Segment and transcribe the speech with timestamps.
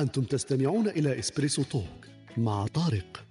[0.00, 2.06] أنتم تستمعون إلى إسبريسو توك
[2.36, 3.24] مع طارق.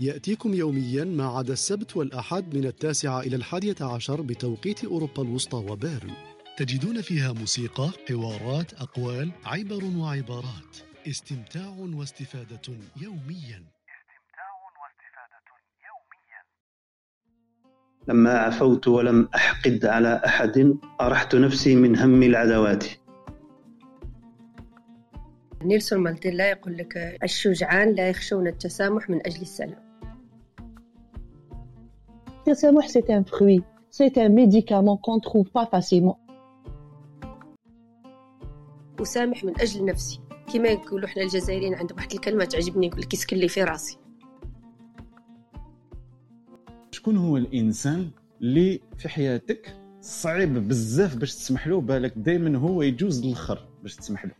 [0.00, 6.12] يأتيكم يوميا ما عدا السبت والأحد من التاسعة إلى الحادية عشر بتوقيت أوروبا الوسطى وبيرن.
[6.56, 10.76] تجدون فيها موسيقى، حوارات، أقوال، عبر وعبارات.
[11.08, 12.60] استمتاع واستفادة
[13.00, 13.64] يوميا.
[18.08, 20.74] لما عفوت ولم أحقد على أحد.
[21.00, 22.84] أرحت نفسي من هم العداوات.
[25.64, 29.88] نيلسون مانديلا يقول لك الشجعان لا يخشون التسامح من أجل السلام.
[32.38, 36.18] التسامح c'est un fruit, c'est un médicament qu'on trouve pas facilement.
[39.00, 40.20] أسامح من أجل نفسي.
[40.52, 43.98] كما يقولوا إحنا الجزائريين عندهم واحد الكلمة تعجبني يقول لك يسكن لي في راسي.
[46.90, 48.10] شكون هو الإنسان
[48.40, 54.24] اللي في حياتك صعيب بزاف باش تسمح له؟ بالك دائما هو يجوز الآخر باش تسمح
[54.24, 54.37] له.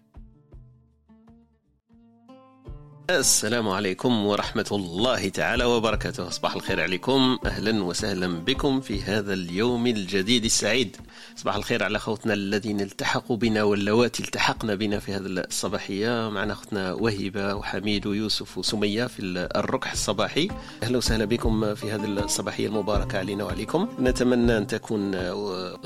[3.11, 6.31] السلام عليكم ورحمة الله تعالى وبركاته.
[6.31, 7.39] صباح الخير عليكم.
[7.47, 10.97] أهلا وسهلا بكم في هذا اليوم الجديد السعيد.
[11.37, 16.31] صباح الخير على خوتنا الذين التحقوا بنا واللواتي التحقنا بنا في هذه الصباحية.
[16.31, 19.23] معنا أختنا وهبة وحميد ويوسف وسمية في
[19.57, 20.49] الركح الصباحي.
[20.83, 23.89] أهلا وسهلا بكم في هذه الصباحية المباركة علينا وعليكم.
[24.01, 25.17] نتمنى أن تكون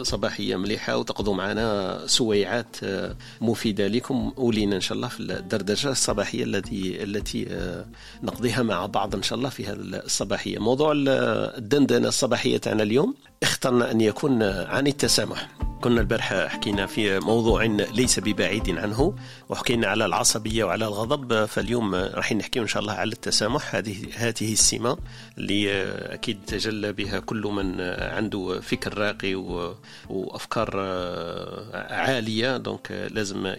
[0.03, 2.77] صباحية مليحة وتقضوا معنا سويعات
[3.41, 4.33] مفيدة لكم.
[4.37, 7.47] ولينا إن شاء الله في الدردشة الصباحية التي التي
[8.23, 10.59] نقضيها مع بعض إن شاء الله في هذه الصباحية.
[10.59, 13.15] موضوع الدندنة الصباحية تاعنا اليوم.
[13.43, 15.49] اخترنا أن يكون عن التسامح.
[15.81, 19.15] كنا البارحة حكينا في موضوع ليس ببعيد عنه
[19.49, 23.75] وحكينا على العصبية وعلى الغضب فاليوم راح نحكي إن شاء الله على التسامح.
[23.75, 24.99] هذه هذه السمة
[25.39, 25.83] اللي
[26.15, 29.35] أكيد تحلى بها كل من عنده فكر راقي
[30.09, 30.71] وأفكار
[31.91, 32.57] عالية.
[32.57, 33.55] donc لازم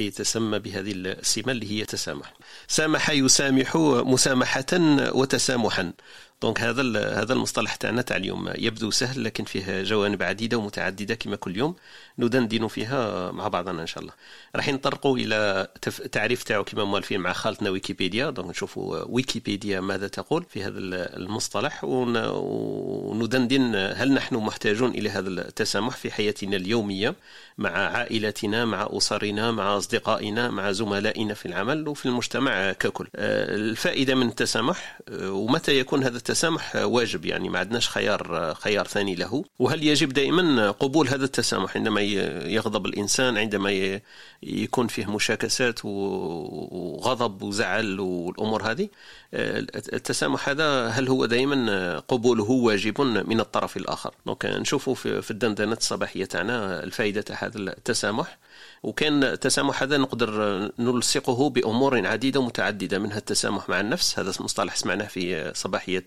[0.00, 2.34] يتسمى بهذه السمة اللي هي تسامح.
[2.68, 3.76] سامح يسامح
[4.06, 4.64] مسامحة
[5.14, 5.92] وتسامحا.
[6.44, 6.82] donc هذا
[7.22, 11.76] هذا المصطلح تاعنا تاع اليوم يبدو سهل لكن فيه جوانب عديدة ومتعددة كما كل يوم.
[12.18, 14.12] ندندن فيها مع بعضنا إن شاء الله.
[14.56, 15.68] راح نطرقوا إلى
[16.12, 18.30] تعريف تاعو كما موالفين مع خالتنا ويكيبيديا.
[18.30, 20.78] دونك نشوفوا ويكيبيديا ماذا تقول في هذا
[21.16, 21.84] المصطلح.
[21.84, 27.14] وندندن هل نحن محتاجون إلى هذا التسامح في حياتنا اليومية
[27.58, 33.06] مع عائلتنا مع أسرنا مع أصدقائنا مع زملائنا في العمل وفي المجتمع ككل.
[33.14, 39.44] الفائدة من التسامح ومتى يكون هذا التسامح واجب؟ يعني ما عندناش خيار خيار ثاني له.
[39.58, 42.03] وهل يجب دائما قبول هذا التسامح؟ عندما
[42.54, 44.00] يغضب الإنسان عندما
[44.42, 48.88] يكون فيه مشاكسات وغضب وزعل والأمور هذه.
[49.34, 56.24] التسامح هذا هل هو دائما قبوله واجب من الطرف الآخر؟ donc نشوفوا في الدندنة الصباحية
[56.24, 58.38] تاعنا الفائدة تاع هذا التسامح.
[58.84, 60.30] وكان التسامح هذا نقدر
[60.78, 66.06] نلصقه بأمور عديدة متعدده منها التسامح مع النفس هذا مصطلح سمعناه في صباحية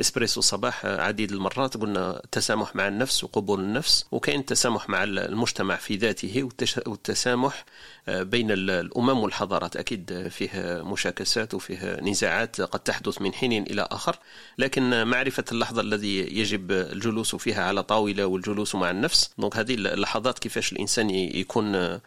[0.00, 5.96] إسبريسو الصباح عديد المرات قلنا التسامح مع النفس وقبول النفس وكاين التسامح مع المجتمع في
[5.96, 6.48] ذاته
[6.86, 7.64] والتسامح
[8.08, 9.76] بين الأمم والحضارات.
[9.76, 14.16] أكيد فيه مشاكسات وفيه نزاعات قد تحدث من حين إلى آخر
[14.58, 20.38] لكن معرفة اللحظة الذي يجب الجلوس فيها على طاولة والجلوس مع النفس donc هذه اللحظات
[20.38, 22.00] كيفاش الإنسان يكون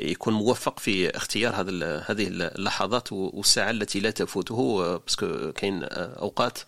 [0.00, 6.58] يكون موفق في اختيار هذه هذه اللحظات والساعة التي لا تفوته parce que كاين أوقات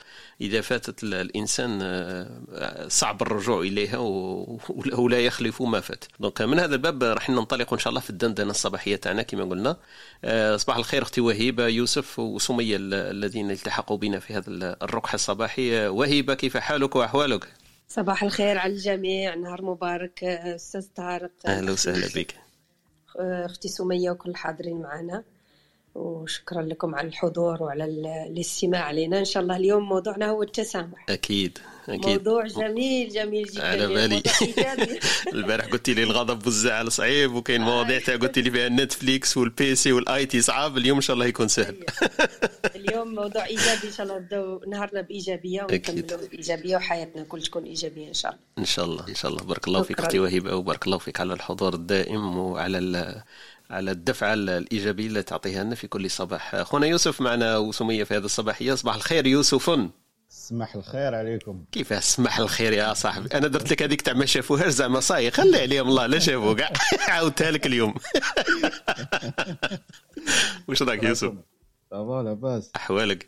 [0.41, 1.81] إذا فاتت الإنسان
[2.89, 3.99] صعب الرجوع إليها
[5.03, 6.05] ولا يخلف ما فات.
[6.21, 9.77] دونك من هذا الباب راح ننطلق إن شاء الله في الدندنة الصباحية تاعنا كما قلنا.
[10.57, 16.57] صباح الخير أختي وهيبة يوسف وسمية الذين التحقوا بنا في هذا الركحه الصباحيه وهيبة كيف
[16.57, 17.49] حالك وأحوالك؟
[17.89, 19.35] صباح الخير على الجميع.
[19.35, 21.31] نهار مبارك أستاذ طارق.
[21.47, 22.35] أهلا وسهلا بك.
[23.19, 25.25] أختي سمية وكل الحاضرين معنا.
[25.95, 27.85] وشكرا لكم على الحضور وعلى
[28.31, 31.07] الاستماع علينا إن شاء الله اليوم موضوعنا هو التسامح.
[31.09, 31.59] أكيد
[31.89, 32.07] أكيد.
[32.07, 33.67] موضوع جميل جميل جدا.
[33.67, 34.23] على بالي.
[35.35, 39.93] البارح قلت لي الغضب والزعل صعيب وكاين مواضيع تاع قلت لي فيها Netflix وال PC
[39.93, 41.77] وال IT صعب اليوم إن شاء الله يكون سهل.
[42.77, 43.87] اليوم موضوع إيجابي.
[43.87, 48.43] إن شاء الله نبداو نهارنا بإيجابية ونكملوا بإيجابية وحياتنا كل تكون إيجابية إن شاء الله.
[48.59, 49.45] إن شاء الله إن شاء الله.
[49.45, 52.79] بارك الله فيك أختي وهبه وبارك الله فيك على الحضور الدائم وعلى
[53.75, 56.55] على الدفعة الإيجابية اللي تعطيها لنا في كل صباح.
[56.55, 59.81] أخونا يوسف معنا وسمية في هذه الصباحية صباح الخير يوسف.
[60.29, 61.65] صباح الخير عليكم.
[61.73, 65.61] كيف سمح الخير يا صاحبي؟ أنا درت لك هذيك تاع ما شافوهاش زعما صاي خلي
[65.61, 66.73] عليهم الله لا شافوا كاع.
[67.15, 67.95] عاودتها لك اليوم.
[70.69, 71.33] واش راك يوسف؟
[71.91, 72.71] صافا لاباس.
[72.77, 73.27] أحوالك؟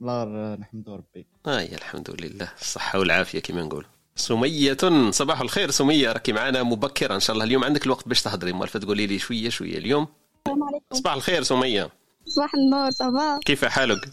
[0.00, 1.26] الله نحمد ربي.
[1.46, 2.48] اي الحمد لله.
[2.60, 3.86] الصحه والعافية كما نقول
[4.16, 4.76] سمية
[5.10, 7.64] صباح الخير سمية راكي معنا مبكرة إن شاء الله اليوم.
[7.64, 10.06] عندك الوقت باش تهضري مالفة تقولي لي شوية شوية اليوم.
[10.46, 10.84] السلام عليكم.
[10.92, 11.90] صباح الخير سمية.
[12.26, 13.38] صباح النور صباح.
[13.44, 14.08] كيف حالك؟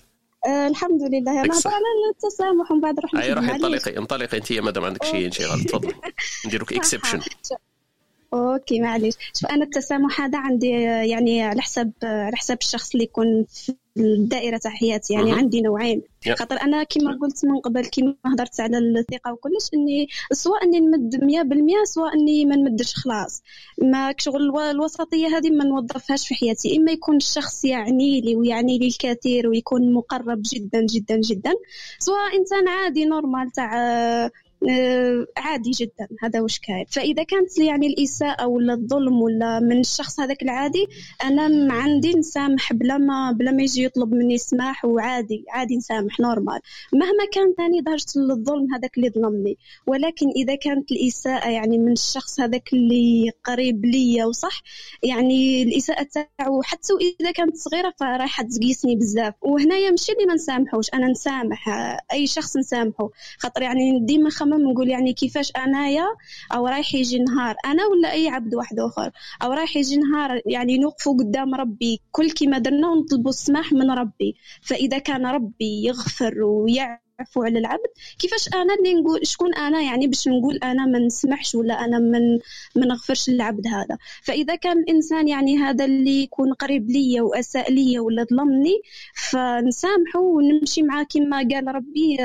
[0.48, 1.34] آه الحمد لله.
[1.34, 1.70] نهضر.
[1.70, 1.84] على
[2.16, 3.34] التسامح ومن بعد روحي.
[3.34, 5.68] انطلقي انطلقي أنت مادام عندك شي شي غلط.
[5.68, 5.94] تفضل.
[6.46, 7.22] نديروك exception
[8.34, 9.14] OK معليش.
[9.34, 10.68] شوف أنا التسامح هذا عندي
[11.10, 15.32] يعني على حسب آه، على حسب الشخص اللي يكون في الدائره تاع حياتي يعني.
[15.32, 16.02] عندي نوعين.
[16.40, 21.16] خاطر أنا كما قلت من قبل كما هضرت على الثقة وكلش إني سواء إني نمد
[21.16, 23.42] 100% سواء إني ما نمدش خلاص.
[23.82, 26.78] ما شغل الو- الوسطية هذه ما نوظفهاش في حياتي.
[26.78, 31.54] إما يكون الشخص يعني لي ويعني لي الكثير ويكون مقرب جدا جدا جدا.
[32.00, 33.72] سواء إنسان عادي normal تاع
[35.38, 36.08] عادي جدا.
[36.22, 40.88] هذا وش كاين فإذا كانت يعني الإساءة ولا الظلم ولا من الشخص هذاك العادي
[41.24, 46.60] أنا عندي نسامح بلا ما بلا ما يجي يطلب مني سماح وعادي عادي نسامح normal.
[46.94, 49.58] مهما كان ثاني درجه الظلم هذاك اللي ظلمني.
[49.88, 54.62] ولكن إذا كانت الإساءة يعني من الشخص هذاك اللي قريب ليا وصح
[55.04, 56.08] يعني الإساءة
[56.38, 59.34] تاعو حتى واذا كانت صغيرة فرايحه تقيسني بزاف.
[59.42, 60.90] وهنايا ماشي اللي ما نسامحوش.
[60.94, 66.06] أنا نسامح آه، أي شخص نسامحه خاطر يعني ديما نخمم نقول يعني كيفاش أنايا
[66.54, 69.12] أو رايح يجي نهار أنا ولا أي عبد واحد آخر؟
[69.44, 74.36] أو رايح يجي نهار يعني نوقفوا قدام ربي كل كيما درنا ونطلبوا السماح من ربي.
[74.62, 76.44] فإذا كان ربي يغفر
[77.20, 77.90] ويعفو على العبد.
[78.20, 82.40] كيفاش أنا اللي نقول شكون أنا يعني باش نقول أنا ما نسمحش ولا أنا من
[82.76, 83.98] ما نغفرش للعبد هذا.
[84.24, 88.82] فإذا كان الإنسان يعني هذا اللي يكون قريب ليا وأساء ليا ولا ظلمني
[89.14, 92.18] فنسامحه ونمشي معاه كما قال ربي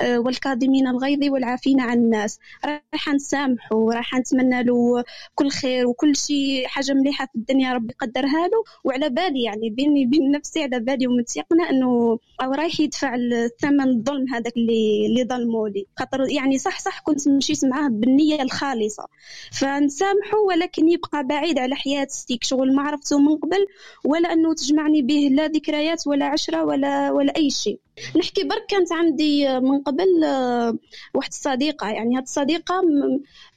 [0.00, 2.38] آه، والكاظمين الغيظ والعافين عن الناس.
[2.64, 8.48] راح نسامحه وراح نتمنى له كل خير وكل شيء حاجة مليحة في الدنيا ربي قدرها
[8.48, 8.64] له.
[8.84, 14.56] وعلى بالي يعني بيني وبين نفسي على بالي ومتيقنة إنه رايح يدفع الثمن الظلم هذاك
[14.56, 15.86] اللي اللي ظلموا لي.
[15.98, 19.06] خاطر يعني صح صح كنت مشيت معاه بالنية الخالصة.
[19.52, 23.66] فنسامحه ولكن يبقى بعيد على حياتي شغل ما عرفته من قبل
[24.04, 27.78] ولا أنه تجمعني به لا ذكريات ولا عشرة ولا ولا أي شيء.
[28.16, 30.78] نحكي برك كانت عندي من قبل آه،
[31.14, 32.82] واحد الصديقه يعني هاد الصديقة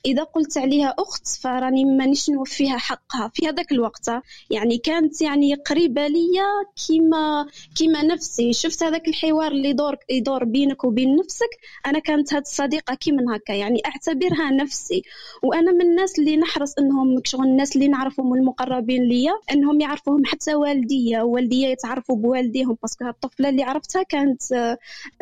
[0.05, 4.09] إذا قلت عليها أخت فراني مانيش نوفيها حقها في هذاك الوقت.
[4.49, 6.45] يعني كانت يعني قريبة ليا
[6.87, 8.53] كيما كيما نفسي.
[8.53, 11.49] شفت هذاك الحوار اللي يدور يدور بينك وبين نفسك؟
[11.85, 13.53] أنا كانت هاد الصديقة كيما هكا.
[13.53, 15.03] يعني أعتبرها نفسي.
[15.43, 20.55] وأنا من الناس اللي نحرص إنهم شغل الناس اللي نعرفهم والمقربين ليا إنهم يعرفوهم حتى
[20.55, 21.21] والديا.
[21.21, 24.51] ووالديا يتعرفوا بوالديهم باسكو الطفلة اللي عرفتها كانت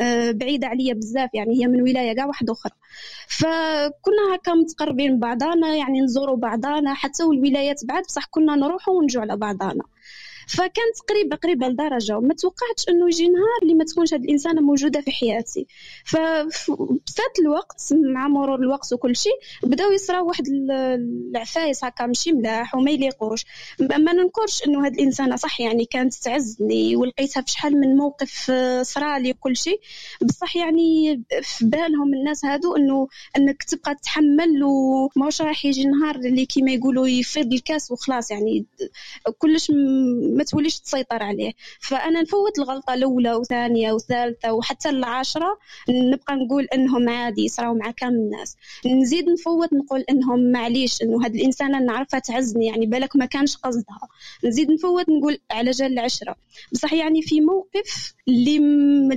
[0.00, 1.30] آه، بعيدة عليا بزاف.
[1.34, 2.72] يعني هي من ولاية كاع واحدة أخرى.
[3.28, 9.36] فكنا هكا متقربين بعضانا يعني نزوروا بعضانا حتى والولايات بعد بصح كنا نروحوا ونجوا على
[9.36, 9.82] بعضانا
[10.48, 15.00] فكانت قريبه قريبة لدرجة وما توقعتش إنه يجي نهار اللي ما تكونش هذه الإنسانة موجودة
[15.00, 15.66] في حياتي.
[16.04, 17.82] ففات الوقت
[18.14, 19.32] مع مرور الوقت وكل شيء
[19.62, 20.70] بداو يصراو واحد ال-
[21.30, 23.44] العفايس هكا ماشي ملاح وما يليقوش.
[23.80, 28.82] ما ننكرش إنه هذه الإنسانة صح يعني كانت تعزني ولقيتها في شحال من موقف آه،
[28.82, 29.80] صرالي وكل شيء.
[30.22, 36.46] بصح يعني في بالهم الناس هادو إنه إنك تبقى تتحمل وماش راح يجي نهار اللي
[36.46, 38.66] كيما يقولوا يفيض الكاس وخلاص يعني.
[39.38, 39.70] كلش
[40.34, 41.52] ما توليش تسيطر عليه.
[41.80, 48.14] فأنا نفوت الغلطة الأولى وثانية وثالثة وحتى العاشرة نبقى نقول إنهم عادي يصراو مع كامل
[48.16, 48.56] الناس.
[48.86, 54.08] نزيد نفوت نقول إنهم معليش إنه هاد الإنسانة نعرفها تعزني يعني بالك ما كانش قصدها.
[54.44, 56.36] نزيد نفوت نقول على جال العشره
[56.72, 58.58] بصح يعني في موقف اللي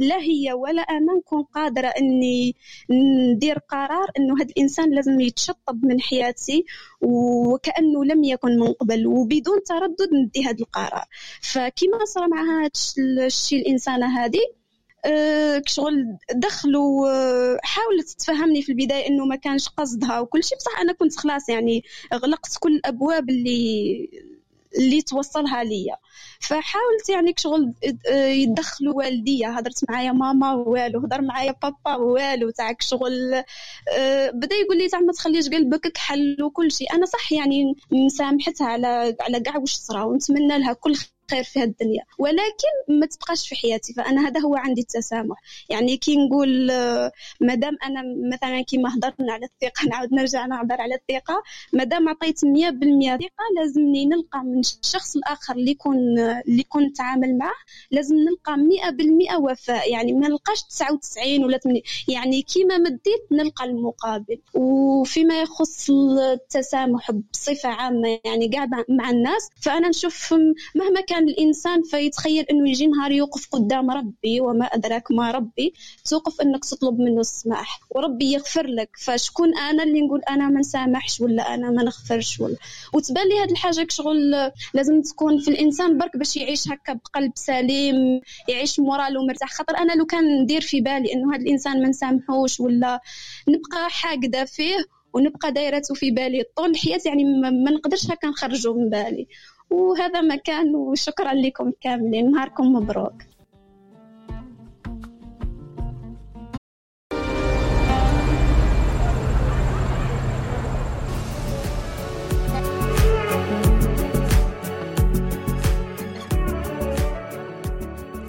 [0.07, 2.55] لا هي ولا أنا نكون قادرة إني
[2.89, 6.65] ندير قرار إنه هذا الإنسان لازم يتشطب من حياتي
[7.01, 11.05] وكأنه لم يكن من قبل وبدون تردد ندي هذا القرار.
[11.41, 12.69] فكما صار مع هذا
[13.25, 14.39] الشيء الإنسانة هذه
[15.05, 20.79] أه، شغل دخلوا أه، حاولت تفهمني في البداية إنه ما كانش قصدها وكل شيء بصح
[20.79, 21.83] أنا كنت خلاص يعني
[22.13, 24.09] غلقت كل الأبواب اللي
[24.77, 25.95] اللي توصلها ليا.
[26.39, 27.73] فحاولت يعني شغل
[28.09, 33.33] أه، يدخلوا والديا هضرت معايا ماما والو هضر معايا بابا والو تاعك شغل
[33.97, 36.93] أه، بدا يقول لي زعما ما تخليش قلبك كحل وكل شيء.
[36.93, 40.95] أنا صح يعني مسامحتها على على كاع واش صرا ونتمنى لها كل
[41.31, 45.37] خير في هذه الدنيا ولكن ما تبقاش في حياتي فأنا هذا هو عندي التسامح.
[45.69, 48.03] يعني كي نقول آه، مادام أنا
[48.33, 51.43] مثلا كيما هضرنا على الثقة نعاود نرجع نهضر على الثقة
[51.73, 57.53] مادام عطيت 100% ثقة لازمني نلقى من الشخص الآخر اللي يكون اللي كنت نتعامل معه
[57.91, 58.55] لازم نلقى
[59.33, 59.91] 100% وفاء.
[59.91, 64.39] يعني ما نلقاش 99 ولا 80 يعني كيما مديت نلقى المقابل.
[64.53, 70.33] وفيما يخص التسامح بصفة عامة يعني قاعد مع الناس فأنا نشوف
[70.75, 75.73] مهما كان كان الإنسان فيتخيل أنه يجي نهار يوقف قدام ربي وما أدراك ما ربي
[76.09, 78.89] توقف أنك تطلب منه السماح وربي يغفر لك.
[79.05, 82.55] فشكون أنا اللي نقول أنا ما نسامحش ولا أنا ما نغفرش ولا؟
[82.93, 84.31] وتبان لي هاد الحاجة شغل
[84.73, 89.93] لازم تكون في الإنسان برك باش يعيش هكا بقلب سليم يعيش مورالو مرتاح خاطر أنا
[89.93, 93.01] لو كان ندير في بالي أنه هاد الإنسان ما نسامحوش ولا
[93.47, 94.75] نبقى حاقدة فيه
[95.13, 97.23] ونبقى دايرته في بالي طول الحياة يعني
[97.63, 99.27] ما نقدرش هكا نخرجه من بالي.
[99.69, 102.31] وهذا ما كان وشكرا لكم كاملين.
[102.31, 103.13] نهاركم مبروك.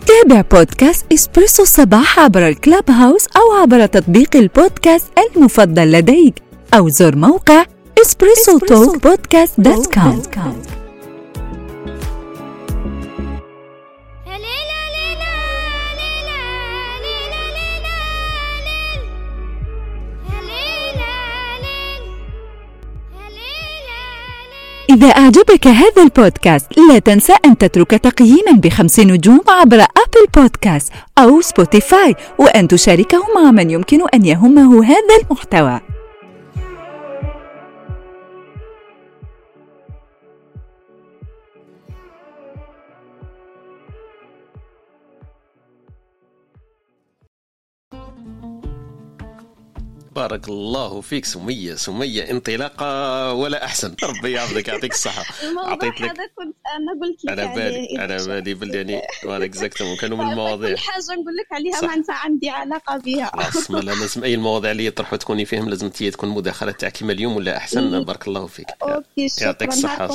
[0.06, 6.42] تابع بودكاست إسبريسو الصباح عبر الكلاب هاوس أو عبر تطبيق البودكاست المفضل لديك
[6.74, 7.64] أو زر موقع
[8.02, 10.22] Espresso Talk Podcast dot com.
[24.90, 31.40] إذا أعجبك هذا البودكاست لا تنسى أن تترك تقييما بخمس نجوم عبر Apple Podcast أو
[31.40, 35.80] Spotify وأن تشاركه مع من يمكن أن يهمه هذا المحتوى.
[50.18, 51.24] بارك الله فيك.
[51.24, 53.94] سمية سمية انطلاقة ولا أحسن.
[54.04, 55.24] ربي يعافيك يعطيك الصحة.
[55.48, 59.44] الموضوع أعطيت لك هذا كنت أنا قلت لك على بالي على بالي بل يعني وأنا
[59.44, 60.70] exactement كانوا من المواضيع.
[60.70, 63.30] كل حاجة نقول لك عليها انت عندي علاقة بها.
[63.34, 67.12] خلاص ما لا لازم أي المواضيع اللي يطرحوا تكوني فيهم لازم تكون مداخلة تاع كيما
[67.12, 68.04] اليوم ولا أحسن.
[68.04, 68.66] بارك الله فيك.
[68.82, 69.46] OK شكرا.
[69.46, 69.70] يعطيك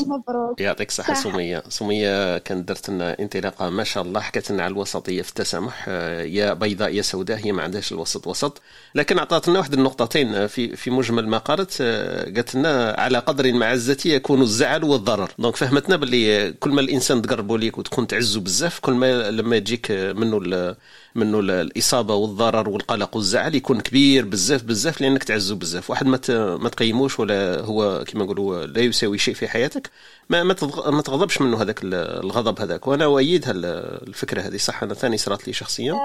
[0.08, 0.62] مبروك.
[0.62, 1.24] يعطيك الصحة صح.
[1.24, 1.64] سمية.
[1.70, 4.20] سمية كانت درت لنا انطلاقة ما شاء الله.
[4.20, 5.86] حكت لنا على الوسطية في التسامح.
[5.88, 8.62] آه، يا بيضاء يا سوداء هي ما عندهاش الوسط وسط.
[8.96, 9.93] لكن أعطت لنا واحد النقطتين
[10.36, 15.32] آه، في في مجمل ما قالت آه، قالت لنا على قدر المعزة يكون الزعل والضرر.
[15.40, 19.92] دونك فهمتنا باللي كل ما الإنسان تقربوا ليك وتكون تعزه بزاف كل ما لما يجيك
[19.92, 20.76] آه، منه
[21.16, 25.90] منه ال- الإصابة والضرر والقلق والزعل يكون كبير بزاف بزاف لأنك تعزه بزاف.
[25.90, 26.20] واحد ما
[26.58, 29.90] ما تقيموش ولا هو كما نقولوا لا يساوي شيء في حياتك
[30.30, 31.94] ما ما تغضبش منه هذاك ال-
[32.26, 32.88] الغضب هذاك.
[32.88, 34.58] وأنا اؤيد الفكرة هذه.
[34.58, 35.96] صح أنا ثاني صارت لي شخصيا.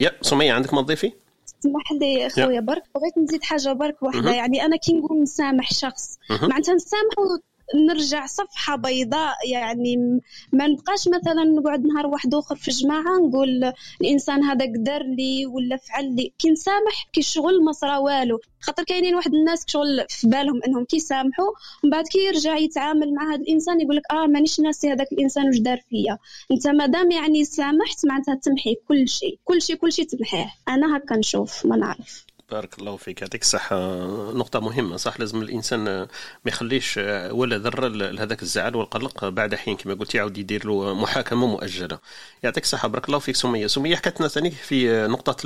[0.00, 1.12] يا سمية عندك ما تضيفي؟
[1.60, 4.30] اسمح لي خويا برك بغيت نزيد حاجة برك واحدة.
[4.34, 6.18] يعني أنا كي نقول نسامح شخص.
[6.30, 7.22] معناتها نسامحه
[7.74, 10.20] نرجع صفحة بيضاء يعني
[10.52, 15.76] ما نبقاش مثلا نقعد نهار واحد اخر في جماعة نقول الإنسان هذا قدر لي ولا
[15.76, 16.32] فعل لي.
[16.38, 18.40] كي نسامح كي شغل ما صرا والو.
[18.60, 21.50] خاطر كاينين واحد الناس شغل في بالهم إنهم كي يسامحوا
[21.84, 25.46] ومن بعد كي يرجع يتعامل مع هذا الإنسان يقول لك آه مانيش ناسي هذاك الإنسان
[25.46, 26.18] واش دار فيا.
[26.50, 30.54] أنت مادام يعني سامحت معناتها تمحي كل شيء كل شيء كل شيء تمحيه.
[30.68, 32.29] أنا هكا نشوف ما نعرف.
[32.50, 33.22] بارك الله فيك.
[33.22, 33.76] يعطيك الصحة.
[34.32, 36.08] نقطة مهمة صح؟ لازم الإنسان ما
[36.46, 41.98] يخليش ولا ذرة لهذاك الزعل والقلق بعد حين كما قلت يعاود يدير له محاكمة مؤجلة.
[42.42, 42.88] يعطيك الصحة.
[42.88, 43.66] بارك الله فيك سمية.
[43.66, 45.36] سمية حكت لنا ثاني في نقطة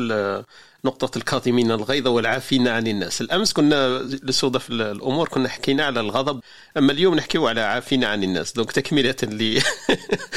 [0.85, 3.21] نقطة الكاظمين الغيظ والعافين عن الناس.
[3.21, 6.41] الأمس كنا لصدف الأمور كنا حكينا على الغضب
[6.77, 8.53] أما اليوم نحكيو على عافين عن الناس.
[8.53, 9.59] donc تكملة ل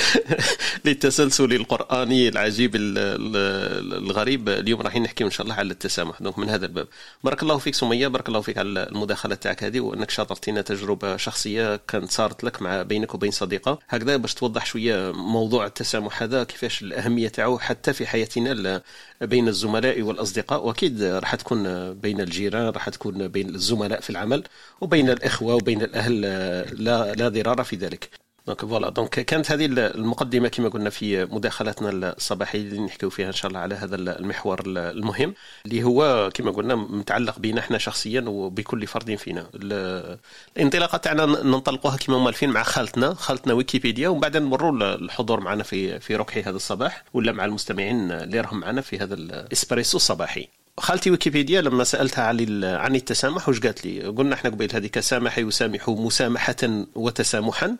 [0.85, 4.49] للتسلسل القرآني العجيب ال- ال- الغريب.
[4.49, 6.21] اليوم راح نحكي إن شاء الله على التسامح.
[6.21, 6.87] donc من هذا الباب.
[7.23, 11.75] بارك الله فيك سمية بارك الله فيك على المداخلة تاعك هذه وأنك شاطرتينا تجربة شخصية
[11.87, 13.79] كانت صارت لك مع بينك وبين صديقة.
[13.89, 18.81] هكذا باش توضح شوية موضوع التسامح هذا كيفاش الأهمية تاعو حتى في حياتنا
[19.21, 20.36] بين الزملاء والأصدقاء.
[20.51, 24.43] وأكيد راح تكون بين الجيران راح تكون بين الزملاء في العمل
[24.81, 26.21] وبين الإخوة وبين الأهل
[26.83, 28.26] لا لا ضرار في ذلك.
[28.47, 28.89] donc voilà.
[28.89, 33.59] donc كانت هذه المقدمة كما قلنا في مداخلتنا الصباحية اللي نحكيو فيها إن شاء الله
[33.59, 35.33] على هذا المحور المهم
[35.65, 39.47] اللي هو كما قلنا متعلق بنا إحنا شخصيا وبكل فرد فينا.
[39.55, 40.17] ال-
[40.57, 45.99] الانطلاقة تاعنا ننطلقوها كما مالفين مع خالتنا خالتنا ويكيبيديا ومن بعد نمروا الحضور معنا في
[45.99, 50.47] في ركحي هذا الصباح ولا مع المستمعين اللي راهم معنا في هذا الاسبريسو الصباحي.
[50.79, 55.37] خالتي ويكيبيديا لما سألتها عن عن التسامح وش قالت لي؟ قلنا إحنا قبيل هذيك سامح
[55.37, 57.75] يسامح مسامحة وتسامحا.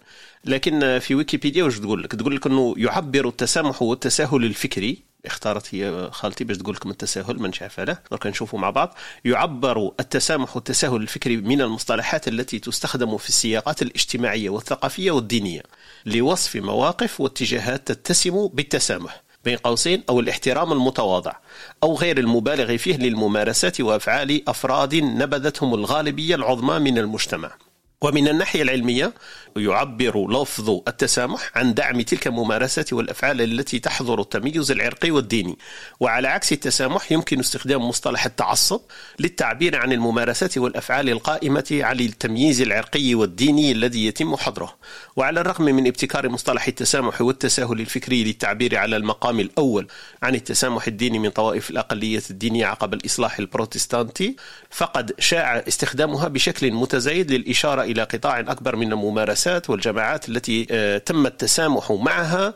[0.46, 6.10] لكن في ويكيبيديا وش تقول لك؟ تقول لك إنه يعبر التسامح والتساهل الفكري اختارت هي
[6.12, 8.98] خالتي باش تقول لكم التساهل ما نعرف له درك نشوفوا مع بعض.
[9.26, 15.62] يعبر التسامح والتساهل الفكري من المصطلحات التي تستخدم في السياقات الاجتماعية والثقافية والدينية
[16.06, 21.34] لوصف مواقف واتجاهات تتسم بالتسامح بين قوسين أو الاحترام المتواضع
[21.84, 27.52] أو غير المبالغ فيه للممارسات وأفعال أفراد نبذتهم الغالبية العظمى من المجتمع.
[28.02, 29.14] ومن الناحية العلمية
[29.58, 35.58] يعبر لفظ التسامح عن دعم تلك الممارسات والأفعال التي تحظر التميز العرقي والديني.
[36.00, 38.82] وعلى عكس التسامح يمكن استخدام مصطلح التعصب
[39.20, 44.76] للتعبير عن الممارسات والأفعال القائمة على التمييز العرقي والديني الذي يتم حظره.
[45.16, 49.88] وعلى الرغم من ابتكار مصطلح التسامح والتساهل الفكري للتعبير على المقام الأول
[50.24, 54.36] عن التسامح الديني من طوائف الأقلية الدينية عقب الإصلاح البروتستانتي
[54.70, 61.26] فقد شاع استخدامها بشكل متزايد للإشارة إلى قطاع أكبر من الممارسات والجماعات التي آه، تم
[61.26, 62.54] التسامح معها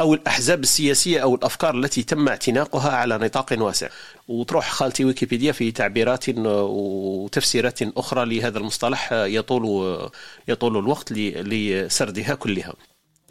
[0.00, 3.88] أو الأحزاب السياسية أو الأفكار التي تم اعتناقها على نطاق واسع.
[4.28, 9.98] وتروح خالتي ويكيبيديا في تعبيرات وتفسيرات أخرى لهذا المصطلح آه، يطول
[10.48, 12.74] يطول الوقت لسردها كلها.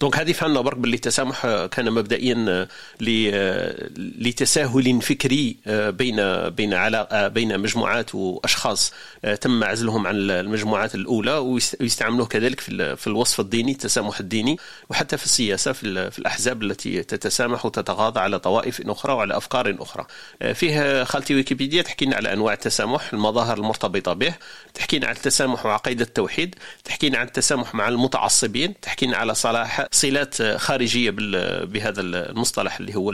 [0.03, 2.67] دونك هذه فهمنا برك باللي التسامح آه، كان مبدئيا آه،
[3.09, 8.93] آه، لتساهل فكري بين بين على بين مجموعات وأشخاص.
[9.41, 14.57] تم عزلهم عن المجموعات الأولى ويستعملوه كذلك في في الوصف الديني التسامح الديني
[14.89, 20.05] وحتى في السياسة في, في الأحزاب التي تتسامح وتتغاضى على طوائف أخرى وعلى أفكار أخرى.
[20.53, 24.33] فيه خالتي ويكيبيديا تحكينا على أنواع التسامح المظاهر المرتبطة به
[24.73, 31.13] تحكينا على التسامح وعقيدة التوحيد تحكينا عن التسامح مع المتعصبين تحكينا على صلاح صلات خارجية
[31.65, 33.13] بهذا المصطلح اللي هو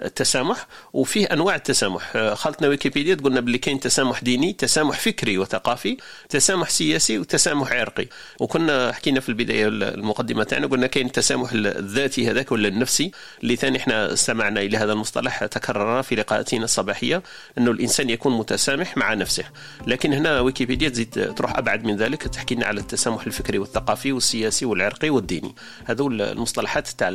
[0.00, 2.32] التسامح وفيه أنواع التسامح.
[2.34, 5.96] خالتنا ويكيبيديا تقولنا باللي كاين تسامح ديني تسامح فكري وثقافي
[6.28, 8.06] تسامح سياسي وتسامح عرقي.
[8.40, 13.10] وكنا حكينا في البداية المقدمة تاعنا قلنا كاين التسامح الذاتي هذاك ولا النفسي
[13.42, 17.22] اللي ثاني إحنا استمعنا إلى هذا المصطلح تكرر في لقاءاتنا الصباحية
[17.58, 19.44] إنه الإنسان يكون متسامح مع نفسه.
[19.86, 24.64] لكن هنا ويكيبيديا تزيد تروح أبعد من ذلك تحكي لنا على التسامح الفكري والثقافي والسياسي
[24.64, 25.54] والعرقي والديني.
[25.88, 27.10] هذو المصطلحات تاع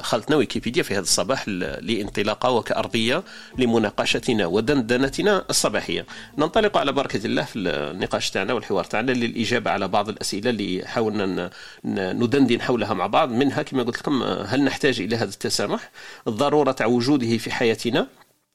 [0.00, 3.22] خالتنا ويكيبيديا في هذا الصباح لانطلاقة وكأرضية
[3.58, 6.06] لمناقشتنا ودندنتنا الصباحية.
[6.38, 11.50] ننطلق على بركة الله في النقاش تاعنا والحوار تاعنا للإجابة على بعض الأسئلة اللي حاولنا
[11.84, 13.32] ندندن حولها مع بعض.
[13.32, 15.90] منها كما قلت لكم هل نحتاج إلى هذا التسامح؟
[16.28, 18.06] ضروره وجوده في حياتنا؟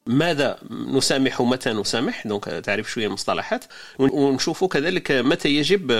[0.06, 3.64] ماذا نسامح ومتى نسامح؟ donc تعرف شوية المصطلحات.
[3.98, 5.90] ونشوفوا كذلك متى يجب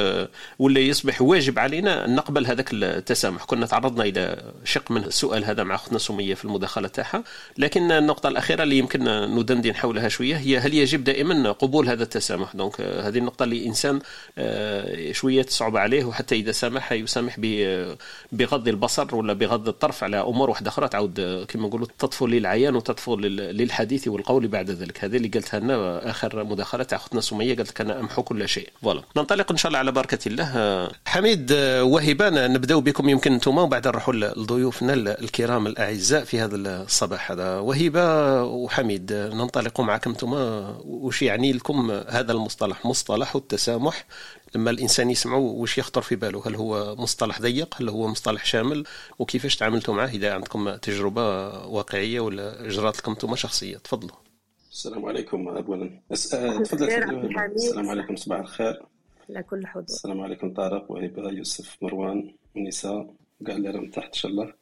[0.59, 3.45] ولا يصبح واجب علينا أن نقبل هذاك التسامح.
[3.45, 7.25] كنا تعرضنا إلى شق من السؤال هذا مع أختنا سمية في المداخلة تاعها.
[7.59, 9.05] لكن النقطة الأخيرة اللي يمكن
[9.38, 14.01] ندندن حولها شوية هي هل يجب دائما قبول هذا التسامح؟ donc هذه النقطة اللي الانسان
[14.38, 17.37] آه، شوية تصعب عليه وحتى إذا سامح يسامح
[18.33, 20.88] بغض البصر ولا بغض الطرف على أمور واحدة أخرى.
[20.88, 23.93] تعود كما نقولوا تطفو للعيان وتطفو للحديث.
[23.94, 25.04] الحديث والقول بعد ذلك.
[25.04, 28.68] هذه اللي قلتها لنا آخر مداخلة تاع أختنا سمية قالت لك أنا أمحو كل شيء.
[28.83, 29.03] voilà.
[29.16, 30.90] ننطلق إن شاء الله على بركه الله.
[31.07, 31.52] حميد
[31.83, 37.59] وهبان نبداو بكم يمكن أنتم وبعد نروحوا لضيوفنا الكرام الأعزاء في هذا الصباح هذا.
[37.59, 40.33] وهبة وحميد ننطلق معكم أنتم
[40.85, 44.04] وش يعني لكم هذا المصطلح؟ مصطلح التسامح.
[44.55, 48.85] لما الإنسان يسمعه وش يخطر في باله هل هو مصطلح ضيق هل هو مصطلح شامل
[49.19, 53.77] وكيفاش تعاملتوا معه إذا عندكم تجربة واقعية ولا اجرات لكم أنتم شخصية.
[53.77, 54.17] تفضلوا.
[54.71, 56.01] السلام عليكم اولا.
[56.64, 56.90] تفضل
[57.55, 58.83] السلام عليكم صباح الخير.
[59.31, 59.85] على كل حضور.
[59.85, 63.14] السلام عليكم طارق وهبة يوسف مروان ونساء
[63.47, 64.53] كاع اللي راهم تحت إن شاء الله.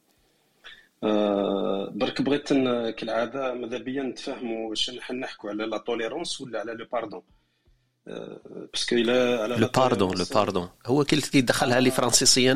[1.03, 2.53] أه برك بغيت
[2.97, 7.21] كالعادة ماذا بيا نتفاهموا واش نحكوا على la tolérance ولا على le pardon
[8.73, 12.53] parce que الا le pardon le pardon هو كي دخلها لي فرنسيسيا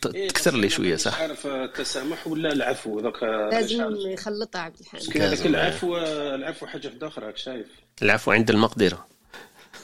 [0.00, 5.96] تكثر لي شوية صح؟ عارف التسامح ولا العفو دوك لازم يخلطها عبد الحميد هذاك العفو
[5.96, 7.66] العفو حاجة أخرى راك شايف.
[8.02, 9.06] العفو عند المقدرة.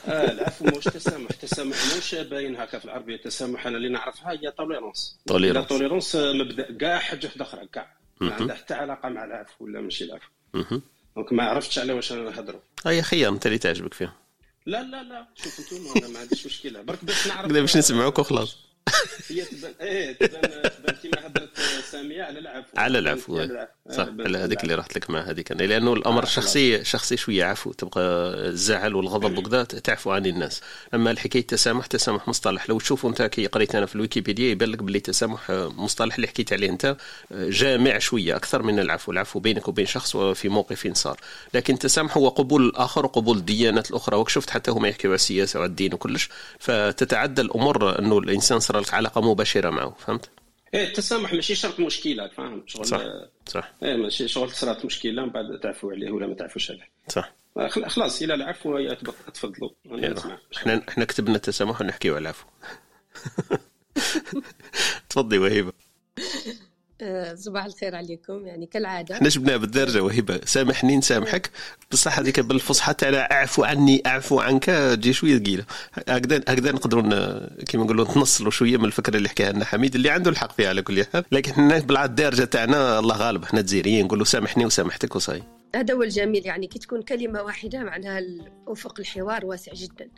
[0.07, 1.29] آه العفو مش تسامح.
[1.31, 6.77] التسامح مش باين هكا في العربية التسامح أنا اللي نعرفها هي tolérance tolérance tolérance مبدأ
[6.77, 7.97] كاع حاجة أخرى كاع.
[8.21, 10.29] ما عندها حتى علاقة مع العفو ولا ماشي العفو.
[11.15, 12.61] donc ما عرفتش على واش نهضروا.
[12.87, 14.11] اي خير انت اللي تعجبك فيهم
[14.67, 15.27] لا لا لا.
[15.43, 16.81] شوف أنتم أنا ما عنديش مشكلة.
[16.81, 18.57] برك باش نعرف باش نسمعوك وخلاص
[19.29, 21.49] هي تبان إيه تبان تبان كيما هضرت
[21.91, 22.77] سامية على العفو.
[22.77, 23.47] على العفو
[23.91, 25.51] صح على هذيك اللي رحت لك مع هذيك.
[25.51, 28.01] لأنه الأمر آه شخصي شخصي شوية عفو تبقى
[28.47, 30.61] الزعل والغضب وكذا تعفو عن الناس.
[30.93, 32.69] أما الحكاية التسامح تسامح مصطلح.
[32.69, 36.53] لو تشوفوا أنت كي قريت أنا في الويكيبيديا يبان لك باللي التسامح مصطلح اللي حكيت
[36.53, 36.97] عليه أنت
[37.31, 39.11] جامع شوية أكثر من العفو.
[39.11, 41.19] العفو بينك وبين شخص وفي موقف صار.
[41.53, 44.17] لكن التسامح هو قبول الآخر وقبول الديانات الأخرى.
[44.17, 46.29] وشفت حتى هما يحكيوا على السياسة وعلى الدين وكلش.
[46.59, 50.29] فتتعدى الأمور إنه الإنسان صار لك علاقه مباشرة معه فهمت؟
[50.73, 53.01] إيه التسامح ماشي شرط مشكلة فاهم شغل صح
[53.45, 53.71] صح.
[53.83, 56.89] إيه ماشي شغل صارت مشكلة من بعد تعفو عليه ولا ما تعفوش عليه.
[57.07, 57.33] صح.
[57.69, 58.93] خلاص إلى العفو
[59.33, 59.69] تفضلوا.
[60.57, 62.45] إحنا إحنا كتبنا التسامح ونحكيو على العفو.
[65.09, 65.73] تفضلي وهيبة.
[66.19, 66.21] آه،
[67.35, 68.47] صباح الخير عليكم.
[68.47, 69.15] يعني كالعادة.
[69.15, 71.49] إحنا جبناها بالدرجة وهبه سامحني نسامحك.
[71.91, 75.63] بصح هذيك بالفصحى تاع أعفو عني أعفو عنك تجي شوية ثقيلة.
[76.09, 80.31] هكذا هكذا نقدروا كيما نقولوا نتنصلوا شوية من الفكرة اللي حكاها لنا حميد اللي عنده
[80.31, 81.23] الحق فيها على كل حال.
[81.31, 85.56] لكن إحنا بالدارجه تاعنا الله غالب إحنا تزيريين نقولوا سامحني وسامحتك وصاي.
[85.75, 88.21] هذا هو الجميل يعني كي تكون كلمة واحدة معناها
[88.67, 90.09] أفق الحوار واسع جدا.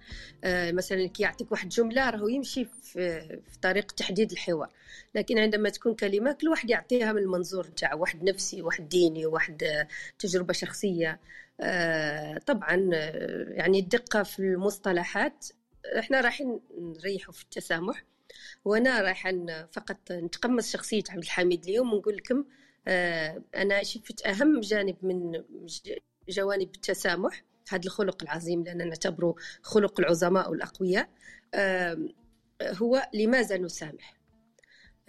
[0.43, 4.69] آه مثلا كي يعطيك واحد جملة راهو يمشي في, طريق تحديد الحوار.
[5.15, 9.87] لكن عندما تكون كلمة كل واحد يعطيها من المنظور نتاعو واحد نفسي واحد ديني واحد
[10.19, 11.19] تجربة شخصية.
[11.61, 15.45] آه طبعا آه، يعني الدقة في المصطلحات
[15.99, 18.03] إحنا رايحين نريحوا في التسامح.
[18.65, 19.31] وأنا رايحه
[19.71, 22.45] فقط نتقمص شخصية عبد الحميد اليوم ونقول لكم
[22.87, 25.43] آه، أنا شفت أهم جانب من
[26.29, 31.09] جوانب التسامح هذا الخلق العظيم لأننا نعتبره خلق العظماء والأقوياء
[32.61, 34.19] هو لماذا نسامح؟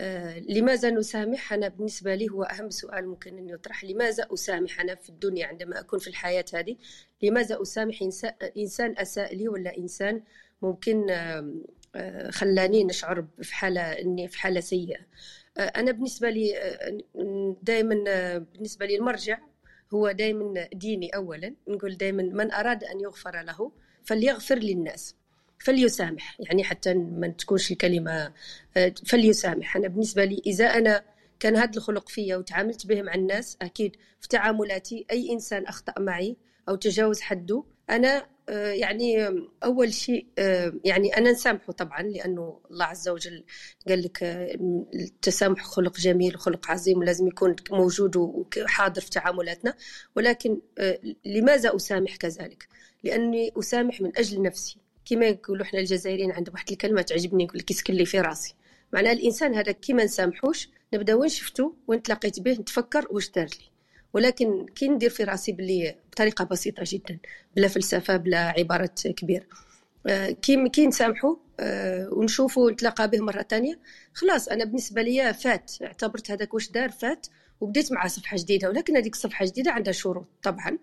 [0.00, 4.94] آه، لماذا نسامح؟ أنا بالنسبة لي هو أهم سؤال ممكن أن يطرح لماذا أسامح أنا
[4.94, 6.76] في الدنيا عندما أكون في الحياة هذه؟
[7.22, 8.02] لماذا أسامح
[8.56, 10.22] إنسان أساء لي ولا إنسان
[10.62, 11.10] ممكن
[11.94, 15.00] آه، خلاني نشعر في حالة أني في حالة سيئة؟
[15.58, 16.54] أنا بالنسبة لي
[17.62, 17.94] دائما
[18.38, 19.38] بالنسبة لي المرجع
[19.94, 21.54] هو دائما ديني اولا.
[21.68, 23.72] نقول دائما من أراد أن يغفر له
[24.04, 25.16] فليغفر للناس
[25.58, 26.40] فليسامح.
[26.40, 28.32] يعني حتى ما تكونش الكلمة
[29.06, 29.76] فليسامح.
[29.76, 31.04] أنا بالنسبة لي إذا أنا
[31.40, 36.36] كان هذا الخلق فيا وتعاملت به مع الناس أكيد في تعاملاتي أي إنسان أخطأ معي
[36.68, 39.28] أو تجاوز حده أنا يعني
[39.64, 43.44] أول شيء آه، يعني أنا نسامحه طبعا لأنه الله عز وجل
[43.88, 44.58] قال لك آه،
[44.94, 49.74] التسامح خلق جميل وخلق عظيم ولازم يكون موجود وحاضر في تعاملاتنا.
[50.16, 50.60] ولكن
[51.24, 52.68] لماذا أسامح كذلك؟
[53.04, 54.76] لأني أسامح من أجل نفسي.
[55.04, 58.54] كما يقولوا إحنا الجزائريين عندهم واحد الكلمة تعجبني يقول لك يسكن لي في راسي.
[58.92, 63.69] معناها الإنسان هذا كيما نسامحوش نبدأ وين شفتو؟ وين تلاقيت به؟ نتفكر واش دار لي.
[64.12, 67.18] ولكن كي ندير في راسي بلي بطريقة بسيطة جدا
[67.56, 69.44] بلا فلسفة بلا عبارات كبيره
[70.06, 73.78] آه، كي كي نسامحوا آه، ونشوفوا نتلاقى به مرة تانية
[74.14, 77.26] خلاص أنا بالنسبة لي فات اعتبرت هذاك واش دار فات
[77.60, 80.78] وبديت مع صفحة جديدة ولكن هذيك الصفحة الجديده عندها شروط طبعا.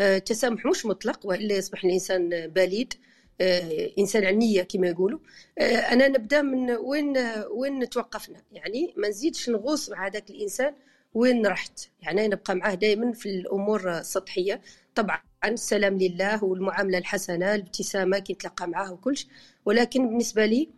[0.00, 2.94] التسامح آه، مش مطلق وإلا يصبح الإنسان بليد
[3.98, 5.18] إنسان نية كما يقولوا.
[5.60, 7.18] أنا نبدأ من وين
[7.50, 10.74] وين توقفنا؟ يعني ما نزيدش نغوص مع هذاك الإنسان
[11.16, 14.60] وين رحت؟ يعني نبقى معاه دائما في الأمور السطحية.
[14.94, 19.26] طبعا السلام لله والمعاملة الحسنة الابتسامة كي نتلاقى معاه وكلش.
[19.64, 20.68] ولكن بالنسبة لي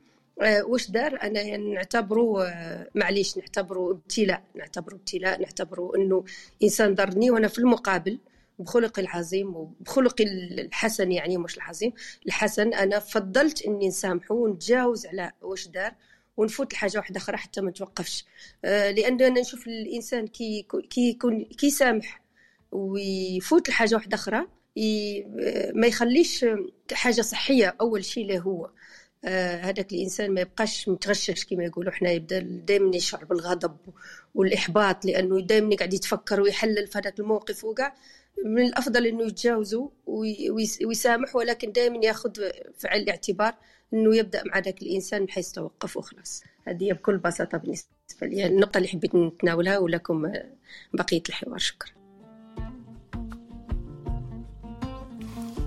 [0.43, 6.25] آه، واش دار؟ أنا يعني نعتبره آه، معليش نعتبره ابتلاء نعتبره ابتلاء نعتبره إنه
[6.63, 7.31] إنسان ضرني.
[7.31, 8.19] وأنا في المقابل
[8.59, 11.93] بخلقي العظيم وبخلقي الحسن يعني مش العظيم
[12.27, 15.95] الحسن أنا فضلت إني نسامحه ونتجاوز على واش دار.
[16.39, 18.25] ونفوت لحاجة واحدة أخرى حتى ما نتوقفش
[18.65, 22.23] آه، لأن أنا نشوف الإنسان كي كي يكون كي سامح
[22.73, 24.47] ويفوت لحاجة واحدة أخرى
[25.75, 26.47] ما يخليش
[26.93, 28.71] حاجة صحية أول شيء له هو.
[29.25, 31.93] آه، هذاك الإنسان ما يبقاش متغشش كما يقولوا.
[31.93, 33.77] إحنا يبدأ دائما يشعر بالغضب
[34.35, 37.95] والإحباط لأنه دائما قاعد يتفكر ويحلل في هذاك الموقف وكاع
[38.45, 39.89] من الأفضل إنه يتجاوزوا
[40.87, 42.33] ويسامح ولكن دائما ياخذ
[42.79, 43.55] في الاعتبار.
[43.95, 47.89] إنه يبدأ مع ذاك الإنسان من حيث توقف وخلاص هذه بكل بساطة بالنسبة
[48.23, 48.47] لي.
[48.47, 50.33] النقطة اللي حبيت نتناولها ولكم
[50.93, 51.59] بقية الحوار.
[51.59, 51.98] شكرا.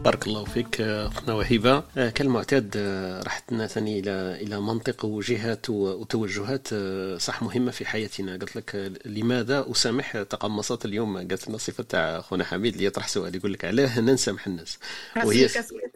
[0.04, 4.12] بارك الله فيك أختنا وهبه آه، كالمعتاد آه، راح ثاني إلى
[4.42, 8.34] إلى منطق وجهات وتوجهات آه، صح مهمة في حياتنا.
[8.34, 13.36] قلت لك لماذا أسامح تقمصت اليوم؟ قالت لنا صفة تاع خونا حميد اللي يطرح سؤال
[13.36, 14.80] يقول لك علاه نسامح الناس.
[15.26, 15.50] وهي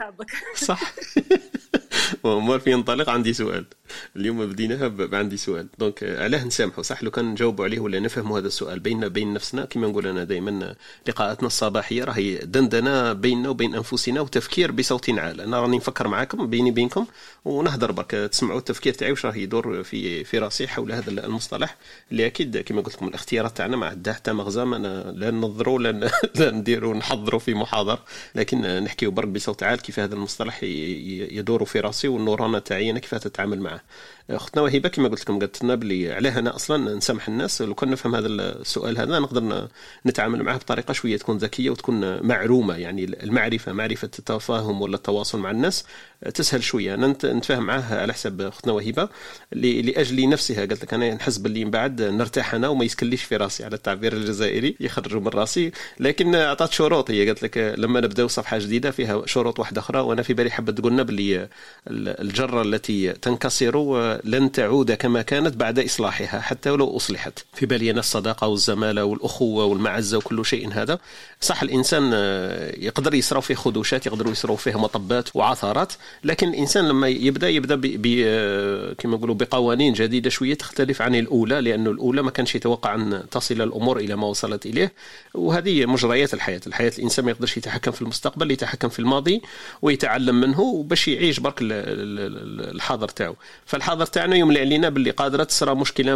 [0.55, 0.93] صح.
[2.23, 3.65] ومر في ينطلق عندي سؤال.
[4.15, 5.67] اليوم بديناها عندي سؤال.
[5.79, 9.65] دونك علاه نسامحوا صح لو كان نجاوبوا عليه ولا نفهموا هذا السؤال بيننا بين نفسنا
[9.65, 10.75] كما نقول أنا دائما
[11.07, 13.94] لقاءاتنا الصباحية راهي دندنة بيننا وبين أنفسنا.
[14.07, 17.05] وتفكير بصوت عال أنا راني نفكر معاكم بيني بينكم
[17.45, 18.11] ونهضر برك.
[18.11, 21.77] تسمعوا التفكير تاعي واش راه يدور في في راسي حول هذا المصطلح
[22.11, 24.75] اللي أكيد كما قلت لكم الاختيارات تاعنا ما عندها حتى مغزى ما
[25.15, 25.79] لا ننظروا
[26.35, 27.99] لا نديروا نحضروا في محاضر.
[28.35, 33.15] لكن نحكيو برك بصوت عال كيف هذا المصطلح يدور في راسي والنورانه تاعي أنا كيف
[33.15, 33.81] تتعامل معه.
[34.29, 37.61] أختنا وهبة كما قلت لكم قالت لنا بلي علاه أنا أصلا نسامح الناس.
[37.61, 39.67] لو كان نفهم هذا السؤال هذا نقدر
[40.05, 45.51] نتعامل معه بطريقة شوية تكون ذكية وتكون معرومه يعني المعرفة معرفة التفاهم ولا التواصل مع
[45.51, 45.83] الناس
[46.33, 46.93] تسهل شوية.
[46.93, 49.09] أنا نتفاهم معاه على حساب أختنا وهبة
[49.51, 50.59] لأجل نفسها.
[50.59, 54.13] قالت لك أنا نحس باللي من بعد نرتاح أنا وما يسكليش في راسي على التعبير
[54.13, 55.71] الجزائري يخرجوا من راسي.
[55.99, 57.11] لكن اعطت شروط.
[57.11, 59.99] هي قالت لك لما نبداو صفحة جديدة فيها شروط واحدة أخرى.
[59.99, 61.47] وأنا في بالي حابه تقولنا باللي
[61.87, 63.75] الجرة التي تنكسر
[64.23, 67.45] لن تعود كما كانت بعد إصلاحها حتى ولو أصلحت.
[67.53, 70.99] في بالي أنا الصداقة والزمالة والأخوة والمعزة وكل شيء هذا.
[71.41, 72.03] صح الإنسان
[72.77, 77.75] يقدر يصرف فيه خدوشات يقدروا يصروا فيه مطبات وعثرات لكن الإنسان لما يبدأ يبدأ
[78.93, 83.61] كما نقولوا بقوانين جديدة شوية تختلف عن الأولى لأنه الأولى ما كانش يتوقع أن تصل
[83.61, 84.93] الأمور إلى ما وصلت إليه
[85.33, 86.61] وهذه مجريات الحياة.
[86.67, 89.41] الحياة الإنسان ما يقدرش يتحكم في المستقبل يتحكم في الماضي
[89.81, 93.35] ويتعلم منه باش يعيش برك الحاضر تاعو.
[93.65, 96.15] فالحاضر تاعنا يملي علينا باللي قادرة تصرى مشكلة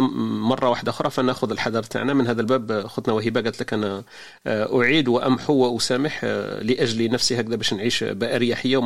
[0.50, 2.14] مرة واحدة أخرى فنأخذ الحذر تاعنا.
[2.14, 4.04] من هذا الباب خطنا وهبه قالت لك أنا
[4.46, 8.76] آه، أعيد وأمحو وأسامح آه، لأجل نفسي هكذا باش نعيش باريحيه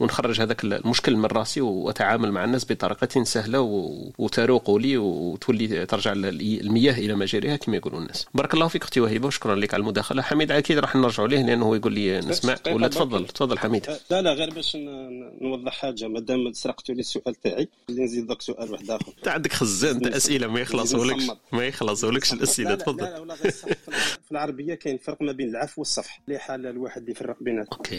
[0.00, 3.60] ونخرج هذاك المشكل من راسي واتعامل مع الناس بطريقه سهله
[4.18, 9.26] وتروق لي وتولي ترجع المياه إلى مجاريها كما يقولوا الناس بارك الله فيك أختي وهبه
[9.26, 13.26] وشكرا لك على المداخله حميد أكيد راح نرجعوا ليه لأنه يقول لي نسمع ولا تفضل
[13.26, 14.76] تفضل حميد لا لا غير باش
[15.40, 19.52] نوضح حاجة مادام سرقتوا لي السؤال تاعي اللي نزيد لك سؤال واحد اخر انت عندك
[19.52, 23.34] خزان تاع اسئله ما يخلصولكش ما يخلصولكش الاسئله تفضل لا لا,
[24.24, 27.93] في العربيه كاين فرق ما بين العفو والصفح اللي حال الواحد يفرق بيناتهم OK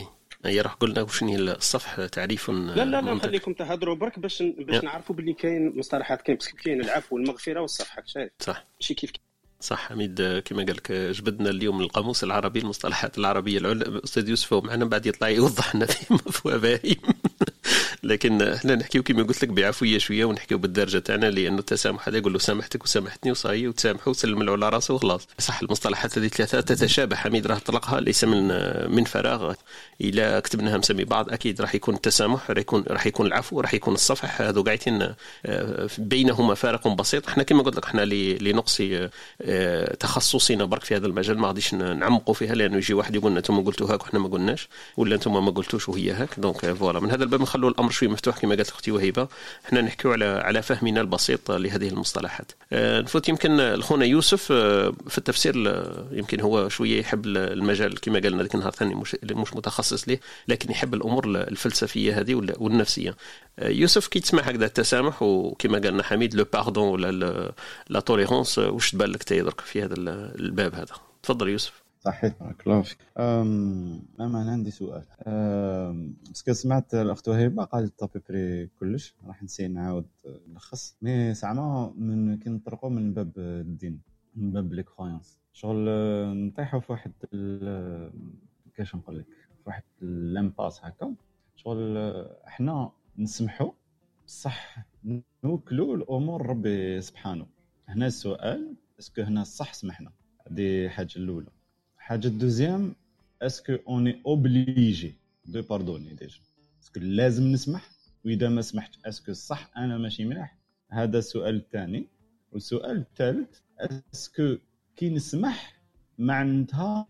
[0.45, 4.83] هي راح قلنا وشنو هي الصفح تعريف لا لا لا خليكم تهضروا برك باش باش
[4.83, 8.65] نعرفوا باللي كاين مصطلحات كاين كاين العفو والمغفرة والصفح شايف صح.
[8.81, 9.11] ماشي كيف
[9.59, 14.85] صح حميد كما قال لك جبدنا اليوم القاموس العربي المصطلحات العربية العليا أستاذ يوسف معنا
[14.85, 16.77] بعد يطلع يوضح لنا في مفهوم.
[18.05, 22.33] لكن إحنا نحكيو كما قلت لك بعفوية شوية ونحكيو بالدرجة تاعنا لأنه التسامح هذا يقول
[22.33, 25.27] له سامحتك وسامحتني وصاي وتسامحوا وسلم على راسه وخلاص.
[25.39, 28.47] صح المصطلحات هذه ثلاثة تتشابه حميد راه طلقها ليس من
[28.95, 29.53] من فراغ.
[30.01, 33.93] إلى كتبناها مسمي بعض أكيد راح يكون التسامح راح يكون راح يكون العفو راح يكون
[33.93, 34.41] الصفح.
[34.41, 35.13] هذو قاعدين
[35.45, 37.27] آه، بينهما فارق بسيط.
[37.27, 38.81] إحنا كما قلت لك إحنا لنقص
[39.41, 41.39] آه، تخصصنا برك في هذا المجال.
[41.39, 45.15] ما غاديش نعمقوا فيها لأنه يجي واحد يقول أنتم قلتوا هاك وحنا ما قلناش ولا
[45.15, 46.29] أنتم ما قلتوش وهي هاك.
[46.37, 49.27] donc voilà من هذا الباب نخلوا الأمر شوي مفتوح كما قالت أختي وهيبة.
[49.65, 52.51] إحنا نحكيو على على فهمنا البسيط لهذه المصطلحات.
[52.73, 55.55] آه، نفوت يمكن الخونا يوسف آه، في التفسير
[56.11, 60.71] يمكن هو شوية يحب المجال كما قالنا ذاك النهار ثاني مش مش متخصص ليه لكن
[60.71, 63.15] يحب الأمور الفلسفية هذه والنفسية.
[63.59, 67.53] آه، يوسف كي تسمع هكذا التسامح وكما قالنا حميد le pardon ولا
[67.89, 69.93] la tolérance واش تبان لك درك في هذا
[70.39, 71.84] الباب هذا؟ تفضل يوسف.
[72.05, 72.33] صحيح.
[72.39, 75.05] بارك الله فيك أنا أنا عندي سؤال.
[76.27, 80.07] parce que سمعت الأخت وهبه قالت à peu près كلش راح ن essay ي نعاود
[80.47, 80.97] نلخص.
[81.01, 84.01] mais زعما من كي نطرقوا من باب الدين
[84.35, 85.85] من باب les croyances شغل
[86.47, 87.11] نطيحوا في واحد
[88.75, 89.25] كيفاش نقول لك؟
[89.57, 91.15] في واحد l'impasse هكا.
[91.55, 91.97] شغل
[92.47, 93.71] إحنا نسمحوا
[94.27, 94.85] بصح
[95.43, 97.47] نوكلوا الأمور ربي سبحانه.
[97.87, 100.11] هنا السؤال est-ce que هنا الصح سمحنا.
[100.47, 101.49] هذه حاجة الأولى.
[102.05, 102.95] حاجة ال deuxième
[103.41, 105.13] est-ce qu'on est obligé
[105.45, 106.39] de pardonner déjà
[106.83, 107.89] est-ce que لازم نسمح؟
[108.25, 110.57] وإذا ما سمحت est-ce que صح أنا ماشي مليح
[110.91, 112.07] هذا السؤال الثاني.
[112.51, 113.59] والسؤال الثالث
[114.13, 114.57] est-ce que
[114.95, 115.81] كي نسمح
[116.17, 117.07] معناتها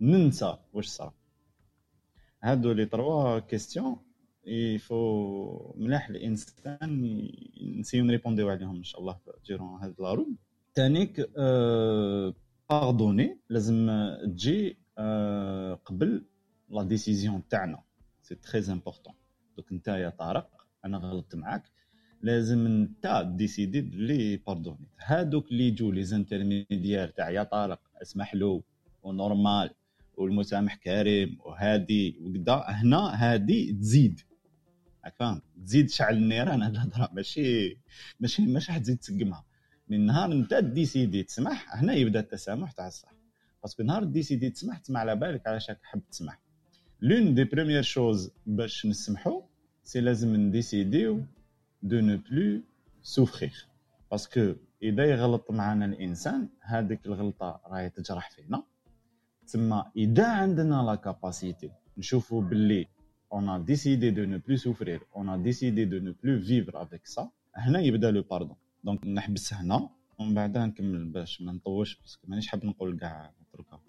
[0.00, 1.14] ننسى؟ واش صرا
[2.42, 3.96] هادو les trois questions
[4.46, 7.28] يفو ملاح الإنسان
[7.78, 10.26] نسيو نريبونديو عليهم إن شاء الله ديرون هاد لا
[10.74, 12.34] تانيك أه
[12.70, 13.90] باردوني لازم
[14.24, 16.24] تجي آه، قبل
[16.70, 17.82] لا ديسيزيون تاعنا.
[18.22, 19.14] سي تري امبورطون
[19.56, 21.62] دوك انت يا طارق أنا غلطت معاك.
[22.22, 24.88] لازم انت ديسيدي بلي باردوني.
[24.98, 28.62] هادوك اللي يجوا لي زانترميديير تاع يا طارق اسمح له
[29.02, 29.70] ونورمال
[30.16, 34.20] والمسامح كريم وهادي وكذا هنا هادي تزيد.
[35.04, 37.10] راك فاهم تزيد شعل النيران هاد الهضرة.
[37.12, 37.78] ماشي
[38.20, 39.44] ماشي ماشي حتزيد تسقمها.
[39.88, 43.12] من نهار انت décider تسمح هنا يبدا التسامح تاع الصح.
[43.62, 46.40] parce que نهار décider تسمح تسمى على بالك علاش راك حاب تسمح
[47.00, 49.42] l'une des premières choses باش نسمحو
[49.82, 51.24] c'est لازم ن décid
[51.82, 52.62] يو de ne plus
[53.02, 53.66] souffrir
[54.10, 58.62] parce que إذا يغلط معنا الإنسان هذيك الغلطة راهي تجرح فينا.
[59.46, 62.86] تسمى إذا عندنا la capacité نشوفوا باللي
[63.32, 67.06] on a décidé de ne plus souffrir on a décidé de ne plus vivre avec
[67.06, 72.14] ça هنا يبدا le pardon donc نحبس هنا ومن بعدها نكمل باش ما نطولش parce
[72.14, 73.80] que مانيش حاب نقول كاع نتركها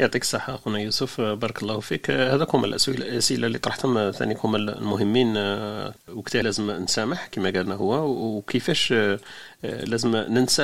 [0.00, 1.20] يعطيك الصحة أخونا يوسف.
[1.20, 2.10] بارك الله فيك.
[2.10, 5.36] هذاك هما الأسئلة اللي طرحتهم ثاني هما المهمين.
[6.08, 8.06] وقتها لازم نسامح كما قالنا هو.
[8.08, 8.94] وكيفاش
[9.62, 10.62] لازم ننسى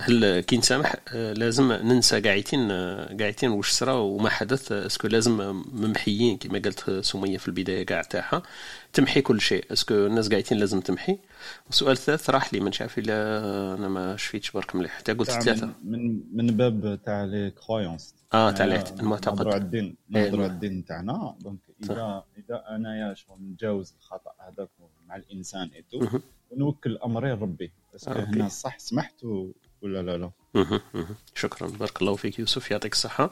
[0.00, 2.72] هل كي نسامح لازم ننسى قاعدين
[3.20, 4.72] قاعدين واش صرا وما حدث.
[4.72, 8.42] est-ce que لازم ممحيين كما قالت سمية في البداية كاع تاعها.
[8.94, 11.18] تمحي كل شيء est-ce que الناس قاعدين لازم تمحي
[11.66, 13.14] والسؤال الثالث راح لي ما نعرف إلا
[13.74, 18.50] أنا ما شفيتش برك مليح حتى قلت ثلاثة من من باب تاع les croyances آه
[18.50, 18.64] تاع
[19.00, 20.52] المعتقد نهضروا على الدين إيه، نهضروا على.
[20.52, 21.58] الدين تاعنا donc.
[21.82, 24.68] اذا إذا انايا شغل نتجاوز الخطأ هذاك
[25.08, 26.20] مع الإنسان et tout.
[26.50, 28.40] ونوكل امري لربي parce que ربي.
[28.40, 29.24] هنا صح سمحت
[29.82, 30.30] ولا لا لا.
[31.34, 31.68] شكرا.
[31.68, 33.30] بارك الله فيك يوسف يعطيك الصحة.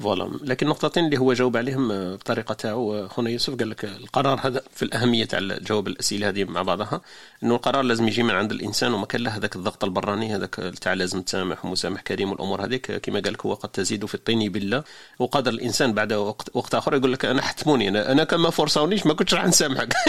[0.00, 3.84] voilà لكن نقطتين اللي هو جاوب عليهم آه، بطريقة تاعو آه، خونا يوسف قال لك
[3.84, 7.00] القرار هذا في الأهمية تاع جواب الأسئلة هذه مع بعضها.
[7.42, 10.92] إنه القرار لازم يجي من عند الإنسان وما كان له هذاك الضغط البراني هذاك تاع
[10.92, 12.90] لازم تسامح ومسامح كريم والأمور هذيك.
[12.90, 14.84] آه، كما قال لك هو قد تزيد في الطين بلة.
[15.18, 19.06] وقدر الإنسان بعد وقت وقت آخر يقول لك أنا حتموني أنا أنا كون ما فرصونيش
[19.06, 19.94] ما كنتش راح نسامحك.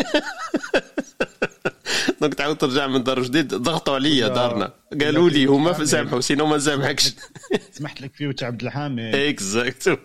[2.21, 4.71] donc تعاود ترجع من دار جديد ضغطوا عليا دارنا.
[5.01, 7.13] قالوا لي هما سامحوا sinon ما نسامحكش
[7.71, 9.95] سمحت لك فيه وتاع عبد الحامد exacto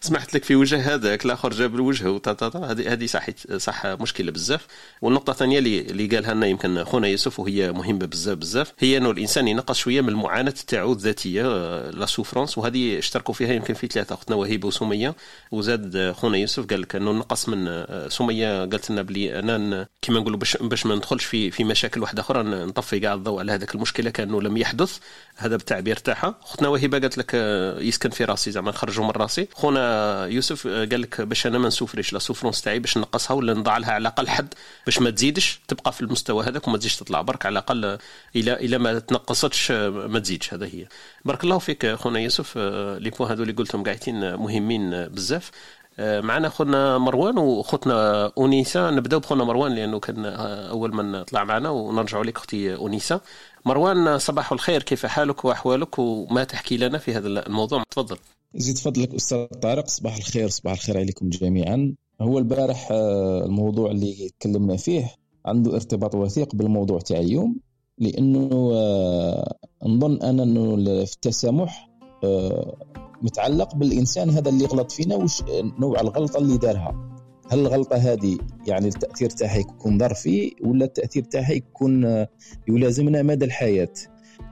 [0.00, 2.20] سمحت لك في وجه هذاك الآخر جاب الوجه
[2.54, 3.26] هذه هذه صح
[3.56, 4.66] صح مشكلة بزاف.
[5.02, 9.10] والنقطة الثانية اللي اللي قالها لنا يمكن خونا يوسف وهي مهمة بزاف بزاف هي إنه
[9.10, 11.42] الإنسان ينقص شوية من المعاناة تاعو الذاتية
[11.90, 15.14] la souffrance وهذه اشتركوا فيها يمكن في ثلاثة اختنا وهيبه وسمية.
[15.50, 18.60] وزاد خونا يوسف قال لك إنه نقص من آه، سمية.
[18.60, 23.00] قالت لنا بلي أنا كما نقولوا باش ما ندخلش في في مشاكل واحدة أخرى نطفي
[23.00, 24.98] كاع الضوء على هذاك المشكلة كأنه لم يحدث.
[25.36, 26.34] هذا بالتعبير تاعها.
[26.42, 29.48] اختنا وهبة قالت لك آه، يسكن في راسي زعما نخرجوا من راسي.
[29.54, 33.54] خونا يوسف آه، قال لك باش أنا ما نسوفريش la souffrance تاعي باش نقصها ولا
[33.54, 34.54] نضع لها على الأقل حد
[34.86, 37.22] باش ما تزيدش تبقى في المستوى هذاك وما تزيدش تطلع.
[37.22, 37.98] برك على الأقل آه،
[38.36, 40.54] إلى إلى ما تنقصتش ما تزيدش.
[40.54, 40.86] هذا هي.
[41.24, 42.58] بارك الله فيك خونا يوسف.
[42.98, 45.50] les points هذو اللي قلتهم قاعدين مهمين بزاف.
[45.98, 48.90] معنا خونا مروان وخوتنا أونيسا.
[48.90, 53.20] نبداو بخونا مروان لأنه كان آه، أول من طلع معنا ونرجع لك أختي أونيسا.
[53.66, 54.82] مروان آه، صباح الخير.
[54.82, 58.16] كيف حالك وأحوالك وما تحكي لنا في هذا الموضوع؟ تفضل.
[58.54, 59.88] يزيد فضلك أستاذ طارق.
[59.88, 60.48] صباح الخير.
[60.48, 61.94] صباح الخير عليكم جميعا.
[62.20, 65.10] هو البارح آه، الموضوع اللي تكلمنا فيه
[65.46, 67.56] عنده ارتباط وثيق بالموضوع تاع اليوم
[67.98, 71.88] لأنه آه، نظن أنا إنه في التسامح
[72.24, 72.76] آه،
[73.22, 75.42] متعلق بالإنسان هذا اللي غلط فينا وش
[75.78, 77.12] نوع الغلطة اللي دارها؟
[77.50, 82.28] هل الغلطة هذه يعني التأثير تاعها يكون ظرفي ولا التأثير تاعها يكون آه،
[82.68, 83.92] يلازمنا مدى الحياة؟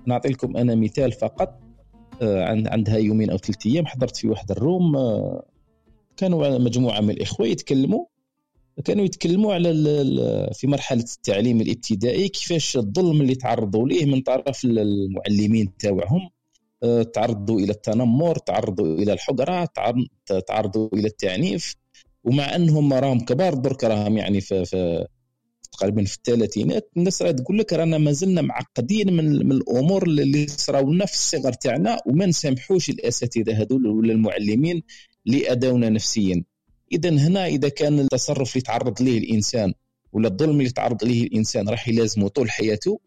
[0.07, 1.61] نعطي لكم أنا مثال فقط
[2.23, 5.47] آه، عند عندها يومين أو ثلاثة أيام حضرت في واحد الروم آه،
[6.17, 8.05] كانوا مجموعة من الإخوة يتكلموا
[8.85, 9.73] كانوا يتكلموا على
[10.55, 16.21] في مرحلة التعليم الابتدائي كيفاش الظلم اللي تعرضوا ليه من طرف المعلمين تاعهم.
[16.21, 16.39] آه،
[17.12, 20.07] تعرضوا إلى التنمر تعرضوا إلى الحقرة تعر-
[20.49, 21.75] تعرضوا إلى التعنيف.
[22.25, 25.07] ومع أنهم راهم كبار درك راهم يعني في, في
[25.73, 26.90] تقريبا في الثلاثينات.
[26.97, 31.12] الناس راه تقول لك رانا ما زلنا معقدين من, من الأمور اللي صراو لنا في
[31.14, 34.83] الصغر تاعنا وما نسامحوش الأساتذة هذول ولا المعلمين
[35.27, 36.45] اللي اذونا نفسيا.
[36.93, 39.73] اذا هنا إذا كان التصرف اللي تعرض ليه الإنسان
[40.12, 43.01] ولا الظلم اللي تعرض ليه الإنسان راح يلازمه طول حياته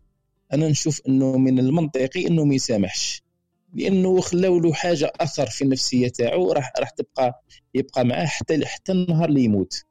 [0.53, 3.22] أنا نشوف إنه من المنطقي إنه ما يسامحش.
[3.73, 8.91] لأنه خلاو له حاجة اثر في النفسية تاعو راح راح تبقى يبقى معاه حتى حتى
[8.91, 9.83] النهار اللي يموت.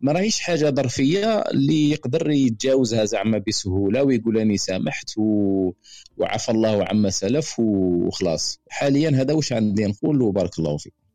[0.00, 5.72] ما راهيش حاجة ظرفية اللي يقدر يتجاوزها زعما بسهولة ويقول أني سامحت و...
[6.18, 8.58] وعفى الله عما سلف وخلاص.
[8.70, 11.05] حاليا هذا واش عندي نقول وبارك الله فيك.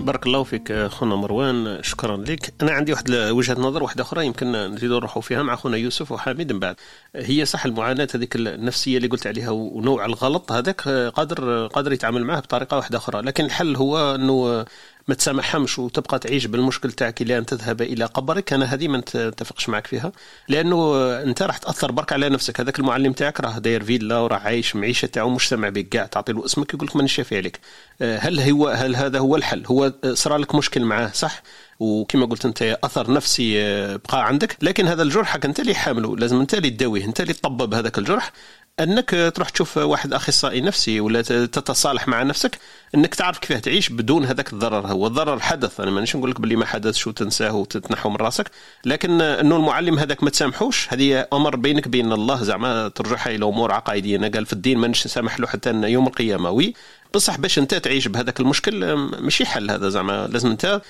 [0.00, 2.54] بارك الله فيك خونا مروان شكرا لك.
[2.62, 6.52] أنا عندي واحد وجهة نظر واحدة أخرى يمكن نزيدوا نروحوا فيها مع خونا يوسف وحامد.
[6.52, 6.76] من بعد
[7.16, 12.40] هي صح المعاناة هذيك النفسية اللي قلت عليها ونوع الغلط هذاك قادر قادر يتعامل معه
[12.40, 13.22] بطريقة واحدة أخرى.
[13.22, 14.64] لكن الحل هو إنه
[15.10, 18.52] ما تسامحهمش وتبقى تعيش بالمشكل تاعك إلى ان تذهب إلى قبرك.
[18.52, 20.12] أنا هذه ما نتفقش معك فيها
[20.48, 22.60] لأنه أنت راح تأثر برك على نفسك.
[22.60, 26.32] هذاك المعلم تاعك راه داير فيلا وراه عايش معيشة تاعو مش سامع بك كاع تعطي
[26.32, 27.60] له اسمك يقول لك مانيش شافي عليك.
[28.02, 31.42] هل هو هل هذا هو الحل؟ هو صرا لك مشكل معاه صح؟
[31.80, 33.54] وكما قلت أنت أثر نفسي
[33.96, 34.56] بقى عندك.
[34.62, 38.32] لكن هذا الجرح أنت اللي حامله لازم أنت اللي تداويه أنت اللي تطبب هذاك الجرح.
[38.80, 42.58] أنك تروح تشوف واحد أخصائي نفسي ولا تتصالح مع نفسك
[42.94, 44.86] أنك تعرف كيف تعيش بدون هذاك الضرر.
[44.86, 48.50] هو الضرر حدث أنا مانيش نقول لك باللي ما حدثش وتنساه وتتنحو من راسك
[48.84, 52.42] لكن إنه المعلم هذاك ما تسامحوش هذه أمر بينك بين الله.
[52.42, 54.16] زعما ترجعها إلى أمور عقائدية.
[54.16, 56.50] أنا قال في الدين مانيش نسامح له حتى يوم القيامة.
[56.50, 56.74] وي
[57.14, 60.26] بصح باش انت تعيش بهذاك المشكل ماشي حل هذا زعما.
[60.32, 60.80] لازم انت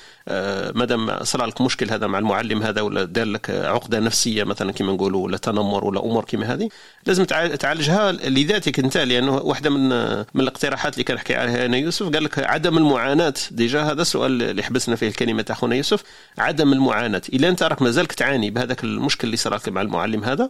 [0.74, 4.92] مادام صرا لك مشكل هذا مع المعلم هذا ولا دار لك عقدة نفسية مثلا كما
[4.92, 6.68] نقولوا ولا تنمر ولا أمور كما هذه
[7.06, 8.96] لازم تعالجها لذاتك انت.
[8.96, 9.88] لأنه واحدة من
[10.35, 13.35] من الاقتراحات اللي كان حكي عليها أنا يوسف قال لك عدم المعاناة.
[13.50, 16.02] ديجا هذا السؤال اللي حبسنا فيه الكلمة تاع خونا يوسف
[16.38, 17.23] عدم المعاناة.
[17.33, 20.48] إلا أنت راك مازالك تعاني بهذاك المشكل اللي لك مع المعلم هذا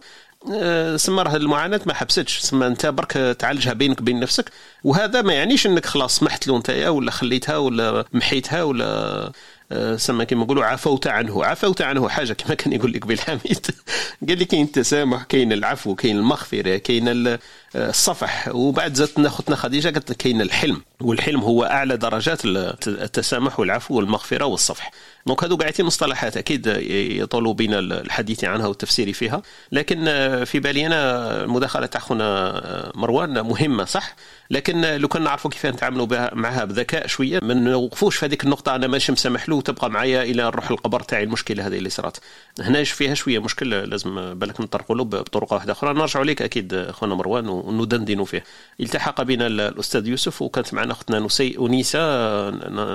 [0.95, 2.39] سما راه المعاناة ما حبستش.
[2.39, 4.51] سما أنت برك تعالجها بينك وبين نفسك
[4.83, 9.31] وهذا ما يعنيش إنك خلاص سمحت له أنت ولا خليتها ولا محيتها ولا
[9.71, 11.45] آه، سما كما نقولوا عفوت عنه.
[11.45, 13.65] عفوت عنه حاجة كما كان يقول لك بالحميد.
[14.27, 17.37] قال لي كاين التسامح كاين العفو كاين المغفرة كاين
[17.75, 18.47] الصفح.
[18.55, 20.81] وبعد زادت أختنا خديجة قالت كاين الحلم.
[21.01, 22.45] والحلم هو أعلى درجات
[22.87, 24.91] التسامح والعفو والمغفرة والصفح.
[25.27, 29.41] دونك هذو قاعدين مصطلحات أكيد يطول بنا الحديث عنها والتفسير فيها.
[29.71, 30.05] لكن
[30.45, 34.15] في بالي أنا المداخله تاع خونا مروان مهمة صح؟
[34.51, 38.87] لكن لو كان نعرفوا كيف نتعاملوا معها بذكاء شوية ما نوقفوش في هذيك النقطة أنا
[38.87, 42.21] ماشي مسامح له وتبقى معايا إلى نروح القبر تاعي المشكلة هذه اللي صارت.
[42.59, 45.93] هنا فيها شوية مشكل لازم بالك نطرقوا له بطرق واحدة أخرى.
[45.93, 48.43] نرجعوا لك أكيد خونا مروان وندندنوا فيه.
[48.79, 51.99] التحق بنا الأستاذ يوسف وكانت معنا أختنا نسي أنيسة.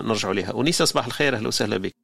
[0.00, 1.36] نرجعوا لها أنيسة صباح الخير.
[1.36, 1.94] أهلا وسهلا بك.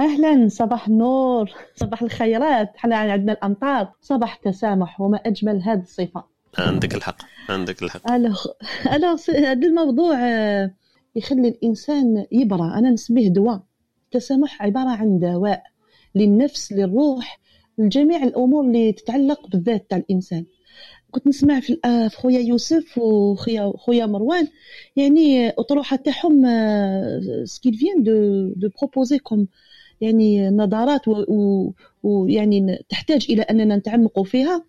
[0.00, 0.48] أهلا.
[0.48, 1.50] صباح النور.
[1.76, 2.72] صباح الخيرات.
[2.76, 3.88] حنا عندنا الأمطار.
[4.02, 6.31] صباح التسامح وما أجمل هذه الصفة.
[6.58, 7.16] عندك الحق
[7.48, 8.12] عندك الحق.
[8.12, 8.46] alors
[8.92, 10.74] alors هذا الموضوع آه،
[11.16, 12.74] يخلي الإنسان يبرى.
[12.74, 13.62] أنا نسميه دواء.
[14.04, 15.62] التسامح عبارة عن دواء
[16.14, 17.40] للنفس للروح
[17.78, 20.44] لجميع الأمور اللي تتعلق بالذات تاع الإنسان.
[21.10, 21.78] كنت نسمع في
[22.16, 24.48] خويا يوسف وخويا خويا مروان
[24.96, 26.42] يعني أطروحة تاعهم
[27.44, 29.48] ce qu'ils viennent de de proposer comme
[30.00, 31.00] يعني نظرات
[32.02, 34.64] ويعني تحتاج إلى أننا نتعمقوا فيها.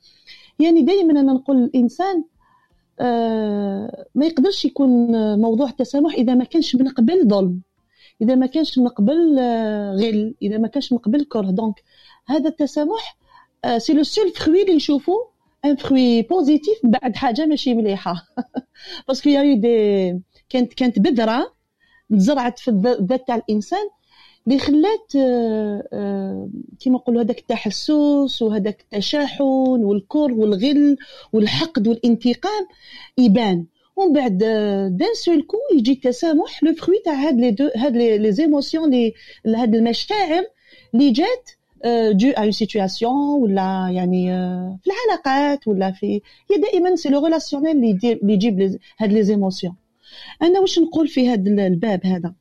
[0.60, 2.24] يعني دائما أنا نقول الإنسان
[3.00, 4.90] آه ما يقدرش يكون
[5.40, 7.62] موضوع التسامح إذا ما كانش من قبل ظلم
[8.22, 11.52] إذا ما كانش من قبل آه غل إذا ما كانش من قبل كره.
[11.52, 11.84] donc
[12.28, 13.18] هذا التسامح
[13.78, 15.14] c'est le seul fruit اللي نشوفو
[15.66, 18.16] un fruit positif بعد حاجة ماشي مليحة.
[19.08, 21.54] parce qu'il y a des كانت كانت بذره
[22.12, 23.90] تزرعت في الذات تاع الإنسان.
[24.48, 29.44] اللي خلات آه، آه، كيما نقولوا هذاك التحسس وهذاك التشاحن
[29.84, 30.98] والكره والغل
[31.34, 32.68] والحقد والانتقام
[33.18, 33.66] يبان.
[33.96, 34.38] ومن بعد
[34.98, 39.14] d'un seul coup يجي التسامح le fruit تاع هاد les deux هاد les émotions les
[39.46, 40.46] هاد المشاعر
[40.94, 41.50] اللي جات
[42.12, 46.22] d'une situation ولا يعني آه، في العلاقات ولا في
[46.52, 49.76] هي دائما c'est le relationnel اللي يجيب هاد les émotions
[50.42, 52.34] أنا واش نقول في هذا الباب هذا؟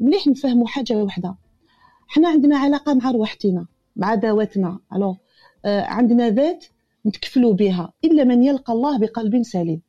[0.00, 1.36] مليح نفهموا حاجة واحدة
[2.08, 3.66] حنا عندنا علاقة مع روحتنا
[3.96, 4.78] مع ذواتنا.
[4.92, 5.16] ألو
[5.64, 6.64] آه عندنا ذات
[7.06, 9.82] نتكفلوا بها إلا من يلقى الله بقلب سليم.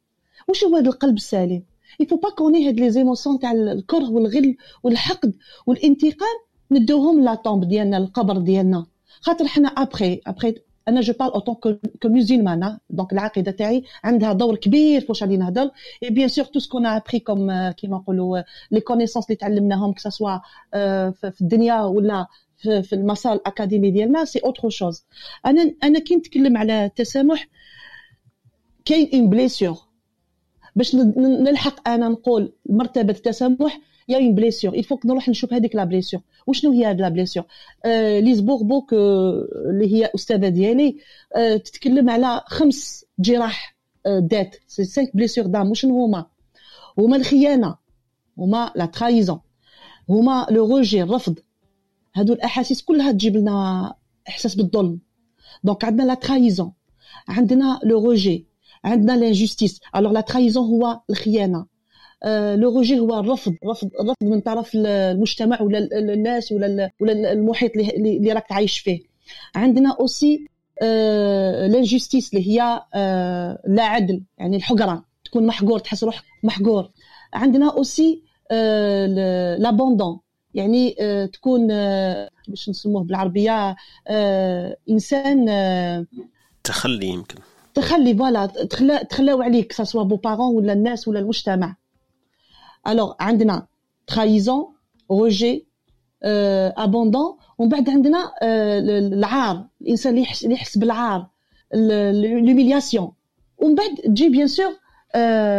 [0.47, 1.65] واش هو هذا القلب السليم؟
[1.99, 5.35] il faut pas que les هاد les émotions تاع الكره والغل والحقد
[5.67, 6.37] والانتقام
[6.71, 8.85] ندوهم la tombe ديالنا القبر ديالنا.
[9.21, 10.55] خاطر حنا ابخي ابخي
[10.87, 11.75] أنا je parle en tant que
[12.05, 15.71] musulman donc العقيده تاعي عندها دور كبير فاش غادي نهضر
[16.03, 20.03] et bien sûr tout ce qu'on apprit comme كيما نقولوا les connaissances اللي تعلمناهم que
[20.03, 20.39] ça soit
[21.11, 22.27] في الدنيا ولا
[22.57, 25.05] في المسار الاكاديمي ديالنا c'est autre chose
[25.45, 27.47] أنا أنا كي نتكلم على التسامح
[28.85, 29.77] كاين une blessure
[30.75, 36.21] باش نلحق أنا نقول مرتبة التسامح يا اون بليسيور الفوك نروح نشوف هذيك la blessure
[36.47, 37.45] وشنو هي هاد la blessure
[37.85, 40.97] آه Lise Bourbeau آه اللي هي استاذه ديالي
[41.35, 46.25] آه تتكلم على خمس جراح آه dans ses cinq blessures d'âme وشنو هما
[46.97, 47.75] هما الخيانه
[48.37, 49.39] هما la trahison
[50.09, 51.39] هما le rejet الرفض
[52.15, 53.93] هادو الاحاسيس كلها تجيب لنا
[54.29, 54.99] احساس بالظلم
[55.63, 56.73] donc عندنا la trahison
[57.27, 58.47] عندنا le rejet
[58.83, 61.65] عندنا l'injustice alors la trahison هو الخيانه
[62.55, 68.31] le rejet هو الرفض رفض رفض من طرف المجتمع ولا الناس ولا ولا المحيط اللي
[68.31, 68.99] راك عايش فيه.
[69.55, 70.47] عندنا aussi
[71.71, 72.81] l'injustice اللي هي
[73.67, 75.05] لا عدل يعني الحقرة.
[75.25, 76.91] تكون محقور تحس روحك محقور.
[77.33, 78.23] عندنا aussi
[79.57, 80.19] l'abandon
[80.53, 80.95] يعني
[81.33, 81.67] تكون
[82.47, 83.75] باش نسموه بالعربية
[84.89, 85.45] إنسان
[86.63, 87.35] تخلي يمكن.
[87.73, 88.45] تخلي voilà
[89.09, 91.75] تخلاو عليك سواء vos parents ولا الناس ولا المجتمع.
[92.87, 93.67] alors عندنا
[94.07, 94.73] trahison
[95.11, 95.67] rejet
[96.23, 101.27] abandon ومن بعد عندنا العار الانسان اللي يحس, يحس بالعار
[101.73, 103.11] l'humiliation
[103.57, 104.69] ومن بعد تجي bien sûr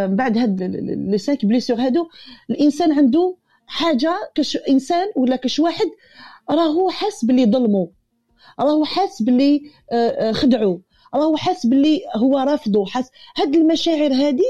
[0.06, 0.62] من بعد هاد
[1.10, 2.08] les cinq blessures هادو
[2.50, 5.86] الإنسان عنده حاجة كش إنسان ولا كش واحد
[6.50, 7.92] راهو حاس باللي ظلمو.
[8.60, 9.62] راهو حاس باللي
[10.32, 10.80] خدعو.
[11.14, 12.84] راهو حاس باللي هو رافضو.
[12.84, 14.44] حاس هاد المشاعر هادي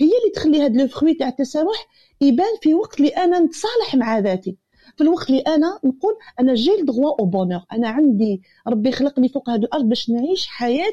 [0.00, 1.86] هي اللي تخلي هاد le fruit تاع التسامح
[2.20, 4.56] يبان في وقت اللي أنا نتصالح مع ذاتي.
[4.96, 9.50] في الوقت اللي أنا نقول أنا j'ai droit au bonheur أنا عندي ربي خلقني فوق
[9.50, 10.92] هذه الأرض باش نعيش حياة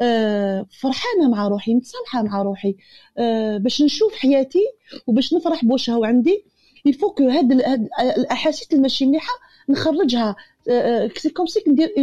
[0.00, 2.76] آه فرحانة مع روحي متصالحة مع روحي
[3.18, 4.66] آه باش نشوف حياتي
[5.06, 6.44] وباش نفرح بواش هو عندي
[6.84, 9.32] il faut que هاد, هاد الأحاسيس الماشي مليحة
[9.68, 10.36] نخرجها.
[11.16, 11.94] c'est comme si ندير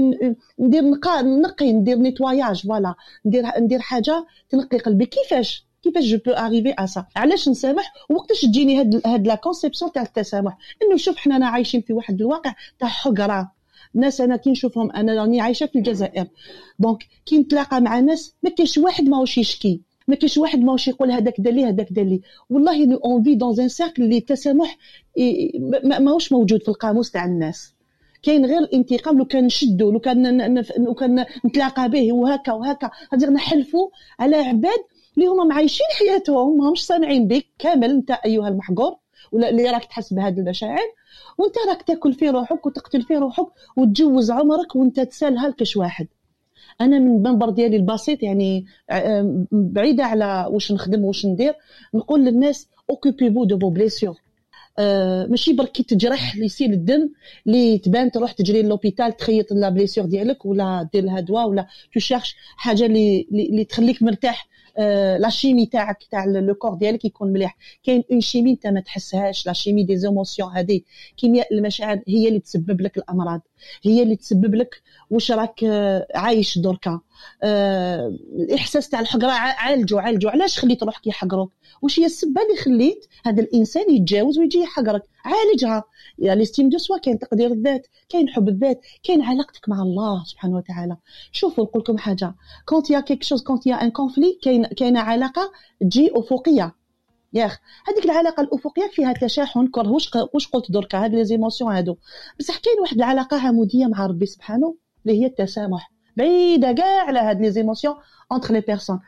[0.60, 0.84] ندير
[1.24, 2.96] نقي ندير nettoyage voilà.
[3.26, 5.06] ندير ندير حاجة تنقي قلبي.
[5.06, 9.92] كيفاش؟ كيفاش je peux arriver à ça علاش نسامح؟ وقتاش تجيني هاد هاد la conception
[9.92, 13.52] تاع التسامح؟ إنه شوف حنا عايشين في واحد الواقع تاع حقرة.
[13.94, 16.28] ناس أنا كي نشوفهم أنا راني عايشة في الجزائر.
[16.80, 19.82] donc كي نتلاقى مع ناس ما كاينش واحد ماهوش يشكي.
[20.08, 22.22] ما كاينش واحد ماهوش يقول هذاك دار لي هذاك دار لي.
[22.50, 24.78] والله nous on vit dans un cercle اللي التسامح
[25.84, 27.74] ماهوش موجود في القاموس تاع الناس.
[28.24, 32.90] كاين غير الانتقام لو كان نشدو لو كان لو كان نتلاقى به وهكا وهكا.
[33.14, 34.80] غادي نحلفوا على عباد
[35.20, 38.96] اللي هما معايشين حياتهم ماهمش سامعين بك كامل انت أيها المحقور
[39.32, 40.88] ولا اللي راك تحس بهذه المشاعر.
[41.38, 43.48] وانت راك تاكل في روحك وتقتل في روحك
[43.78, 46.08] وتجوز عمرك وانت تسالها لكش واحد.
[46.82, 51.54] أنا من المنبر ديالي البسيط يعني آه، بعيدة على واش نخدم واش ندير
[51.94, 54.16] نقول للناس occupez-vous de vos blessures
[54.80, 57.10] آه ماشي برك تجرح اللي يسيل الدم
[57.48, 62.36] اللي تبان تروح تجري l'hôpital تخيط la blessure ديالك ولا دير لها دواء ولا تشيرش
[62.58, 64.49] حاجة اللي اللي تخليك مرتاح.
[65.20, 69.46] la chimie تاعك تاع le corps ديالك يكون مليح كاين une chimie انت ما تحسهاش
[69.48, 70.82] la chimie des émotions هذه
[71.18, 73.42] كيمياء المشاعر هي اللي تسبب لك الامراض
[73.84, 75.64] هي اللي تسبب لك واش راك
[76.16, 77.00] عايش دركا
[78.40, 83.42] الاحساس تاع الحقرة عالجوا عالجوا علاش خليت روحك يحقروك واش هي السبة اللي خليت هذا
[83.42, 85.84] الإنسان يتجاوز ويجي يحقرك؟ عالجها.
[86.20, 90.24] y a l'estime de soi كاين تقدير الذات كاين حب الذات كاين علاقتك مع الله
[90.24, 90.98] سبحانه وتعالى.
[91.32, 92.36] شوفوا نقول لكم حاجة.
[92.66, 95.52] quand y a quelque chose quand y a un conflit كاين كاينة علاقة
[95.82, 96.76] تجي أفقية.
[97.34, 101.98] ياخ هذيك العلاقة الأفقية فيها تشاحن كره واش واش قلت دركا هاد les émotions هادو.
[102.40, 104.76] بصح كاين واحد العلاقة عموديه مع ربي سبحانه
[105.06, 105.92] اللي هي التسامح.
[106.18, 107.96] بعيدة كاع على هاد les émotions
[108.32, 109.00] entre les personnes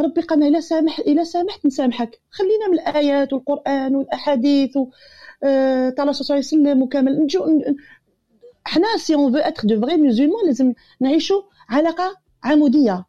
[0.00, 4.86] ربي قالنا الا سامح الا سامحت نسامحك خلينا من الآيات والقرآن والأحاديث و
[5.44, 7.46] آه، تاع الرسول صلى الله عليه وسلم وكامل نجو
[8.64, 13.04] حنا si on veut être de vrais musulmans لازم نعيشوا علاقة عمودية.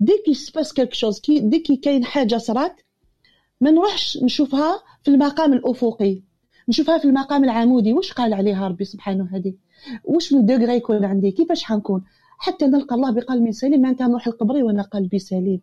[0.00, 2.80] dès qu'il se passe quelque chose كي dès que كاين حاجة صرات
[3.60, 6.22] ما نروحش نشوفها في المقام الأفقي.
[6.68, 7.92] نشوفها في المقام العمودي.
[7.92, 9.54] واش قال عليها ربي سبحانه هذه
[10.04, 12.04] واش من degré يكون عندي؟ كيفاش حنكون؟
[12.38, 13.82] حتى نلقى الله بقلب سليم.
[13.82, 15.60] معناتها نروح لقبري وأنا قلبي سليم.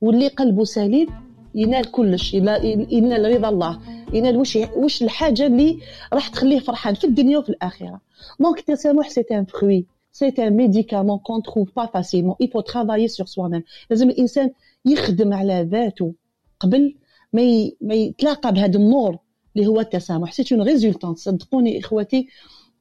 [0.00, 1.08] واللي قلبه سليم
[1.54, 3.80] ينال كلش ينال رضا الله.
[4.12, 5.78] ينال واش واش الحاجة اللي
[6.12, 8.00] راح تخليه فرحان في الدنيا وفي الآخرة.
[8.40, 13.08] donc التسامح c'est un fruit c'est un médicament qu'on trouve pas facilement il faut travailler
[13.08, 13.62] sur soi-même.
[13.90, 14.50] لازم الإنسان
[14.84, 16.14] يخدم على ذاته.
[16.60, 16.94] قبل
[17.32, 19.18] ما ما يتلاقى بهذا النور
[19.56, 20.32] اللي هو التسامح.
[20.32, 22.28] c'est une résultante صدقوني اخواتي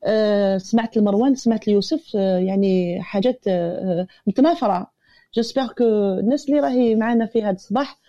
[0.04, 4.97] أه سمعت المروان سمعت ليوسف أه يعني حاجات أه متنافرة.
[5.38, 5.84] j'espère que
[6.20, 8.00] الناس اللي راهي معنا في هذا الصباح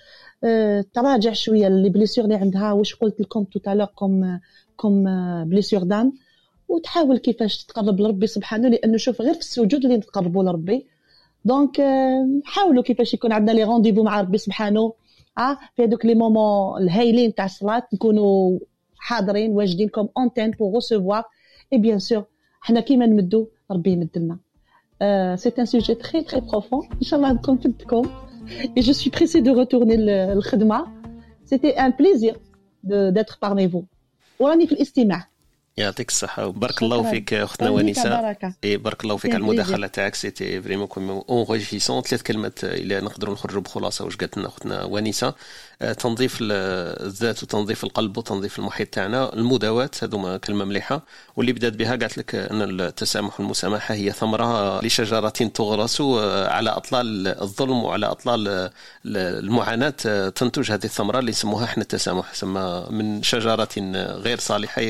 [0.45, 4.41] أه تراجع شوية les blessures اللي عندها واش قلت لكم tout à l'heure comme
[4.77, 5.05] comme
[5.45, 6.12] blessures d'âme
[6.68, 10.87] وتحاول كيفاش تقرب لربي سبحانه لأنه شوف غير في السجود اللي نتقربوا لربي.
[11.45, 11.83] donc
[12.45, 14.93] حاولوا كيفاش يكون عندنا les rendez-vous مع ربي سبحانه.
[15.39, 18.59] آه في هذوك les moments الهايلين تاع الصلاة نكونوا
[18.99, 21.25] حاضرين واجدين comme antenne pour recevoir
[21.73, 22.25] et bien sûr
[22.61, 24.39] حنا كيما نمدوا ربي يمد لنا
[25.35, 28.03] c'est un sujet très très profond ان شاء الله نكون فدتكم
[28.77, 29.97] et je suis pressée de retourner
[30.33, 30.87] الخدمه
[31.51, 32.35] c'était un plaisir
[32.85, 33.85] d'être parmi vous.
[34.39, 35.29] وراني في الاستماع
[35.77, 40.15] يعطيك الصحة وبارك الله فيك أختنا ونيسة اي بارك الله فيك على المداخلة تاعك.
[40.14, 44.05] c'était vraiment comme enrichissant ثلاث كلمات إلى نقدروا نخرجوا بخلاصة.
[44.05, 45.35] واش قالت لنا أختنا ونيسة آه،
[45.99, 49.35] تنظيف الذات وتنظيف القلب وتنظيف المحيط تاعنا.
[49.35, 51.03] المداواة هذوما كلمة مليحة.
[51.37, 56.01] واللي بدات بها قالت لك أن التسامح والمسامحة هي ثمرة لشجرة تغرس
[56.51, 58.70] على أطلال الظلم وعلى أطلال
[59.07, 62.35] المعاناة آه، تنتج هذه الثمرة اللي يسموها إحنا التسامح.
[62.35, 63.68] سما من شجرة
[64.14, 64.83] غير صالحة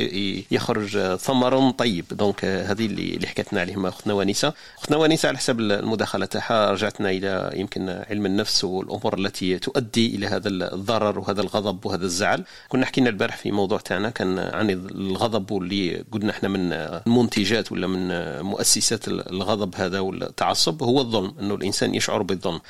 [0.51, 2.05] يخرج ثمر طيب.
[2.11, 7.11] دونك هذه اللي اللي حكيتنا عليهم أختنا ونيسه أختنا ونيسه على حسب المداخلة تاعها رجعتنا
[7.11, 10.49] إلى يمكن علم النفس والأمور التي تؤدي إلى هذا
[10.79, 12.45] الضرر وهذا الغضب وهذا الزعل.
[12.69, 17.87] كنا حكينا البارح في موضوع تاعنا كان عن الغضب واللي قلنا إحنا من المنتجات ولا
[17.87, 18.03] من
[18.43, 20.83] مؤسسات الغضب هذا والتعصب.
[20.83, 22.61] هو الظلم إنه الإنسان يشعر بالظلم.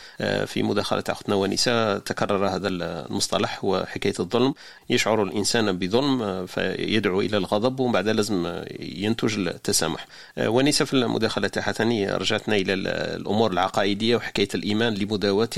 [0.47, 4.55] في مداخلة اختنا ونيسه تكرر هذا المصطلح وحكاية الظلم.
[4.91, 10.07] يشعر الإنسان بظلم فيدعو إلى الغضب ومن بعد لازم ينتج التسامح.
[10.39, 12.73] آه، ونيسة في المداخلة تاعها ثاني رجعتنا إلى
[13.19, 15.49] الأمور العقائدية وحكاية الإيمان لمداواة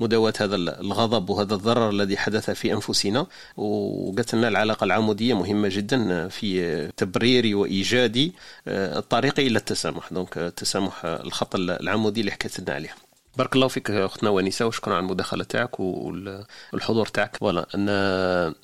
[0.00, 6.28] مداواة هذا الغضب وهذا الضرر الذي حدث في أنفسنا وقالت لنا العلاقة العمودية مهمة جدا
[6.28, 6.48] في
[6.96, 8.32] تبرير وإيجاد
[8.68, 10.12] آه، الطريق إلى التسامح.
[10.12, 12.94] donc التسامح الخط العمودي اللي حكيت لنا عليه.
[13.36, 17.36] بارك الله فيك أختنا ونيسه وشكرا على المداخلة تاعك والحضور تاعك.
[17.36, 17.66] voilà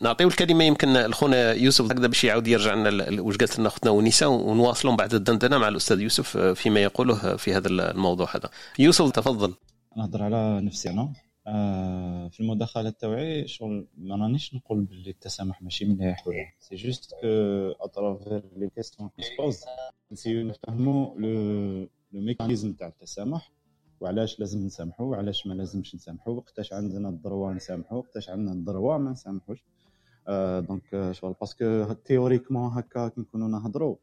[0.01, 4.29] نعطيو الكلمة يمكن لخونا يوسف هكذا باش يعاود يرجع لنا واش قالت لنا أختنا ونيسه
[4.29, 8.51] ونواصلوا بعد الدندنة مع الأستاذ يوسف فيما يقوله في هذا الموضوع هذا.
[8.79, 9.55] يوسف تفضل.
[9.97, 11.13] نهضر على نفسي أنا.
[11.47, 17.11] آه في المداخلة تاوعي شغل ما رانيش نقول باللي التسامح ماشي مليح ولا c'est juste
[17.11, 17.27] que
[17.81, 19.65] à travers les questions qui se posent
[20.13, 21.29] نسيو نفهمو le
[22.13, 23.53] le mécanisme تاع التسامح
[24.01, 28.61] وعلاش لازم نسامحو وعلاش ما لازمش نسامحو وقتاش عندنا ال droit نسامحو وقتاش عندنا ال
[28.61, 29.65] droit ما نسامحوش.
[30.29, 33.99] آه donc شغل parce que théoriquement هكا كي نكونو نهضرو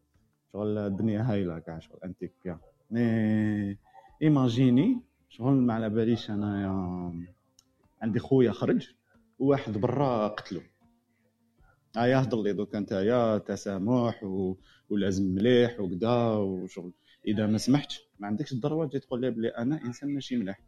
[0.53, 2.57] شغل الدنيا هايلة كاع شغل انتيك bien
[2.91, 3.77] mais
[4.21, 5.01] imaginez
[5.31, 7.13] شغل ما على باليش انايا
[8.01, 8.89] عندي خويا خرج
[9.39, 10.61] وواحد برا قتلو.
[11.97, 14.55] هيا هضر لي دوك نتايا تسامح و...
[14.89, 16.93] ولازم مليح وكذا وشغل.
[17.27, 20.61] إذا ما سمحتش ما عندكش ال droit تجي تقول لي بلي أنا إنسان ماشي مليح.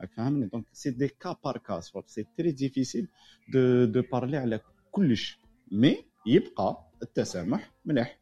[0.00, 3.08] راك فاهمني؟ donc c'est du cas par cas c'est très difficile
[3.52, 4.60] de de parler على
[4.90, 5.40] كلش
[5.72, 5.96] mais
[6.26, 8.20] يبقى التسامح مليح.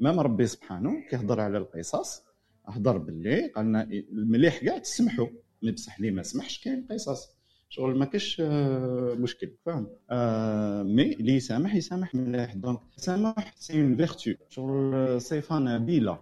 [0.00, 2.31] même ربي سبحانه كيهضر على القصص
[2.76, 5.26] هضر باللي قالنا مليح كاع تسمحوا
[5.62, 7.28] mais بصح اللي ما سمحش كاين قصص
[7.68, 12.54] شغل ما كاش آه، مشكل فاهم آه mais اللي يسامح يسامح مليح.
[12.54, 16.18] donc التسامح c'est une vertu شغل صفه نبيله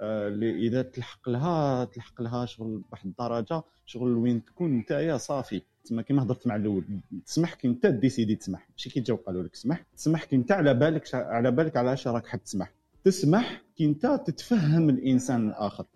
[0.00, 5.62] آه، اللي إذا تلحق لها تلحق لها شغل بواحد الدرجة شغل وين تكون نتايا صافي.
[5.84, 6.84] تما كيما هضرت مع الأول.
[7.26, 8.68] تسمح كي أنت décidé تسمح.
[8.70, 9.84] ماشي كي جاو قالوا لك سمح.
[9.96, 12.72] تسمح كي أنت على بالك على بالك علاش راك حاب تسمح.
[13.06, 15.86] تسمح كي انت تتفهم الإنسان الآخر.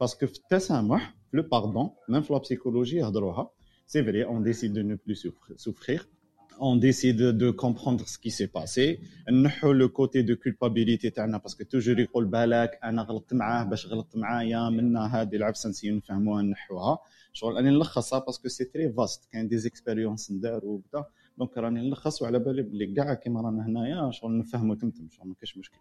[0.00, 3.50] parce que في التسامح في le pardon même في la psychologie يهضروها.
[3.86, 5.14] c'est vrai on décide de ne plus
[5.56, 6.08] souffrir
[6.58, 8.98] on décide de comprendre qui s'est passé.
[9.32, 13.86] نحو le côté de culpabilité تاعنا parce que toujours يقول بالك أنا غلطت معاه باش
[13.86, 16.98] غلطت معايا منا هذه العفسة نسيو نفهموها نحوها.
[17.32, 21.06] شغل راني نلخصها parce que c'est très vaste كاين des expériences ندار وكذا
[21.38, 25.34] donc راني نلخص وعلى بالي بلي كاع كيما رانا هنايا شغل نفهمو تمتم شغل ما
[25.40, 25.78] كاش مشكل.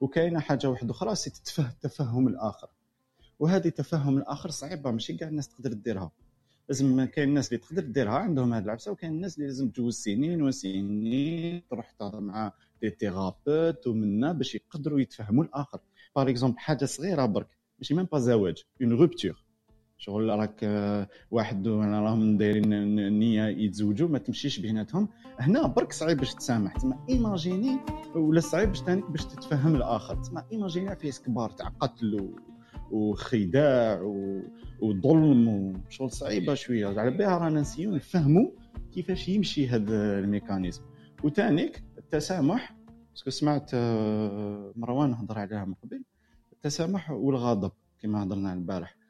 [0.00, 1.30] وكاينة حاجة واحدة أخرى c'est
[1.82, 2.68] تفهم الآخر.
[3.38, 4.90] وهذه تفهم الآخر صعيبة.
[4.90, 6.12] ماشي كاع الناس تقدر ديرها
[6.68, 10.42] لازم كاين الناس اللي تقدر ديرها عندهم هذه العفسه وكاين الناس اللي لازم تجوز سنين
[10.42, 15.80] وسنين تروح تهضر مع des thérapeutes ومنا باش يقدروا يتفهموا الآخر.
[16.16, 17.48] par exemple حاجة صغيرة برك.
[17.78, 18.64] ماشي même pas زواج.
[18.82, 19.44] une rupture
[20.02, 20.64] شغل راك
[21.30, 22.68] واحد راهم دايرين
[23.18, 25.08] نية يتزوجوا ما تمشيش بيناتهم
[25.40, 26.76] هنا برك صعيب باش تسامح.
[26.76, 27.78] تما imaginez
[28.14, 30.22] ولا صعيب باش تانيك باش تتفهم الآخر.
[30.22, 32.34] تما imaginez فيه كبار تاع قتل
[32.90, 34.02] وخداع
[34.80, 36.86] وظلم وشغل صعيبة شوية.
[36.86, 38.50] على بها رانا نسيو نفهموا
[38.92, 40.82] كيفاش يمشي هذا ال mécanisme.
[41.24, 42.76] وتانيك التسامح
[43.10, 46.02] parce que سمعت آه، مروان هضر عليها من قبل.
[46.52, 49.01] التسامح والغضب كما هضرنا البارح.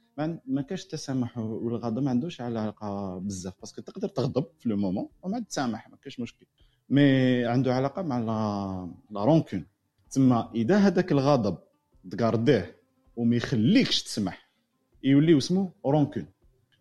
[0.46, 5.08] ما كاش التسامح والغضب ما عندوش علاقة بزاف parce que تقدر تغضب في le moment
[5.22, 6.46] وما تسامح ما كاش مشكل.
[6.90, 8.18] mais عنده علاقة مع
[9.10, 9.66] la rancune.
[10.10, 11.58] تما إذا هذاك الغضب
[12.10, 12.76] تقارديه
[13.16, 14.50] وما يخليكش تسمح
[15.04, 16.26] يولي اسمه rancune.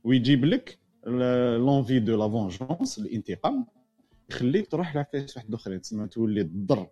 [0.03, 0.79] ويجيب لك
[1.57, 3.65] l'envie de la vengeance الانتقام
[4.29, 6.87] يخليك تروح لعفايس واحد اخرين تسمى تولي تضر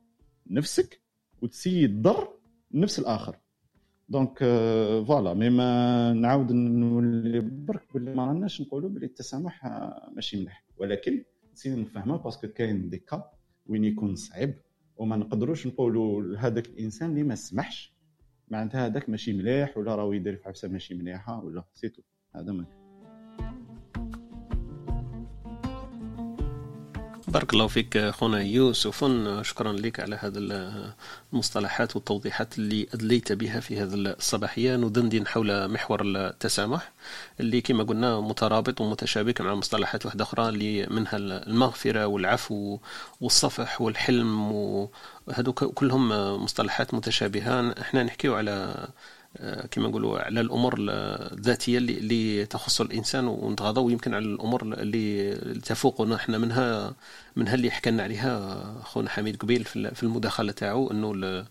[0.50, 1.02] نفسك
[1.42, 2.34] وتسيي تضر
[2.72, 3.38] نفس الآخر.
[4.10, 4.38] donc
[5.08, 9.66] voilà mais ما نعاود نولي برك باللي ما راناش نقولوا بلي التسامح
[10.16, 10.66] ماشي مليح.
[10.78, 13.32] ولكن نسينا نفهمها parce que كاين des cas
[13.68, 14.54] وين يكون صعيب.
[14.98, 17.94] وما نقدروش نقولوا لهذاك الإنسان اللي ما سمحش.
[18.48, 22.02] معناتها هذاك ماشي مليح ولا راهو يدير في عفسه ماشي مليحة voilà c'est tout
[22.36, 22.66] هذا ما
[27.30, 29.06] بارك الله فيك خونا يوسف.
[29.42, 30.38] شكرا لك على هذه
[31.34, 34.76] المصطلحات والتوضيحات اللي أدليت بها في هذه الصباحية.
[34.76, 36.92] ندندن حول محور التسامح
[37.40, 42.80] اللي كما قلنا مترابط ومتشابك مع مصطلحات واحدة أخرى اللي منها المغفرة والعفو
[43.22, 46.10] والصفح والحلم وهذو كلهم
[46.44, 48.88] مصطلحات متشابهة إحنا نحكيو على
[49.72, 56.16] كما نقولوا على الأمور الذاتية اللي, اللي تخص الإنسان ونتغاضوا يمكن على الأمور اللي تفوقنا
[56.16, 56.94] إحنا منها.
[57.40, 61.46] منها اللي حكى لنا عليها خونا حميد قبيل في المداخلة تاعو إنه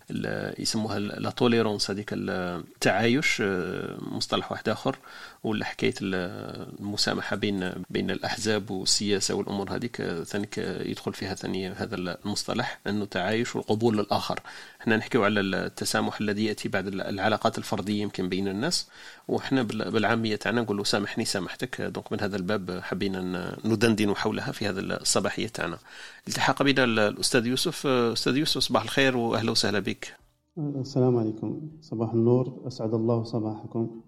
[0.59, 4.97] يسموها لا توليرونس هذيك التعايش آه، مصطلح واحد آخر.
[5.43, 12.79] ولا حكاية المسامحة بين بين الأحزاب والسياسة والأمور هذيك ثاني يدخل فيها ثاني هذا المصطلح
[12.87, 14.39] إنه تعايش والقبول للآخر.
[14.81, 18.87] إحنا نحكيو على التسامح الذي يأتي بعد العلاقات الفردية يمكن بين الناس.
[19.27, 21.81] وحنا بالعامية تاعنا نقولوا سامحني سامحتك.
[21.81, 25.78] دونك من هذا الباب حبينا ندندن حولها في هذا الصباحية تاعنا.
[26.27, 27.87] التحق بنا الأستاذ يوسف.
[27.87, 30.13] أستاذ يوسف صباح الخير وأهلا وسهلا بك.
[30.57, 31.61] السلام عليكم.
[31.81, 32.61] صباح النور.
[32.67, 34.01] أسعد الله صباحكم.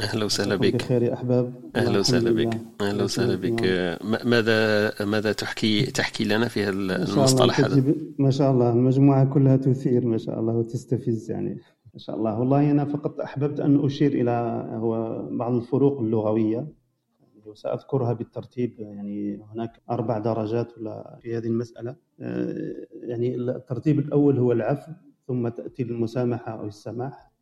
[0.00, 0.74] أهلا وسهلا بك.
[0.74, 1.54] بخير يا أحباب.
[1.76, 2.58] أهلا وسهلا بك.
[2.80, 3.62] أهلا وسهلا بك.
[4.24, 8.70] ماذا ماذا تحكي تحكي لنا في هذا المصطلح هذا؟ ما شاء الله.
[8.70, 11.60] المجموعة كلها تثير ما شاء الله وتستفز يعني.
[11.94, 12.38] ما شاء الله.
[12.38, 16.77] والله أنا فقط أحببت أن أشير إلى هو بعض الفروق اللغوية.
[17.48, 21.96] وسأذكرها بالترتيب يعني هناك أربع درجات ولا في هذه المسألة.
[22.20, 24.92] آه، يعني الترتيب الأول هو العفو
[25.26, 27.32] ثم تأتي المسامحة أو السماح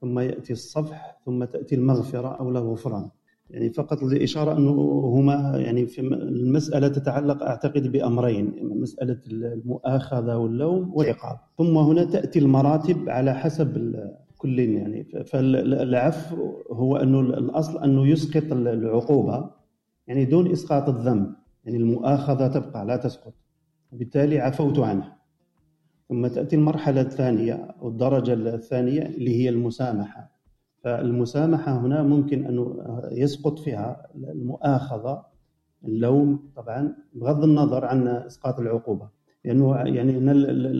[0.00, 3.10] ثم يأتي الصفح ثم تأتي المغفرة أو الغفران
[3.50, 4.72] يعني فقط لإشارة أنه
[5.04, 11.38] هما يعني في المسألة تتعلق أعتقد بأمرين مسألة المؤاخذة واللوم والعقاب.
[11.58, 13.94] ثم هنا تأتي المراتب على حسب
[14.42, 15.04] كل يعني.
[15.04, 19.50] فالعفو هو أنه الأصل أنه يسقط العقوبة
[20.06, 21.34] يعني دون إسقاط الذنب.
[21.64, 23.34] يعني المؤاخذة تبقى لا تسقط.
[23.92, 25.12] وبالتالي عفوت عنه.
[26.08, 30.32] ثم تأتي المرحلة الثانية أو الدرجة الثانية اللي هي المسامحة.
[30.84, 32.76] فالمسامحة هنا ممكن أن
[33.12, 35.22] يسقط فيها المؤاخذة
[35.84, 39.08] اللوم طبعا بغض النظر عن إسقاط العقوبة.
[39.44, 40.18] لأنه يعني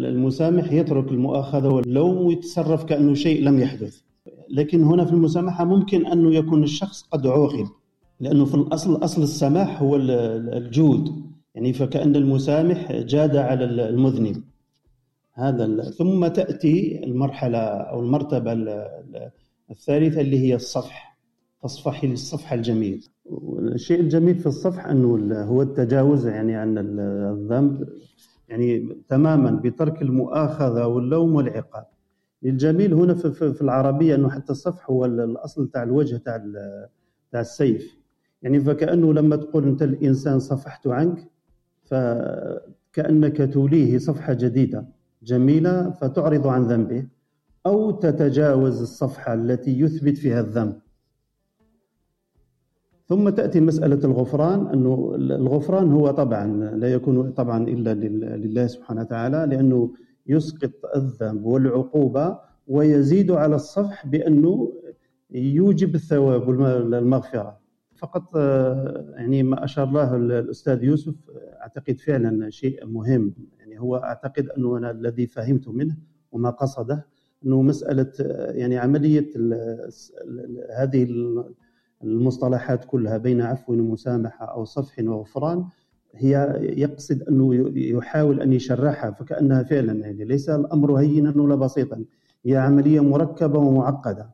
[0.08, 4.00] المسامح يترك المؤاخذة واللوم ويتصرف كأنه شيء لم يحدث.
[4.50, 7.66] لكن هنا في المسامحة ممكن أنه يكون الشخص قد عوقب
[8.20, 11.08] لأنه في الأصل أصل السماح هو الجود.
[11.54, 14.42] يعني فكأن المسامح جاد على المذنب.
[15.34, 18.52] هذا ثم تأتي المرحلة أو المرتبة
[19.70, 21.18] الثالثة اللي هي الصفح.
[21.62, 23.06] تصفحي للصفح الجميل.
[23.58, 27.88] الشيء الجميل في الصفح أنه هو التجاوز يعني عن الذنب.
[28.52, 31.86] يعني تماما بترك المؤاخذة واللوم والعقاب.
[32.44, 36.44] الجميل هنا في العربية أنه حتى الصفح هو الأصل تاع الوجه تاع
[37.32, 37.96] تاع السيف.
[38.42, 41.30] يعني فكأنه لما تقول أنت الإنسان صفحت عنك
[41.84, 44.86] فكأنك توليه صفحة جديدة
[45.22, 47.06] جميلة فتعرض عن ذنبه
[47.66, 50.78] أو تتجاوز الصفحة التي يثبت فيها الذنب.
[53.08, 57.94] ثم تأتي مسألة الغفران أنه الغفران هو طبعا لا يكون طبعا إلا
[58.36, 59.92] لله سبحانه وتعالى لأنه
[60.26, 64.72] يسقط الذنب والعقوبة ويزيد على الصفح بأنه
[65.30, 67.58] يوجب الثواب والمغفرة.
[67.96, 68.36] فقط
[69.16, 71.14] يعني ما أشار له الأستاذ يوسف
[71.60, 73.34] أعتقد فعلا شيء مهم.
[73.58, 75.96] يعني هو أعتقد أنه أنا الذي فهمته منه
[76.32, 77.06] وما قصده
[77.46, 78.12] أنه مسألة
[78.54, 79.30] يعني عملية
[80.76, 81.06] هذه
[82.02, 85.64] المصطلحات كلها بين عفو ومسامحة أو صفح وغفران
[86.14, 92.04] هي يقصد أنه يحاول أن يشرحها فكأنها فعلا يعني ليس الأمر هينا ولا بسيطا
[92.46, 94.30] هي عملية مركبة ومعقدة.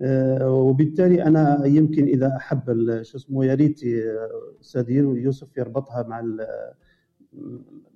[0.00, 2.62] آه، وبالتالي أنا يمكن إذا أحب
[3.02, 3.80] شو اسمه يا ريت
[4.60, 6.24] أستاذ يوسف يربطها مع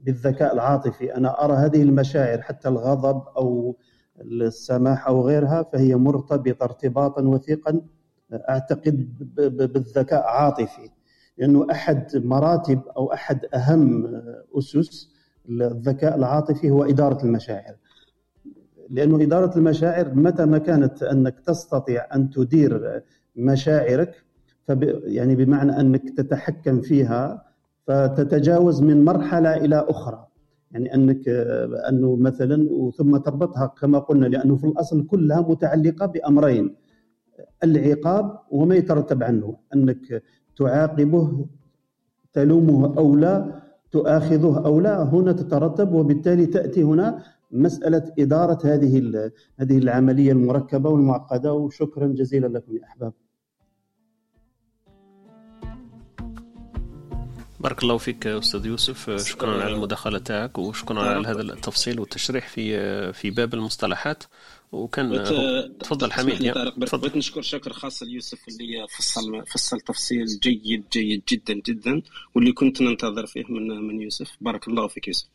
[0.03, 1.17] بالذكاء العاطفي.
[1.17, 3.77] أنا أرى هذه المشاعر حتى الغضب أو
[4.21, 7.81] السماح أو غيرها فهي مرتبطة ارتباطا وثيقا
[8.35, 9.09] أعتقد
[9.73, 10.91] بالذكاء عاطفي
[11.39, 14.07] لأنه أحد مراتب أو أحد أهم
[14.59, 15.09] أسس
[15.49, 17.75] الذكاء العاطفي هو إدارة المشاعر.
[18.91, 23.03] لأنه إدارة المشاعر متى ما كانت أنك تستطيع أن تدير
[23.37, 24.15] مشاعرك
[24.67, 27.43] فب يعني بمعنى أنك تتحكم فيها
[27.87, 30.27] فتتجاوز من مرحلة إلى أخرى.
[30.71, 31.29] يعني أنك
[31.89, 36.75] أنه مثلا وثم تربطها كما قلنا لأنه في الأصل كلها متعلقة بأمرين.
[37.65, 40.23] العقاب وما يترتب عنه أنك
[40.57, 41.47] تعاقبه
[42.33, 49.79] تلومه أو لا تؤاخذه أو لا هنا تترتب وبالتالي تأتي هنا مسألة إدارة هذه هذه
[49.79, 53.13] العملية المركبة والمعقدة وشكرا جزيلا لكم يا أحباب.
[57.61, 59.11] بارك الله فيك أستاذ يوسف.
[59.11, 64.23] شكرا على المداخله تاعك وشكرا على هذا التفصيل والتشريح في في باب المصطلحات.
[64.73, 65.25] وكان
[65.81, 67.01] تفضل حميد تفضل.
[67.01, 72.03] بغيت نشكر شكر خاص ليوسف اللي فصل فصل تفصيل جيد جيد جدا جدا
[72.35, 74.31] واللي كنت ننتظر فيه من من يوسف.
[74.41, 75.27] بارك الله فيك يوسف.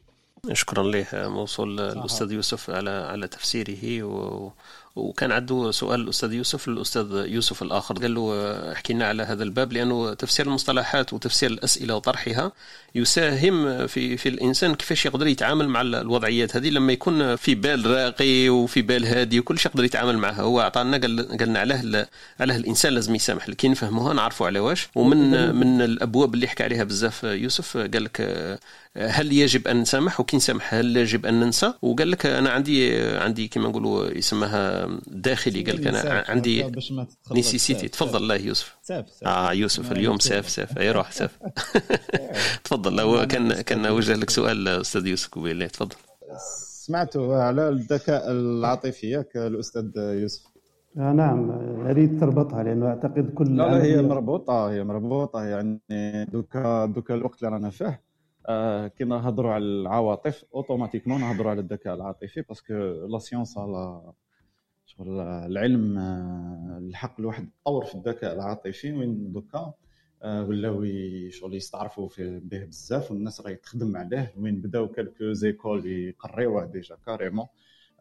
[0.53, 4.51] شكرا له موصول الأستاذ يوسف على على تفسيره و
[4.97, 9.73] وكان عنده سؤال الأستاذ يوسف للاستاذ يوسف الآخر قال له احكي لنا على هذا الباب
[9.73, 12.51] لأنه تفسير المصطلحات وتفسير الأسئلة وطرحها
[12.95, 18.49] يساهم في في الإنسان كيفاش يقدر يتعامل مع الوضعيات هذه لما يكون في بال راقي
[18.49, 20.41] وفي بال هادي وكل شيء يقدر يتعامل معها.
[20.41, 22.07] هو أعطانا قال قالنا علاه
[22.39, 24.87] علاه الإنسان لازم يسامح كي نفهموها نعرفوا على واش.
[24.95, 28.21] ومن من الأبواب اللي حكى عليها بزاف يوسف قال لك
[28.97, 33.47] هل يجب أن نسامح؟ وكي نسامح هل يجب أن ننسى؟ وقال لك أنا عندي عندي
[33.47, 36.71] كما نقولوا يسمها داخلي قال لك أنا عندي
[37.32, 37.88] nécessité.
[37.88, 38.77] تفضل الله يوسف.
[38.82, 41.39] ça va ça va آه يوسف اليوم ça va ça va أي روح ça va
[42.63, 45.95] تفضل لو كان كان وجه لك سؤال أستاذ يوسف قبيل تفضل.
[46.85, 50.43] سمعتوا على الذكاء العاطفي ياك الأستاذ يوسف.
[50.97, 51.49] آه نعم.
[51.88, 55.81] أريد تربطها لأنه أعتقد كل لا, لا هي مربوطة هي مربوطة يعني
[56.31, 58.07] دوكا دوكا الوقت اللي رانا فيه.
[58.49, 62.73] آه كي نهضروا على العواطف automatiquement نهضروا على الذكاء العاطفي parce que
[63.09, 64.01] la science على
[64.99, 69.73] العلم آه، الحق الواحد تطور في الذكاء العاطفي وين دوكا
[70.23, 70.85] آه، ولاو
[71.29, 77.45] شغل يستعرفوا به بزاف والناس راهي تخدم عليه وين بداو quelques écoles يقريوه déjà carrément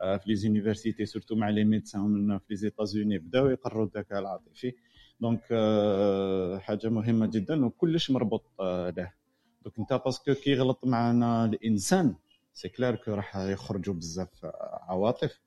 [0.00, 4.72] في les universités surtout مع les médecins في les États-Unis بداو يقروا الذكاء العاطفي.
[5.20, 5.42] donc
[6.60, 9.12] حاجة مهمة جدا وكلش مربوط له.
[9.64, 12.14] donc انت parce que كي معنا الإنسان
[12.52, 14.46] c'est clair que راح يخرجوا بزاف
[14.88, 15.40] عواطف.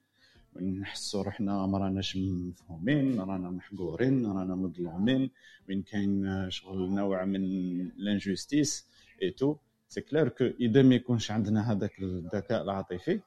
[0.57, 5.29] نحسوا روحنا ما راناش مفهومين رانا محقورين رانا مظلومين.
[5.69, 7.43] وين كاين شغل نوع من
[7.97, 8.85] l'injustice
[9.21, 9.55] et tout
[9.87, 13.19] c'est clair que إذا ما يكونش عندنا هذاك الذكاء العاطفي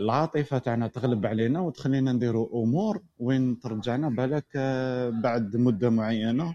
[0.00, 6.54] العاطفة تاعنا تغلب علينا وتخلينا نديروا أمور وين ترجعنا بالك آه، بعد مدة معينة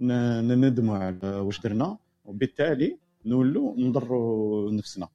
[0.00, 1.98] نندموا على واش درنا.
[2.24, 5.08] وبالتالي نولوا نضروا نفسنا.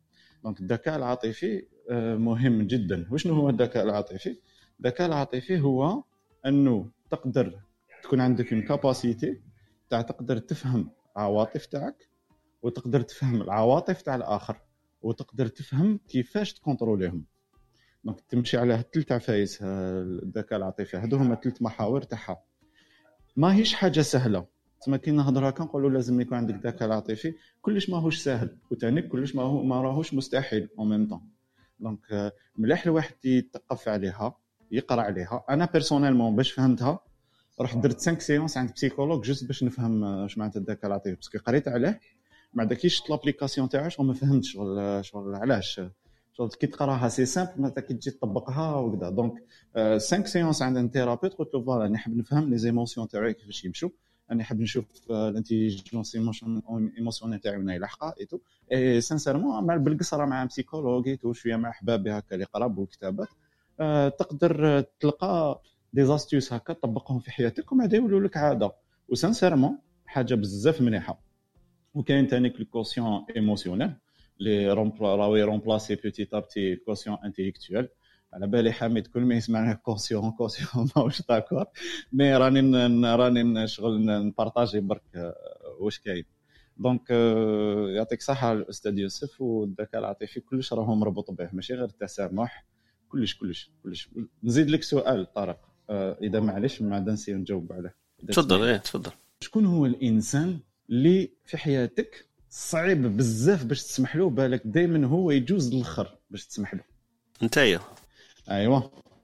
[0.43, 3.07] donc الذكاء العاطفي آه، مهم جدا.
[3.11, 4.39] وشنو هو الذكاء العاطفي؟
[4.79, 6.03] الذكاء العاطفي هو
[6.45, 7.59] أنه تقدر
[8.03, 9.41] تكون عندك une capacité
[9.89, 12.09] تاع تقدر تفهم عواطف تاعك
[12.61, 14.57] وتقدر تفهم العواطف تاع الآخر
[15.01, 17.25] وتقدر تفهم كيفاش تكونتروليهم.
[18.03, 22.43] donc تمشي على ثلاث عفايس الذكاء العاطفي هادو هما ثلاث محاور تاعها.
[23.35, 24.45] ماهيش حاجة سهلة.
[24.85, 29.35] تما كي نهضر هكا نقولوا لازم يكون عندك ذكاء عاطفي كلش ماهوش سهل وثاني كلش
[29.35, 31.21] ما هو ما راهوش مستحيل en même temps
[31.79, 34.35] donc مليح الواحد يتقف عليها
[34.71, 35.45] يقرأ عليها.
[35.49, 36.99] أنا personnellement باش فهمتها
[37.61, 41.15] رحت درت 5 séances عند psychologue juste باش نفهم اش معناتها الذكاء العاطفي.
[41.15, 41.99] parce que قريت عليه
[42.53, 45.81] ما كي شفت l'application تاعو شغل ما فهمتش شغل شغل علاش؟
[46.33, 49.33] شغل كي تقراها c'est simple معناتها كي تجي تطبقها وكذا donc
[49.75, 53.89] 5 séances عند un thérapeute قلت له voilà نحب نفهم les émotions تاعي كيفاش يمشوا.
[54.31, 56.15] أنا نحب نشوف l'intelligence
[56.97, 58.39] émotionnelle تاعي وين يلحقها et tout
[58.71, 63.27] et sincèrement مع بالقصره مع psychologue et tout شوية مع احبابي هكا اللي قراب والكتابات.
[63.79, 65.61] آه، تقدر تلقى
[65.93, 68.71] des astuces هكا تطبقهم في حياتك ومن يولوا لك عادة.
[69.09, 71.21] و sincèrement حاجة بزاف مليحة.
[71.93, 73.93] وكاين ثاني le quotient émotionnel
[75.01, 77.87] راهو remplacer petit à petit le quotient intellectuel
[78.33, 81.65] على بالي حميد كل ما يسمعنا كونسيون كونسيون ماهوش d'accord.
[82.13, 82.59] mais راني
[83.15, 85.35] راني نشغل نبارطاجي برك آه،
[85.79, 86.25] واش كاين.
[86.77, 92.65] donc آه، يعطيك الصحه الأستاذ يوسف والذكاء العاطفي كلش راهو مربوط به ماشي غير التسامح.
[93.09, 94.09] كلش كلش كلش.
[94.43, 95.59] نزيد لك سؤال طارق.
[95.89, 97.95] آه، إذا معليش ما عاد نسير نجاوب عليه
[98.27, 99.11] تفضل إيه تفضل.
[99.41, 100.59] شكون هو الإنسان
[100.89, 106.73] اللي في حياتك صعيب بزاف باش تسمح له بالك دائما هو يجوز الآخر باش تسمح
[106.73, 106.81] له؟
[107.43, 107.79] نتايا
[108.49, 108.81] ايوا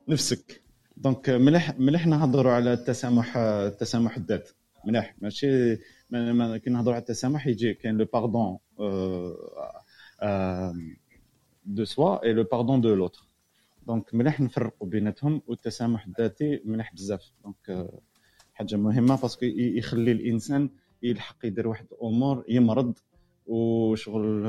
[0.08, 0.62] نفسك.
[0.98, 4.50] donc مليح مليح نهضروا على التسامح التسامح الذات.
[4.86, 5.16] مليح.
[5.22, 5.76] ماشي
[6.64, 8.58] كي نهضروا على التسامح يجي كاين le pardon
[11.66, 13.28] de soi et le pardon de l'autre
[13.88, 17.32] donc مليح نفرقوا بيناتهم والتسامح الذاتي مليح بزاف.
[17.44, 17.90] donc
[18.54, 20.70] حاجة مهمة parce que يخلي الإنسان
[21.04, 22.94] يلحق يدير واحد الأمور يمرض
[23.46, 24.46] وشغل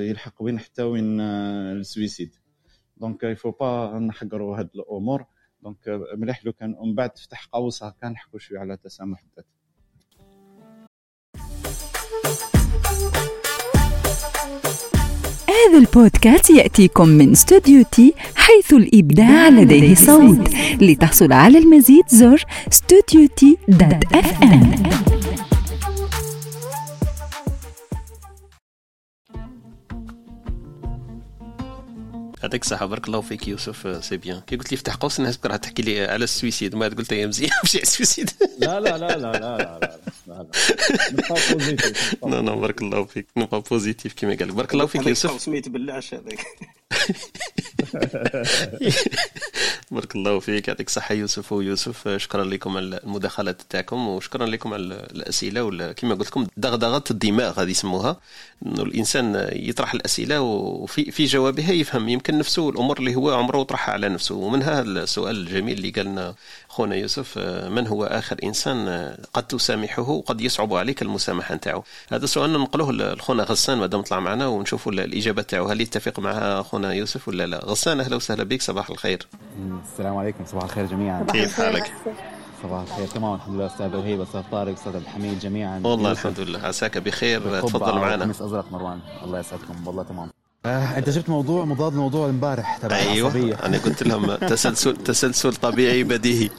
[0.00, 2.36] يلحق وين حتى وين ال suicide.
[2.96, 5.24] donc il faut pas نحقروا هاد الأمور.
[5.62, 5.78] donc
[6.14, 9.46] مليح لو كان ومن بعد تفتح قوس هكا نحكوا شوية على تسامح الذات.
[15.48, 20.48] هذا البودكاست يأتيكم من استوديو تي حيث الإبداع لديه صوت.
[20.80, 24.72] لتحصل على المزيد زر استوديو تي dot FM.
[32.46, 34.40] يعطيك الصحة بارك الله فيك يوسف c'est bien.
[34.40, 37.26] كي قلت لي فتح قوس الناس راح تحكي لي على ال suicide ما قلت يا
[37.26, 38.30] مزيان مشي على ال suicide.
[38.58, 39.88] لا لا لا لا لا لا لا
[40.26, 40.46] لا
[42.22, 42.40] لا.
[42.40, 44.52] لا بارك الله فيك نبقى بوزيتيف كما قال.
[44.52, 45.40] بارك الله فيك يوسف.
[45.40, 46.46] سميت بالعش هذاك.
[49.90, 52.08] بارك الله فيك يعطيك الصحة يوسف ويوسف.
[52.16, 57.62] شكرا لكم على المداخلات تاعكم وشكرا لكم على الأسئلة ولا كما قلت لكم دغدغة الدماغ
[57.62, 58.20] هذه يسموها.
[58.66, 63.92] إنه الإنسان يطرح الأسئلة وفي في جوابها يفهم يمكن نفسه الأمور اللي هو عمره طرحها
[63.92, 64.34] على نفسه.
[64.34, 66.34] ومنها السؤال الجميل اللي قالنا
[66.68, 72.52] خونا يوسف من هو آخر إنسان قد تسامحه وقد يصعب عليك المسامحة نتاعو؟ هذا سؤال
[72.52, 77.46] ننقلوه لخونا غسان مادام طلع معنا ونشوفوا الإجابة تاعو هل يتفق مع خونا يوسف ولا
[77.46, 79.26] لا؟ غسان أهلا وسهلا بك صباح الخير.
[79.92, 81.26] السلام عليكم صباح الخير جميعا.
[81.32, 81.92] كيف حالك؟
[82.62, 85.80] صباح الخير تمام الحمد لله أستاذ وهيب أستاذ طارق أستاذ عبد الحميد جميعا.
[85.84, 88.30] والله الحمد لله عساك بخير تفضل معنا.
[88.30, 90.30] ازرق مروان الله يسعدكم والله تمام.
[90.66, 93.54] آه، انت جبت موضوع مضاد لموضوع امبارح تبع أيوه العصبية.
[93.54, 96.50] أنا قلت لهم تسلسل تسلسل طبيعي بديهي.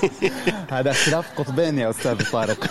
[0.72, 2.64] هذا اختلاف قطبين يا أستاذ طارق.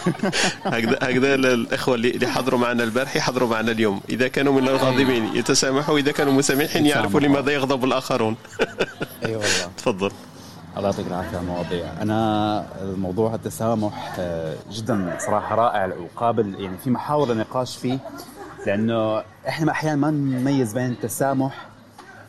[0.65, 4.01] هكذا هكذا الإخوة اللي حضروا معنا البارح يحضروا معنا اليوم.
[4.09, 5.93] إذا كانوا من الغاضبين يتسامحوا.
[5.95, 8.35] واذا كانوا مسامحين يعرفوا لماذا يغضب الآخرون.
[8.61, 8.67] اي
[9.25, 9.71] أيوة والله.
[9.77, 10.11] تفضل.
[10.77, 16.89] الله يعطيك العافية على المواضيع أنا الموضوع التسامح آه، جدا صراحة رائع وقابل يعني في
[16.89, 17.99] محاور للنقاش فيه.
[18.67, 21.67] لأنه إحنا أحيانا ما نميز بين التسامح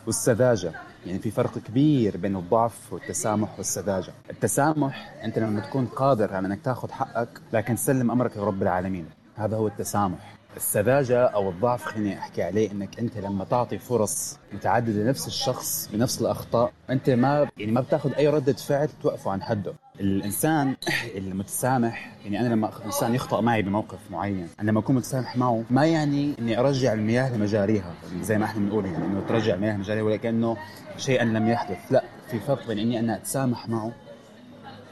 [0.06, 0.72] والسذاجة.
[1.06, 4.12] يعني في فرق كبير بين الضعف والتسامح والسذاجة.
[4.30, 9.06] التسامح أنت لما تكون قادر على إنك تاخذ حقك لكن تسلم أمرك لرب العالمين.
[9.36, 10.34] هذا هو التسامح.
[10.56, 16.20] السذاجة أو الضعف خليني أحكي عليه إنك أنت لما تعطي فرص متعددة لنفس الشخص بنفس
[16.20, 19.72] الأخطاء أنت ما يعني ما بتاخذ أي ردة فعل توقفه عن حده.
[20.00, 20.76] الإنسان
[21.16, 25.86] المتسامح يعني أنا لما إنسان يخطأ معي بموقف معين أنا لما أكون متسامح معه ما
[25.86, 30.56] يعني إني أرجع المياه لمجاريها زي ما إحنا بنقول يعني إنه ترجع المياه لمجاريها ولكنه
[30.96, 33.92] شيئا لم يحدث لا في فرق بين إني أنا أتسامح معه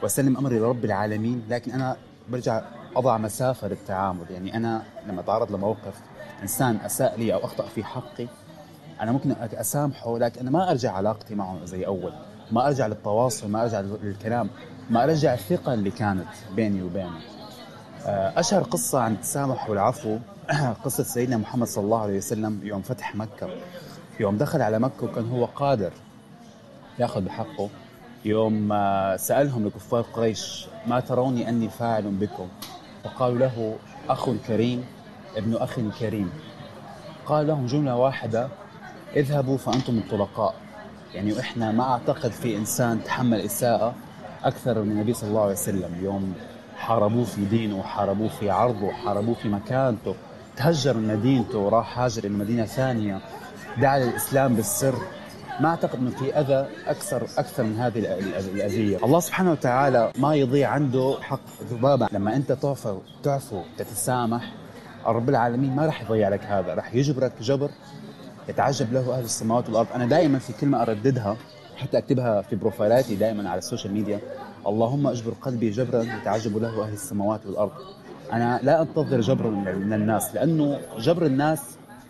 [0.03, 1.97] وأسلم أمري لرب العالمين لكن أنا
[2.29, 2.61] برجع
[2.95, 4.25] أضع مسافة للتعامل.
[4.29, 5.93] يعني أنا لما أتعرض لموقف
[6.41, 8.27] إنسان أساء لي أو أخطأ في حقي
[9.01, 12.13] أنا ممكن أسامحه لكن أنا ما أرجع علاقتي معه زي أول
[12.51, 14.49] ما أرجع للتواصل ما أرجع للكلام.
[14.89, 17.19] ما ارجع الثقة اللي كانت بيني وبينه.
[18.05, 20.17] آه، أشهر قصة عن التسامح والعفو.
[20.85, 23.49] قصة سيدنا محمد صلى الله عليه وسلم يوم فتح مكة.
[24.19, 25.91] يوم دخل على مكة وكان هو قادر
[26.99, 27.69] يأخذ بحقه.
[28.25, 32.47] يوم آه، سألهم لكفار قريش ما تروني أني فاعل بكم؟
[33.03, 33.75] فقالوا له
[34.09, 34.85] أخ كريم
[35.37, 36.31] ابن أخ كريم.
[37.25, 38.49] قال لهم جملة واحدة
[39.15, 40.55] اذهبوا فأنتم الطلقاء.
[41.13, 43.95] يعني إحنا ما أعتقد في إنسان تحمل إساءة
[44.43, 46.03] أكثر من النبي صلى الله عليه وسلم.
[46.03, 46.33] يوم
[46.77, 50.15] حاربوه في دينه وحاربوه في عرضه وحاربوه في مكانته.
[50.57, 53.19] تهجر من مدينته وراح هاجر إلى مدينة ثانية.
[53.77, 54.95] دعا للإسلام بالسر.
[55.59, 57.99] ما أعتقد إنه في أذى أكثر أكثر من هذه
[58.55, 61.39] الأذية، الله سبحانه وتعالى ما يضيع عنده حق
[61.71, 64.51] ذبابة، لما أنت تعفو تعفو تتسامح
[65.05, 67.69] رب العالمين ما راح يضيع لك هذا، راح يجبرك جبر
[68.49, 71.37] يتعجب له أهل السماوات والأرض، أنا دائما في كلمة أرددها.
[71.81, 74.19] حتى أكتبها في بروفايلاتي دائما على ال social media.
[74.67, 77.71] اللهم اجبر قلبي جبرا يتعجب له أهل السماوات والأرض.
[78.33, 81.61] أنا لا أنتظر جبر من الناس لأنه جبر الناس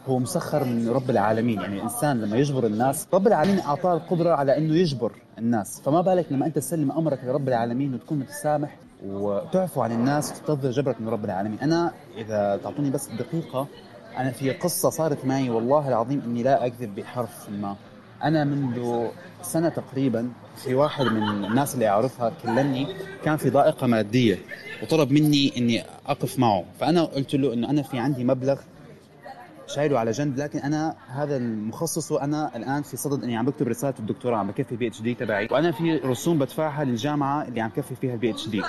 [0.08, 1.62] هو مسخر من رب العالمين.
[1.62, 5.82] يعني الإنسان لما يجبر الناس رب العالمين أعطاه القدرة على إنه يجبر الناس.
[5.82, 11.02] فما بالك لما أنت تسلم أمرك لرب العالمين وتكون متسامح وتعفو عن الناس وتنتظر جبرك
[11.02, 11.60] من رب العالمين.
[11.60, 13.68] أنا إذا تعطوني بس دقيقة
[14.18, 17.76] أنا في قصة صارت معي والله العظيم إني لا أكذب بحرف ما.
[18.24, 19.08] أنا منذ
[19.42, 20.30] سنة تقريبا
[20.64, 22.88] في واحد من الناس اللي أعرفها كلمني
[23.26, 24.40] كان في ضائقة مادية
[24.84, 26.64] وطلب مني إني أقف معه.
[26.80, 28.60] فأنا قلت له إنه أنا في عندي مبلغ
[29.68, 33.94] شايله على جنب لكن أنا هذا المخصص وأنا الآن في صدد إني عم بكتب رسالة
[34.00, 35.48] الدكتوراه عم بكفي PhD تبعي.
[35.52, 38.62] وأنا في رسوم بدفعها للجامعة اللي عم كفي فيها ال PhD.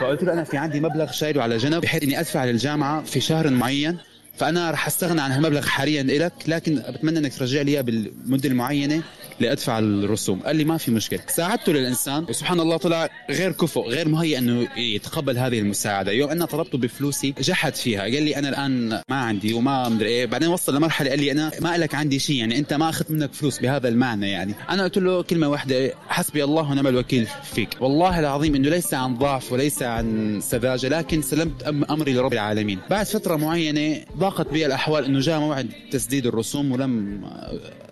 [0.00, 3.50] فقلت له أنا في عندي مبلغ شايله على جنب بحيث إني أدفع للجامعة في شهر
[3.50, 3.98] معين
[4.38, 9.02] فأنا رح أستغنى عن هالمبلغ حاليا لك لكن بتمنى إنك ترجع لي اياه بالمدة المعينة.
[9.40, 10.40] لأدفع الرسوم.
[10.40, 11.20] قال لي ما في مشكلة.
[11.28, 16.12] ساعدته للإنسان وسبحان الله طلع غير كفؤ غير مهيئ إنه يتقبل هذه المساعدة.
[16.12, 18.00] يوم أنا طلبته بفلوسي جحد فيها.
[18.00, 20.26] قال لي أنا الآن ما عندي وما مدري إيه.
[20.26, 23.32] بعدين وصل لمرحلة قال لي أنا ما لك عندي شيء يعني أنت ما أخذت منك
[23.32, 24.54] فلوس بهذا المعنى يعني.
[24.70, 27.68] أنا قلت له كلمة واحدة حسبي الله ونعم الوكيل فيك.
[27.80, 32.78] والله العظيم إنه ليس عن ضعف وليس عن سذاجة لكن سلمت أمري لرب العالمين.
[32.90, 37.24] بعد فترة معينة ضاقت بي الأحوال إنه جاء موعد تسديد الرسوم ولم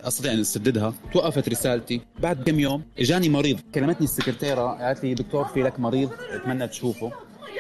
[0.07, 0.94] أستطيع أن أسددها.
[1.12, 2.00] توقفت رسالتي.
[2.18, 3.61] بعد كم يوم إجاني مريض.
[3.74, 4.62] كلمتني السكرتيرة.
[4.86, 6.11] قالت لي دكتور في لك مريض.
[6.30, 7.12] أتمنى تشوفه.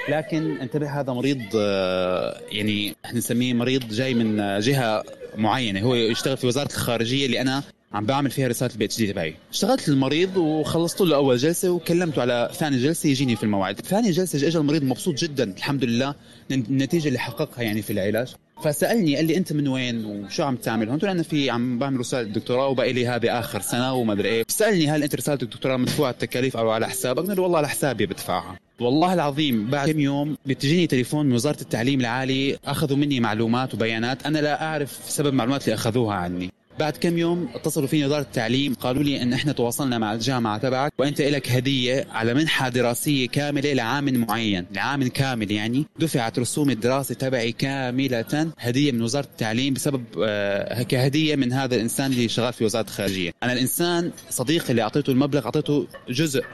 [0.08, 5.04] لكن انتبه هذا مريض آه، يعني إحنا نسميه مريض جاي من جهة
[5.36, 5.80] معينة.
[5.80, 7.62] هو يشتغل في وزارة الخارجية اللي أنا
[7.92, 12.50] عم بعمل فيها رسالة ال PhD تبعي اشتغلت للمريض وخلصت له أول جلسة وكلمته على
[12.54, 13.80] ثاني جلسة يجيني في الموعد.
[13.80, 16.14] ثاني جلسة اجى المريض مبسوط جدا الحمد لله.
[16.50, 18.34] النتيجة اللي حققها يعني في العلاج.
[18.64, 22.28] فسألني قال لي أنت من وين وشو عم تعمل؟ هون أنا في عم بعمل رسالة
[22.28, 24.44] دكتوراه وبقي لي هذه آخر سنة وما أدري إيه.
[24.48, 28.06] سألني هل أنت رسالة الدكتوراه مدفوعة التكاليف أو على حسابك؟ قلت له والله على حسابي
[28.06, 28.58] بدفعها.
[28.80, 34.26] والله العظيم بعد كم يوم بتجيني تليفون من وزارة التعليم العالي أخذوا مني معلومات وبيانات.
[34.26, 36.50] أنا لا أعرف سبب المعلومات اللي أخذوها عني.
[36.78, 40.92] بعد كم يوم اتصلوا فيني وزارة التعليم قالوا لي إن إحنا تواصلنا مع الجامعة تبعك
[40.98, 45.86] وأنت لك هدية على منحة دراسية كاملة لعام معين لعام كامل يعني.
[45.98, 52.12] دفعت رسوم الدراسة تبعي كاملة هدية من وزارة التعليم بسبب آه كهدية من هذا الإنسان
[52.12, 53.32] اللي شغال في وزارة الخارجية.
[53.42, 56.44] أنا الإنسان صديقي اللي أعطيته المبلغ أعطيته جزء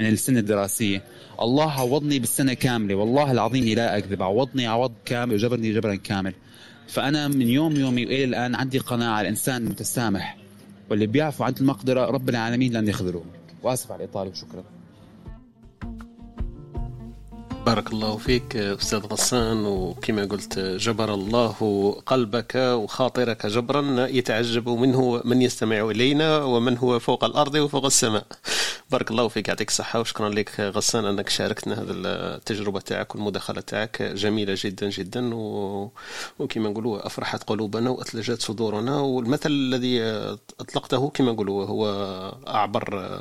[0.00, 1.02] من السنة الدراسية.
[1.40, 6.34] الله عوضني بالسنة كاملة والله العظيم لا أكذب عوضني عوض كامل وجبرني جبرا كامل.
[6.88, 10.36] فأنا من يوم يومي وإلى الآن عندي قناعة الإنسان متسامح
[10.90, 13.24] واللي بيعفو عن المقدرة رب العالمين لن يخذله
[13.62, 14.64] وآسف على الإطالة وشكرا
[17.66, 21.56] بارك الله فيك أستاذ غسان وكما قلت جبر الله
[22.06, 28.26] قلبك وخاطرك جبرا يتعجب منه من يستمع إلينا ومن هو فوق الأرض وفوق السماء
[28.90, 34.02] بارك الله فيك يعطيك الصحة وشكرا لك غسان أنك شاركتنا هذه التجربة تاعك والمداخلة تاعك
[34.02, 35.34] جميلة جدا جدا.
[36.38, 40.02] وكما نقولوا أفرحت قلوبنا وأثلجت صدورنا والمثل الذي
[40.60, 41.86] أطلقته كما نقولوا هو
[42.48, 43.18] أعبر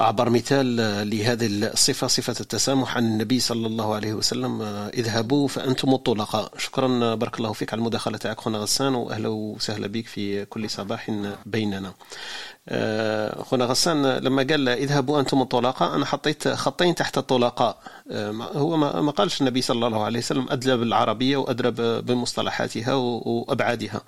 [0.00, 0.76] أعبر مثال
[1.10, 2.96] لهذه الصفة صفة التسامح.
[2.96, 4.62] عن النبي صلى الله عليه وسلم
[4.94, 10.06] اذهبوا فأنتم الطلقاء شكرا بارك الله فيك على المداخلة تاعك خونا غسان وأهلا وسهلا بك
[10.06, 11.10] في كل صباح
[11.46, 11.88] بيننا.
[11.88, 11.94] آه،
[13.42, 17.76] خونا غسان لما قال اذهبوا أنتم الطلقاء أنا حطيت خطين تحت الطلقاء.
[18.10, 24.00] آه، هو ما قالش النبي صلى الله عليه وسلم ادلى بالعربيه وادرى بمصطلحاتها وأبعادها.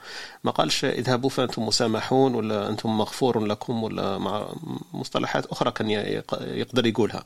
[0.45, 4.19] ما قالش اذهبوا فأنتم مسامحون ولا أنتم مغفور لكم ولا
[4.93, 5.91] مصطلحات أخرى كان
[6.41, 7.25] يقدر يقولها.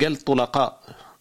[0.00, 0.80] قال الطلقاء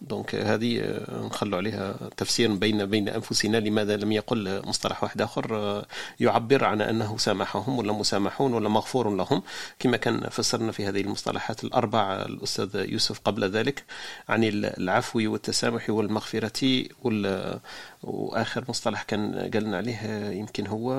[0.09, 5.55] دونك هذه آه، نخلوا عليها تفسير بين بين أنفسنا لماذا لم يقل مصطلح واحد آخر
[5.55, 5.85] آه،
[6.19, 9.41] يعبر عن أنه سامحهم ولا مسامحون ولا مغفور لهم
[9.79, 13.83] كما كان فسرنا في هذه المصطلحات الأربع الأستاذ يوسف قبل ذلك
[14.29, 17.59] عن العفو والتسامح والمغفرة وال
[18.05, 20.93] وآخر مصطلح كان قالنا عليه يمكن هو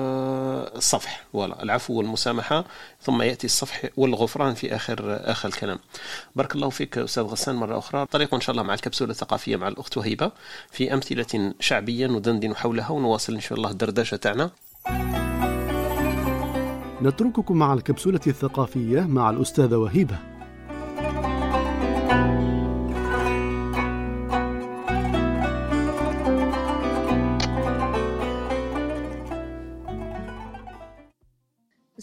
[0.75, 2.65] الصفح ولا العفو والمسامحة
[3.01, 5.79] ثم يأتي الصفح والغفران في آخر آخر الكلام.
[6.35, 8.05] بارك الله فيك أستاذ غسان مرة أخرى.
[8.05, 10.31] طريق إن شاء الله مع الكبسولة الثقافية مع الأخت وهيبة
[10.71, 14.49] في أمثلة شعبية ندندن حولها ونواصل إن شاء الله الدردشة تاعنا.
[17.01, 20.36] نترككم مع الكبسولة الثقافية مع الأستاذة وهيبة.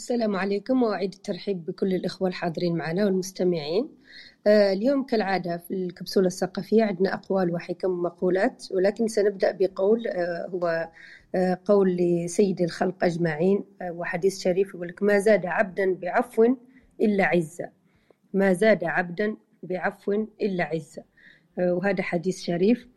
[0.04, 3.88] السلام عليكم وأعيد الترحيب بكل الإخوة الحاضرين معنا والمستمعين.
[4.46, 10.90] آه، اليوم كالعادة في الكبسولة الثقافية عندنا أقوال وحكم ومقولات ولكن سنبدأ بقول آه، هو
[11.34, 16.56] آه، قول لسيد الخلق أجمعين وحديث شريف يقول لك ما زاد عبدا بعفو
[17.00, 17.70] إلا عزة.
[18.34, 21.04] ما زاد عبدا بعفو إلا عزة.
[21.58, 22.88] وهذا حديث شريف.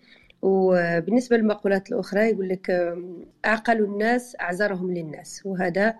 [0.41, 2.95] وبالنسبة للمقولات الأخرى يقول لك
[3.45, 5.41] أعقل الناس أعذرهم للناس.
[5.45, 5.95] وهذا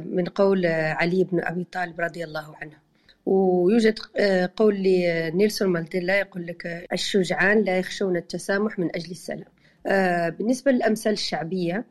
[0.00, 2.84] من قول علي بن أبي طالب رضي الله عنه.
[3.26, 9.44] ويوجد آه، قول لنيلسون مانديلا يقول لك الشجعان لا يخشون التسامح من أجل السلام.
[9.86, 11.84] آه، بالنسبة للأمثال الشعبية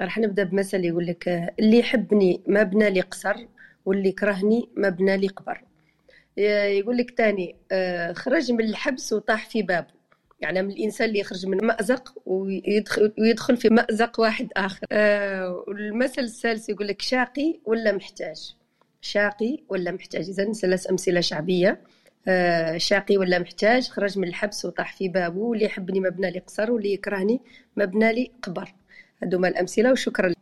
[0.00, 3.46] راح نبدأ بمثل يقول لك اللي يحبني ما بنى لي قصر
[3.84, 5.62] واللي يكرهني ما بنى لي قبر.
[6.36, 7.56] يقول لك تاني
[8.12, 9.95] خرج من الحبس وطاح في بابه.
[10.40, 14.86] يعني من الإنسان اللي يخرج من مأزق ويدخل ويدخل في مأزق واحد آخر.
[14.92, 18.54] آه والمثل الثالث يقول لك شاقي ولا محتاج؟
[19.00, 21.80] شاقي ولا محتاج؟ اذا ثلاث أمثلة شعبية.
[22.28, 26.70] آه شاقي ولا محتاج؟ خرج من الحبس وطاح في بابه واللي يحبني مبنى لي قصر
[26.70, 27.40] واللي يكرهني
[27.76, 28.74] مبنى لي قبر.
[29.22, 30.32] هذوما الأمثلة وشكرا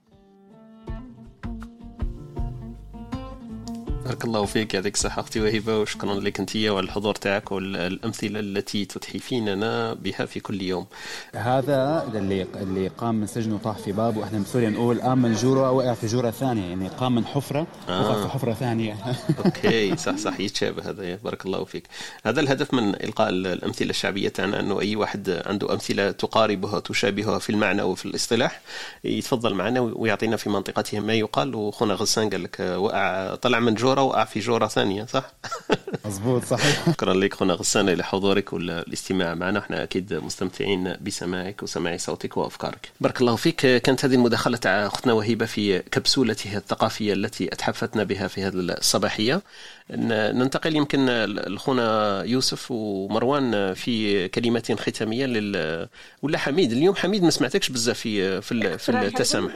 [4.05, 9.95] بارك الله فيك يعطيك الصحة أختي وهبة وشكرا لك أنت والحضور تاعك والأمثلة التي تتحفيننا
[9.95, 10.87] بها في كل يوم.
[11.35, 15.71] هذا اللي اللي قام من سجن وطاح في باب وإحنا بسوريا نقول قام من جورة
[15.71, 18.01] وقع في جورة ثانية يعني قام من حفرة آه.
[18.11, 18.97] وقع في حفرة ثانية.
[19.45, 21.89] أوكي صح صح يتشابه هذا بارك الله فيك.
[22.25, 27.51] هذا الهدف من إلقاء الأمثلة الشعبية تاعنا أنه أي واحد عنده أمثلة تقاربها تشابهها في
[27.51, 28.61] المعنى وفي الاصطلاح
[29.05, 31.55] يتفضل معنا ويعطينا في منطقته ما يقال.
[31.55, 35.33] وخونا غسان قال لك وقع طلع من جورة وقع في جورة ثانية صح؟
[36.05, 36.87] مضبوط صحيح.
[36.87, 39.59] شكرا لك خونا غسان لحضورك والاستماع معنا.
[39.59, 42.89] إحنا أكيد مستمتعين بسماعك وسماع صوتك وأفكارك.
[43.01, 43.57] بارك الله فيك.
[43.57, 49.43] كانت هذه المداخلة تاع اختنا وهيبة في كبسولتها الثقافية التي اتحفتنا بها في هذه الصباحية.
[49.91, 55.89] ننتقل يمكن لخونا يوسف ومروان في كلمات ختامية لل
[56.23, 59.55] ولا حميد؟ اليوم حميد ما سمعتكش بزاف في في, في التسامح.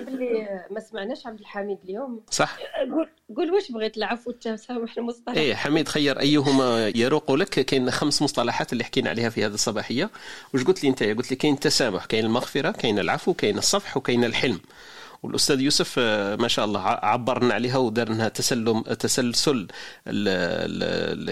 [0.71, 2.21] ما سمعناش عبد الحميد اليوم.
[2.31, 2.59] صح.
[2.91, 5.37] قول قول واش بغيت العفو والتسامح المصطلح.
[5.37, 6.21] إيه حميد خير.
[6.21, 10.11] أيهما يروق لك؟ كاين خمس مصطلحات اللي حكينا عليها في هذه الصباحية.
[10.55, 14.25] واش قلت لي أنت؟ قلت لي كاين التسامح كاين المغفرة كاين العفو كاين الصفح وكاين
[14.25, 14.61] الحلم.
[15.23, 19.67] والأستاذ يوسف آه، ما شاء الله عبرنا عليها ودار لنا تسلم تسلسل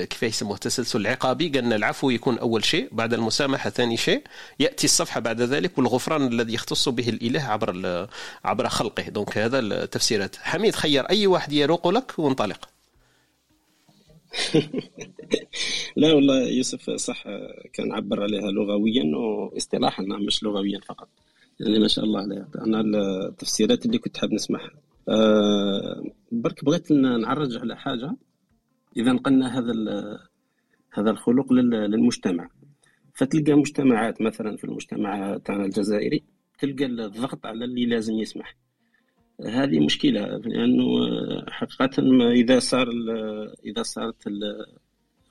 [0.05, 1.49] كيف يسموه؟ تسلسل عقابي.
[1.49, 4.23] قالنا العفو يكون أول شيء بعد المسامحة ثاني شيء.
[4.61, 8.09] يأتي الصفحة بعد ذلك والغفران الذي يختص به الإله عبر
[8.45, 9.03] عبر خلقه.
[9.03, 10.37] دونك هذا التفسيرات.
[10.37, 12.69] حميد خير أي واحد يروق لك وانطلق؟
[15.97, 17.25] لا والله يوسف صح
[17.73, 21.09] كان عبر عليها لغويا واصطلاحا مش لغويا فقط.
[21.61, 22.81] يعني ما شاء الله عليه أنا
[23.29, 24.71] التفسيرات اللي كنت حاب نسمعها.
[25.09, 28.17] أه برك بغيت نعرج على حاجة.
[28.97, 29.73] إذا نقلنا هذا
[30.93, 32.51] هذا الخلق للمجتمع.
[33.15, 36.23] فتلقى مجتمعات مثلا في المجتمع تاعنا الجزائري
[36.59, 38.57] تلقى الضغط على اللي لازم يسمح.
[39.47, 40.85] هذه مشكلة لأنه
[41.49, 42.03] حقيقة
[42.33, 42.89] إذا صار
[43.67, 44.29] إذا صارت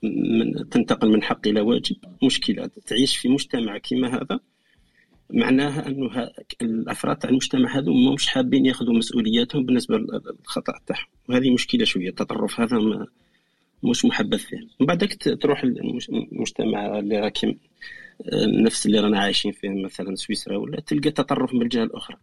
[0.02, 2.70] من تنتقل من حق إلى واجب مشكلة.
[2.86, 4.40] تعيش في مجتمع كما هذا
[5.30, 6.30] معناها أنه
[6.62, 11.06] الأفراد تاع المجتمع هذو مش حابين ياخذوا مسؤولياتهم بالنسبة للخطأ تاعهم.
[11.28, 13.06] وهذه مشكلة شوية التطرف هذا ما
[13.82, 17.56] مش محبذ فيه من بعدك تروح المجتمع اللي راكي
[18.64, 22.16] نفس اللي رانا عايشين فيه مثلا سويسرا ولا تلقى تطرف من الجهة الأخرى.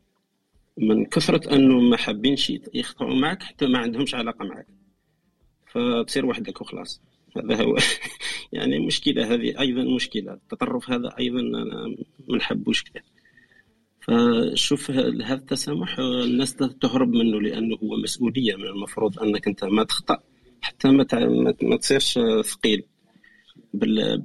[0.78, 4.68] من كثرة أنه ما حابينش يخطئوا معك حتى ما عندهمش علاقة معك.
[5.68, 7.02] فتصير وحدك وخلاص.
[7.38, 7.78] هذا هو.
[8.54, 10.34] يعني مشكلة هذه أيضا مشكلة.
[10.34, 11.96] التطرف هذا أيضا أنا
[12.28, 13.04] ما نحبوش كذا.
[14.02, 20.18] فشوف هذا التسامح الناس تهرب منه لأنه هو مسؤولية من المفروض أنك أنت ما تخطأ
[20.62, 21.06] حتى ما
[21.62, 22.84] ما تصيرش ثقيل.
[23.74, 24.24] بال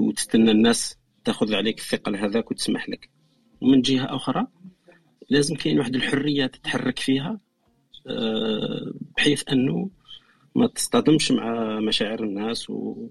[0.00, 3.08] وتستنى الناس تأخذ عليك الثقل هذاك وتسمح لك.
[3.60, 4.46] ومن جهة أخرى
[5.30, 7.40] لازم كاين واحد الحرية تتحرك فيها
[8.06, 9.90] آه، بحيث أنه
[10.54, 13.08] ما تصطدمش مع مشاعر الناس و...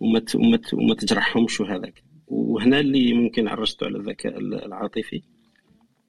[0.00, 0.36] وما ت...
[0.36, 0.74] وما, ت...
[0.74, 2.02] وما تجرحهمش وهذاك.
[2.26, 5.22] وهنا اللي ممكن عرجت على الذكاء العاطفي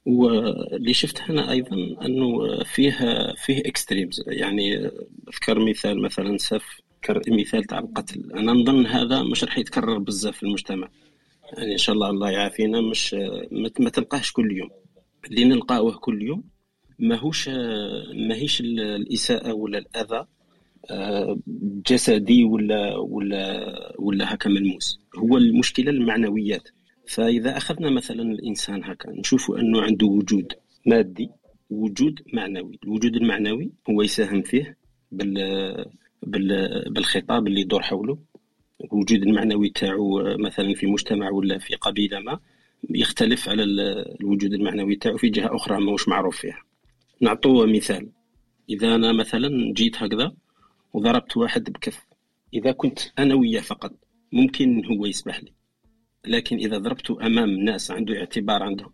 [0.05, 1.75] واللي شفت هنا أيضا
[2.05, 2.97] أنه فيه
[3.45, 4.91] فيه اكستريمز يعني
[5.29, 6.81] أذكر مثال مثلا سف
[7.27, 8.31] مثال تاع القتل.
[8.33, 10.89] أنا نظن هذا مش راح يتكرر بزاف في المجتمع.
[11.57, 13.15] يعني إن شاء الله الله يعافينا مش
[13.79, 14.69] ما تلقاهش كل يوم.
[15.25, 16.43] اللي نلقاوه كل يوم
[16.99, 17.49] ماهوش
[18.29, 20.25] ماهيش الإساءة ولا الأذى
[21.89, 24.99] جسدي ولا ولا ولا هكا ملموس.
[25.17, 26.69] هو المشكلة المعنويات.
[27.07, 30.53] فإذا أخذنا مثلا الإنسان هكا نشوف أنه عنده وجود
[30.85, 31.29] مادي
[31.69, 32.79] وجود معنوي.
[32.83, 34.77] الوجود المعنوي هو يساهم فيه
[35.11, 35.33] بال
[36.23, 38.17] بال بالخطاب اللي يدور حوله.
[38.83, 42.39] الوجود المعنوي تاعو مثلا في مجتمع ولا في قبيلة ما
[42.89, 46.61] يختلف على الوجود المعنوي تاعو في جهة أخرى ماهوش معروف فيها.
[47.21, 48.09] نعطوه مثال.
[48.69, 50.33] إذا أنا مثلا جيت هكذا
[50.93, 52.05] وضربت واحد بكف.
[52.53, 53.93] إذا كنت أنا وياه فقط
[54.31, 55.53] ممكن هو يسمح لي.
[56.25, 58.93] لكن إذا ضربته أمام ناس عنده اعتبار عندهم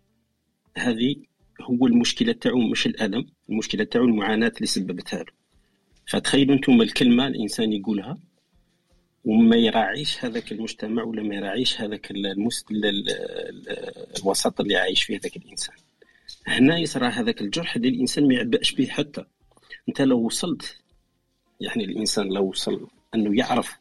[0.76, 1.16] هذه
[1.60, 5.32] هو المشكلة تاعو مش الألم المشكلة تاعو المعاناة اللي سببتها له.
[6.08, 8.18] فتخيلوا أنتم الكلمة الإنسان يقولها
[9.24, 12.66] وما يراعيش هذاك المجتمع ولا ما يراعيش هذاك المست...
[14.18, 15.76] الوسط اللي عايش فيه ذاك الإنسان.
[16.46, 19.24] هنا يصرى هذاك الجرح اللي الإنسان ما يعبأش به حتى.
[19.88, 20.79] أنت لو وصلت
[21.60, 23.78] يعني الإنسان لو وصل أنه يعرف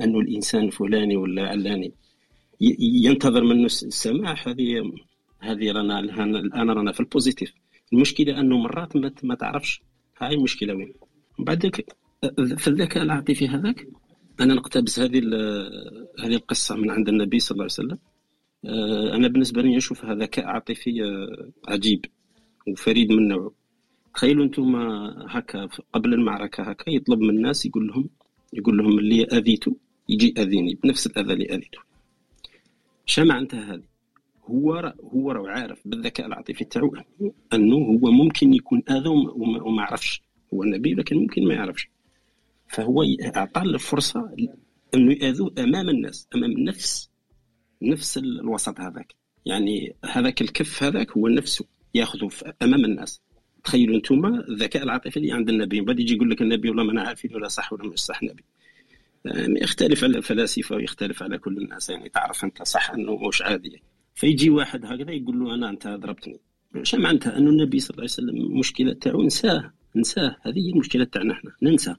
[0.00, 1.92] أنه الإنسان فلاني ولا علاني
[2.80, 4.92] ينتظر منه السماح هذه
[5.40, 7.52] هذه رانا الآن رانا في البوزيتيف.
[7.92, 9.82] المشكلة أنه مرات ما, تعرفش
[10.18, 10.94] هاي المشكلة وين.
[11.38, 11.96] بعدك
[12.56, 13.88] في الذكاء العاطفي هذاك
[14.40, 15.18] أنا نقتبس هذه
[16.18, 17.98] هذه القصة من عند النبي صلى الله عليه وسلم.
[18.64, 22.04] آه، أنا بالنسبة لي نشوف هذا ذكاء عاطفي آه، عجيب
[22.68, 23.52] وفريد من نوعه.
[24.14, 24.76] تخيلوا أنتم
[25.28, 28.08] هكا قبل المعركة هكا يطلب من الناس يقول لهم
[28.52, 29.76] يقول لهم اللي اذيته
[30.08, 31.78] يجي اذيني بنفس الأذى اللي اذيته
[33.06, 33.82] شا معناتها هذه؟
[34.44, 36.96] هو هو راه عارف بالذكاء العاطفي تاعو
[37.52, 39.08] أنه هو ممكن يكون أذى
[39.38, 40.22] وما عرفش.
[40.54, 41.88] هو النبي لكن ممكن ما يعرفش.
[42.68, 43.02] فهو
[43.36, 44.34] اعطى له فرصه
[44.94, 47.10] أنه يأذوه أمام الناس أمام نفس
[47.82, 49.14] نفس الوسط هذاك.
[49.46, 51.64] يعني هذاك الكف هذاك هو نفسه
[51.94, 52.30] ياخذه
[52.62, 53.20] أمام الناس.
[53.64, 57.02] تخيلوا أنتم الذكاء العاطفي اللي عند النبي بعد يجي يقول لك النبي والله ما أنا
[57.02, 58.44] عارفين ولا صح ولا مش صح نبي.
[59.24, 63.82] يعني يختلف على الفلاسفة ويختلف على كل الناس يعني تعرف أنت صح أنه مش عادي.
[64.14, 66.40] فيجي واحد هكذا يقول له أنا أنت ضربتني
[66.76, 70.36] إيش معناتها؟ أنه النبي صلى الله عليه وسلم المشكلة تاعو نساه نساه.
[70.42, 71.96] هذه هي المشكلة تاعنا إحنا ننسى.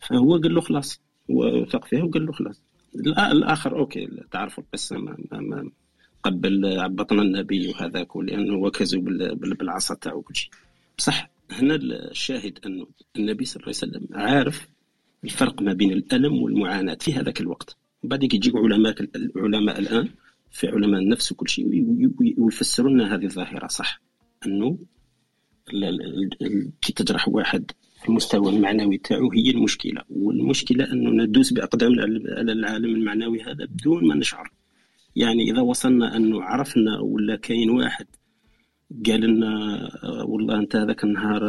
[0.00, 2.62] فهو قال له خلاص هو وثق فيها وقال له خلاص.
[3.32, 5.70] الآخر أوكي تعرف القصة ما, ما, ما
[6.22, 9.02] قبل عبطنا النبي وهذاك لأنه وكزوا
[9.34, 10.50] بالعصا تاعو وكل شيء.
[10.98, 11.74] بصح هنا
[12.10, 12.86] الشاهد انه
[13.16, 14.68] النبي صلى الله عليه وسلم عارف
[15.24, 17.76] الفرق ما بين الألم والمعاناة في هذاك الوقت.
[18.02, 20.08] بعد يجيو علماء العلماء الآن
[20.50, 21.66] في علماء النفس وكل شيء
[22.38, 24.00] ويفسروا لنا هذه الظاهرة صح.
[24.46, 24.78] أنه
[26.82, 27.70] كي تجرح واحد
[28.08, 30.02] المستوى المعنوي تاعو هي المشكلة.
[30.10, 32.02] والمشكلة أنه ندوس باقدامنا
[32.38, 34.52] على العالم المعنوي هذا بدون ما نشعر.
[35.16, 38.06] يعني إذا وصلنا أنه عرفنا ولا كاين واحد
[39.06, 39.88] قال لنا
[40.24, 41.42] والله أنت هذاك النهار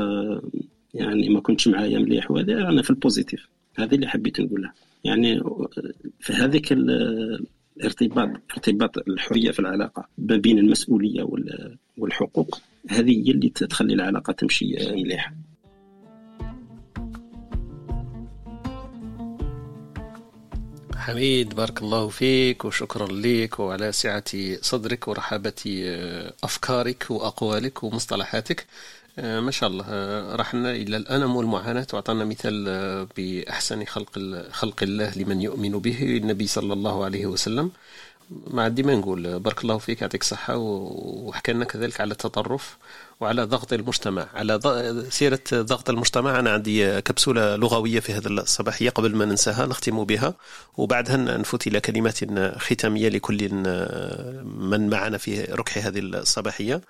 [0.94, 3.48] يعني ما كنتش معايا مليح وهذا أنا في البوزيتيف.
[3.76, 4.74] هذه اللي حبيت نقولها.
[5.04, 5.42] يعني
[6.20, 11.28] في هذيك الارتباط ارتباط الحرية في العلاقة ما بين المسؤولية
[11.98, 12.60] والحقوق
[12.90, 15.34] هذه هي اللي تخلي العلاقة تمشي مليحة.
[21.04, 24.24] حميد بارك الله فيك وشكرا لك وعلى سعة
[24.62, 28.66] صدرك ورحابة آه، أفكارك وأقوالك ومصطلحاتك.
[29.20, 31.88] آه، ما شاء الله آه، رحنا إلى الالم والمعاناة.
[31.94, 32.66] وأعطانا مثال
[33.18, 34.20] بأحسن خلق
[34.52, 37.72] خلق الله لمن يؤمن به النبي صلى الله عليه وسلم.
[38.30, 39.40] ما عندي ما نقول.
[39.40, 42.78] بارك الله فيك يعطيك الصحة وحكى لنا كذلك على التطرف.
[43.24, 44.60] وعلى ضغط المجتمع على
[45.10, 50.34] سيرة ضغط المجتمع أنا عندي كبسولة لغوية في هذا الصباحية قبل ما ننساها نختم بها
[50.78, 52.20] وبعدها نفوت إلى كلمات
[52.58, 53.50] ختامية لكل
[54.44, 56.82] من معنا في ركح هذه الصباحية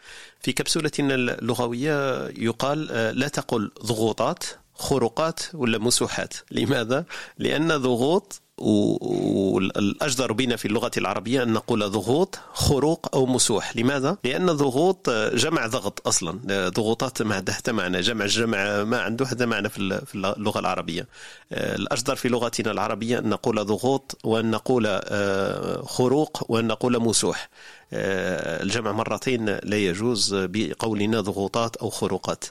[0.41, 2.85] في كبسولتنا اللغوية يقال
[3.19, 4.43] لا تقل ضغوطات
[4.76, 7.05] خروقات ولا مسوحات لماذا؟
[7.38, 13.77] لأن ضغوط والأجدر بنا في اللغة العربية أن نقول ضغوط خروق أو مسوح.
[13.77, 16.39] لماذا؟ لأن ضغوط جمع ضغط أصلا.
[16.69, 18.01] ضغوطات ما عندها معنى.
[18.01, 21.07] جمع جمع ما عنده هذا معنى في اللغة العربية.
[21.51, 27.49] الأجدر في لغتنا العربية أن نقول ضغوط وأن نقول آه، خروق وأن نقول مسوح.
[27.93, 32.45] آه، الجمع مرتين لا يجوز بقولنا ضغوطات أو خروقات.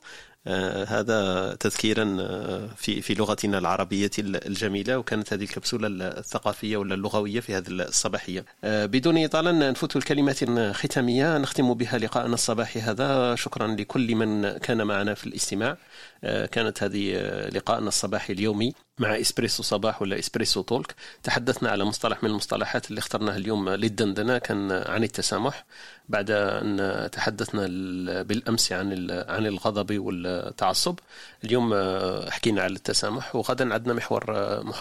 [0.46, 5.88] هذا تذكيرا آه، في في لغتنا العربية الجميلة وكانت هذه الكبسولة
[6.18, 8.44] الثقافية ولا اللغوية في هذه الصباحية.
[8.64, 13.34] آه، بدون إطالة نفوت الكلمات الختامية نختم بها لقاءنا الصباحي هذا.
[13.34, 15.76] شكرا لكل من كان معنا في الاستماع.
[16.22, 17.14] كانت هذه
[17.48, 18.72] لقاءنا الصباحي اليومي.
[18.98, 20.94] مع إسبريسو صباح ولا إسبريسو تولك.
[21.22, 25.64] تحدثنا على مصطلح من المصطلحات اللي اخترناها اليوم للدندنة كان عن التسامح
[26.08, 27.62] بعد أن تحدثنا
[28.22, 30.98] بالأمس عن عن الغضب والتعصب
[31.44, 31.74] اليوم
[32.30, 34.24] حكينا على التسامح وغدا عندنا محور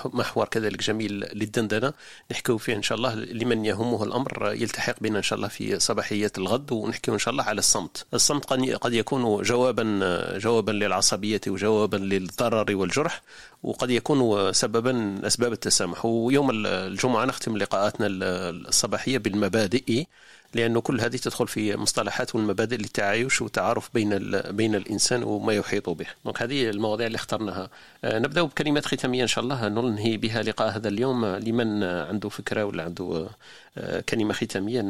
[0.06, 1.94] محور كذلك جميل للدندنة.
[2.32, 6.32] نحكيو فيه إن شاء الله لمن يهمه الأمر يلتحق بنا إن شاء الله في صباحية
[6.38, 8.06] الغد ونحكيو إن شاء الله على الصمت.
[8.14, 8.46] الصمت
[8.82, 13.22] قد يكون جوابا جوابا للعصبية وجوابا للضرر والجرح
[13.64, 20.06] وقد يكون سببا اسباب التسامح ويوم الجمعة نختم لقاءاتنا الصباحية بالمبادئ
[20.53, 26.06] لأنه كل هذه تدخل في مصطلحات والمبادئ للتعايش والتعارف بين بين الإنسان وما يحيط به.
[26.26, 27.69] دونك هذه المواضيع اللي اخترناها.
[28.03, 32.64] آه، نبدأ بكلمات ختامية إن شاء الله ننهي بها لقاء هذا اليوم لمن عنده فكرة
[32.65, 33.30] ولا عنده
[33.78, 34.82] آه، كلمة ختامية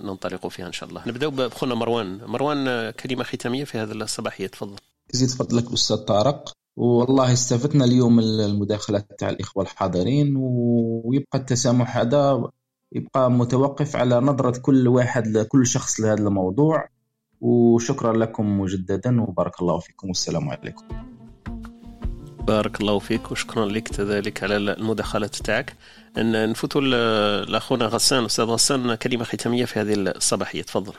[0.00, 1.02] ننطلق فيها إن شاء الله.
[1.06, 4.76] نبدأ بخونا مروان، مروان كلمة ختامية في هذا الصباحية تفضل.
[5.14, 12.50] يزيد فضلك أستاذ طارق والله استفدنا اليوم المداخلات تاع الإخوة الحاضرين ويبقى التسامح هذا
[12.92, 16.88] يبقى متوقف على نظرة كل واحد لكل شخص لهذا الموضوع.
[17.40, 20.84] وشكرا لكم مجددا وبارك الله فيكم والسلام عليكم.
[22.46, 25.76] بارك الله فيك وشكرا لك كذلك على المداخلات تاعك.
[26.18, 26.80] نفوتوا
[27.44, 30.62] لأخونا غسان أستاذ غسان كلمة ختامية في هذه الصباحية.
[30.62, 30.92] تفضل.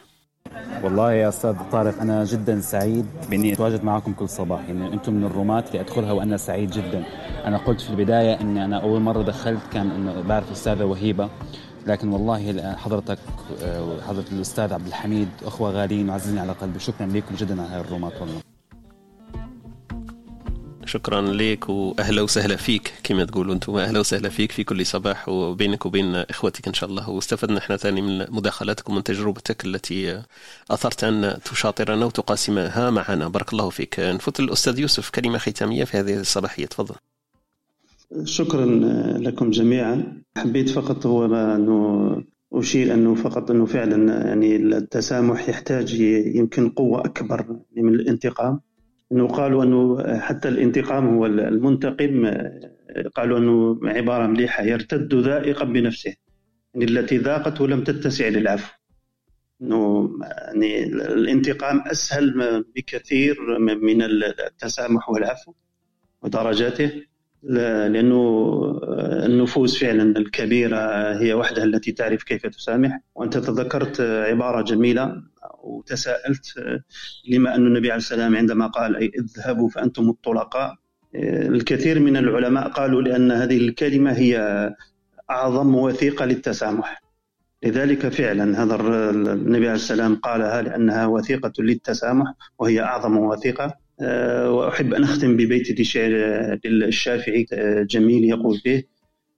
[0.84, 4.60] والله يا أستاذ طارق أنا جدا سعيد بإني أتواجد معكم كل صباح.
[4.68, 7.03] يعني أنتم من الرومات اللي أدخلها وأنا سعيد جدا.
[7.45, 11.30] أنا قلت في البداية اني أنا أول مرة دخلت كان إنه بعرف الأستاذة وهيبة.
[11.88, 13.18] لكن والله حضرتك
[13.64, 16.80] وحضرة آه، الأستاذ عبد الحميد أخوة غاليين وعزيزين على قلبي.
[16.80, 18.51] شكرا لكم جدا على هاي الرومات والله.
[20.91, 25.85] شكرا لك وأهلا وسهلا فيك كما تقولوا أنتم أهلا وسهلا فيك في كل صباح وبينك
[25.85, 27.09] وبين إخوتك إن شاء الله.
[27.09, 30.22] واستفدنا إحنا ثاني من مداخلاتك ومن تجربتك التي
[30.72, 33.27] أثرت أن تشاطرنا وتقاسمها معنا.
[33.27, 33.99] بارك الله فيك.
[33.99, 36.95] نفوت الأستاذ يوسف كلمة ختامية في هذه الصباحية تفضل.
[38.23, 38.65] شكرا
[39.18, 40.22] لكم جميعا.
[40.38, 42.23] حبيت فقط هو أنه
[42.53, 45.93] أشير أنه فقط أنه فعلا يعني التسامح يحتاج
[46.35, 47.45] يمكن قوة أكبر
[47.77, 48.59] من الانتقام.
[49.12, 52.34] إنه قالوا أنه حتى الانتقام هو المنتقم
[53.16, 56.14] قالوا أنه عبارة مليحة يرتد ذائقا بنفسه
[56.74, 58.74] يعني التي ذاقته لم تتسع للعفو.
[59.62, 65.54] إنه يعني الانتقام أسهل بكثير من التسامح والعفو
[66.22, 66.92] ودرجاته
[67.44, 68.22] لأنه
[69.26, 73.00] النفوس فعلا الكبيرة هي وحدها التي تعرف كيف تسامح.
[73.16, 75.24] وأنت تذكرت عبارة جميلة
[75.82, 76.53] وتساءلت
[77.30, 80.76] لما أن النبي عليه السلام عندما قال أي اذهبوا فأنتم الطلقاء
[81.56, 84.38] الكثير من العلماء قالوا لأن هذه الكلمة هي
[85.30, 87.02] أعظم وثيقة للتسامح.
[87.64, 93.74] لذلك فعلا هذا النبي عليه السلام قالها لأنها وثيقة للتسامح وهي أعظم وثيقة.
[94.48, 95.95] وأحب أن أختم ببيت
[96.66, 97.45] للشافعي
[97.90, 98.84] جميل يقول به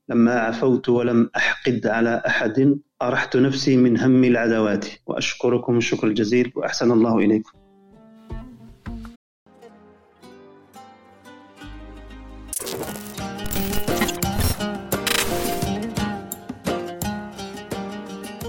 [0.09, 6.91] لما عفوت ولم أحقد على أحد أرحت نفسي من هم العدوات وأشكركم الشكر الجزيل وأحسن
[6.91, 7.51] الله إليكم.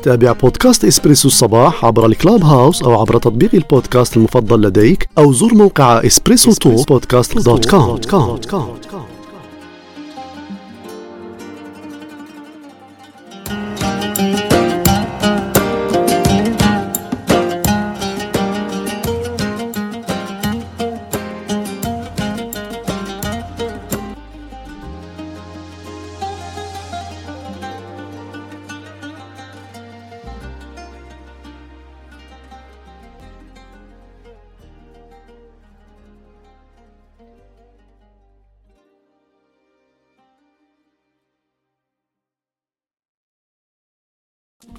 [0.03, 5.55] تابع بودكاست إسبريسو الصباح عبر ال Clubhouse أو عبر تطبيق البودكاست المفضل لديك أو زر
[5.55, 8.79] موقع Espresso Talk podcast dot com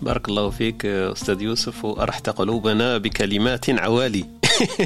[0.06, 4.26] بارك الله فيك أستاذ يوسف وأرحت قلوبنا بكلمات عوالي.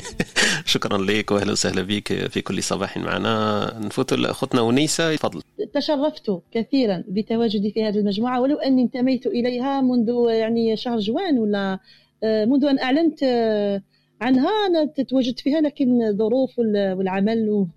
[0.74, 3.74] شكرا لك واهلا وسهلا بك في كل صباح معنا.
[3.80, 5.42] نفوت لأختنا ونيسه تفضل.
[5.74, 11.80] تشرفت كثيرا بتواجدي في هذه المجموعة ولو أني انتميت إليها منذ يعني شهر جوان ولا
[12.24, 13.82] آه، منذ أن أعلنت آه،
[14.22, 17.68] عنها أنا تواجدت فيها لكن الظروف والعمل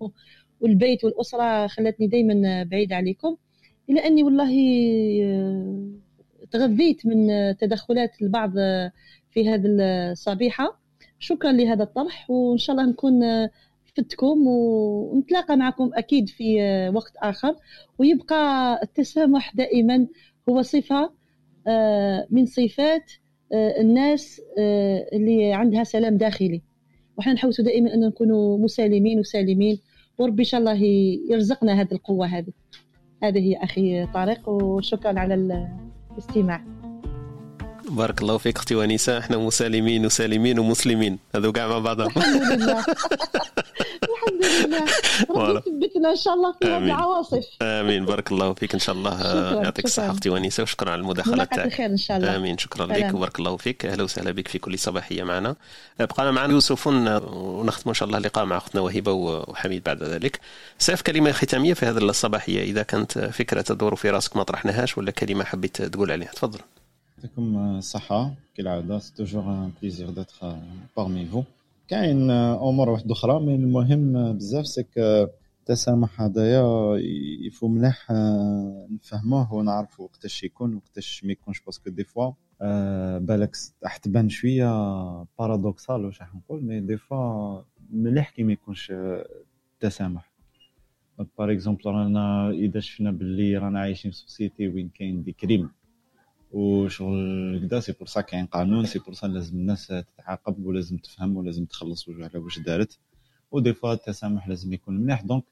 [0.61, 3.35] والبيت والأسرة خلتني دائما بعيده عليكم.
[3.89, 4.53] إلى أني والله
[5.23, 6.02] آه،
[6.53, 7.27] تغذيت من
[7.57, 8.53] تدخلات البعض
[9.31, 10.79] في هذه الصبيحة.
[11.19, 13.21] شكرا لهذا الطرح وإن شاء الله نكون
[13.85, 16.59] فدتكم ونتلاقى معكم أكيد في
[16.95, 17.55] وقت آخر.
[17.99, 20.07] ويبقى التسامح دائما
[20.49, 21.11] هو صفة
[21.67, 23.11] آه، من صفات
[23.53, 26.61] آه، الناس آه، اللي عندها سلام داخلي.
[27.17, 29.79] وحنا نحوس دائما أن نكونوا مسالمين وسالمين
[30.17, 30.79] وربي إن شاء الله
[31.29, 32.51] يرزقنا هذه القوة هذه.
[33.23, 35.33] هذه هي أخي طارق وشكرا على
[36.13, 36.61] الاستماع
[37.93, 39.17] بارك الله فيك أختي ونيسة.
[39.17, 41.19] إحنا مسالمين وسالمين ومسلمين.
[41.35, 42.07] هذو كاع مع بعضهم.
[42.17, 42.79] الحمد لله.
[44.03, 44.85] الحمد لله.
[45.29, 47.45] ربي يثبتنا إن شاء الله في هذه العواصف.
[47.61, 48.05] آمين.
[48.05, 49.21] بارك الله فيك إن شاء الله.
[49.63, 52.35] يعطيك الصحة أختي ونيسة وشكرا على المداخلة تاعك الخير إن شاء الله.
[52.35, 52.57] آمين.
[52.57, 53.85] شكرا لك وبارك الله فيك.
[53.85, 55.55] أهلا وسهلا بك في كل صباحية معنا.
[55.99, 60.39] بقى معنا يوسف ونختم إن شاء الله اللقاء مع أختنا وهبه وحميد بعد ذلك.
[60.79, 62.63] سيف كلمة ختامية في هذه الصباحية.
[62.63, 66.59] إذا كانت فكرة تدور في راسك ما طرحناهاش ولا كلمة حبيت تقول عليها تفضل.
[67.23, 68.33] يعطيكم الصحة.
[68.55, 70.57] كالعادة c'est toujours un plaisir d'être
[70.97, 71.43] parmi vous
[71.87, 76.97] كاين أمور واحدة أخرى mais المهم بزاف c'est que التسامح هذايا
[77.47, 78.11] يفو مليح
[78.91, 81.61] نفهموه ونعرفو وقتاش يكون وقتاش ما يكونش.
[81.61, 82.31] parce que des fois
[83.19, 84.67] بالك راح تبان شوية
[85.39, 88.93] paradoxal واش راح نقول mais des fois مليح كي ما يكونش
[89.75, 90.31] التسامح.
[91.37, 95.69] par exemple رانا إذا شفنا باللي رانا عايشين في société وين كاين des crimes
[96.53, 101.37] وشغل كدا c'est pour ça كاين قانون c'est pour ça لازم الناس تتعاقب ولازم تفهم
[101.37, 102.99] ولازم تخلص على واش دارت.
[103.51, 105.21] و des fois التسامح لازم يكون مليح.
[105.21, 105.43] donc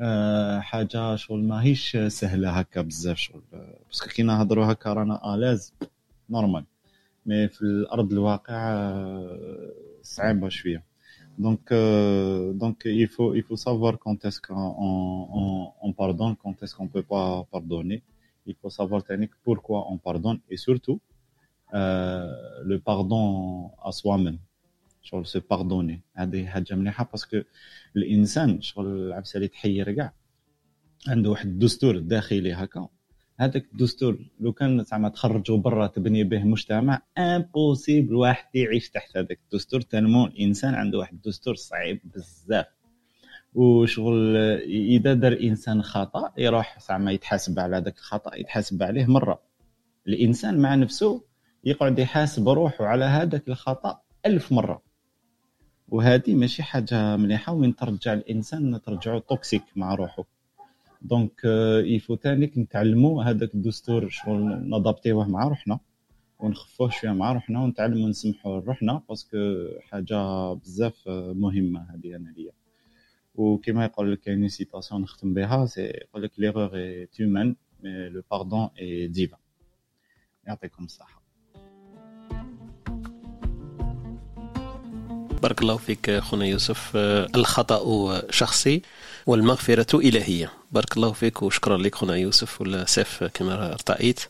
[0.00, 3.42] أه حاجة شغل ماهيش سهلة هكا بزاف شغل.
[3.86, 5.74] parce que كي نهضروا هكا رانا à l'aise
[6.30, 6.64] normal
[7.26, 8.86] mais في الأرض الواقع
[10.02, 10.90] صعيبة شوية.
[11.38, 11.72] donc
[12.54, 16.36] donc il faut il faut savoir quand est-ce qu'on on, on pardonne
[18.46, 19.02] il faut savoir
[19.44, 21.00] pourquoi on pardonne et surtout
[21.74, 24.38] euh, le pardon à soi-même.
[25.02, 26.00] شغل se pardonner.
[26.14, 27.42] هذه حاجة مليحه parce que
[27.96, 30.12] الانسان شغل العبسه تحير كاع
[31.08, 32.88] عنده واحد الدستور داخلي هكا
[33.40, 39.40] هذاك الدستور لو كان زعما تخرجوا برا تبني به مجتمع impossible واحد يعيش تحت هذاك
[39.44, 42.66] الدستور tellement الانسان عنده واحد الدستور صعيب بزاف
[43.54, 44.36] وشغل
[44.66, 49.40] إذا دار إنسان خطأ يروح زعما يتحاسب على هذاك الخطأ يتحاسب عليه مرة.
[50.08, 51.22] الإنسان مع نفسه
[51.64, 54.82] يقعد يحاسب روحه على هذاك الخطأ ألف مرة.
[55.88, 60.24] وهذه ماشي حاجة مليحة وين ترجع الإنسان ترجعه toxique مع روحه
[61.02, 61.44] donc
[61.84, 65.78] il faut تانيك نتعلموا هذاك الدستور شغل نضبطيوه مع روحنا
[66.38, 69.38] ونخفوه شوية مع روحنا ونتعلموا نسمحوا لروحنا parce que
[69.80, 72.59] حاجة بزاف مهمة هذه أنا ليا.
[73.40, 78.22] وكما يقول لك كاين citation نختم بها c'est يقول لك l'erreur est humaine mais le
[78.30, 79.38] pardon est divin
[80.46, 81.22] يعطيكم الصحة.
[85.42, 86.96] بارك الله فيك خونا يوسف.
[87.36, 88.82] الخطأ شخصي
[89.26, 90.52] والمغفرة إلهية.
[90.72, 94.20] بارك الله فيك وشكرا لك خونا يوسف ولا سيف كما ارتأيت.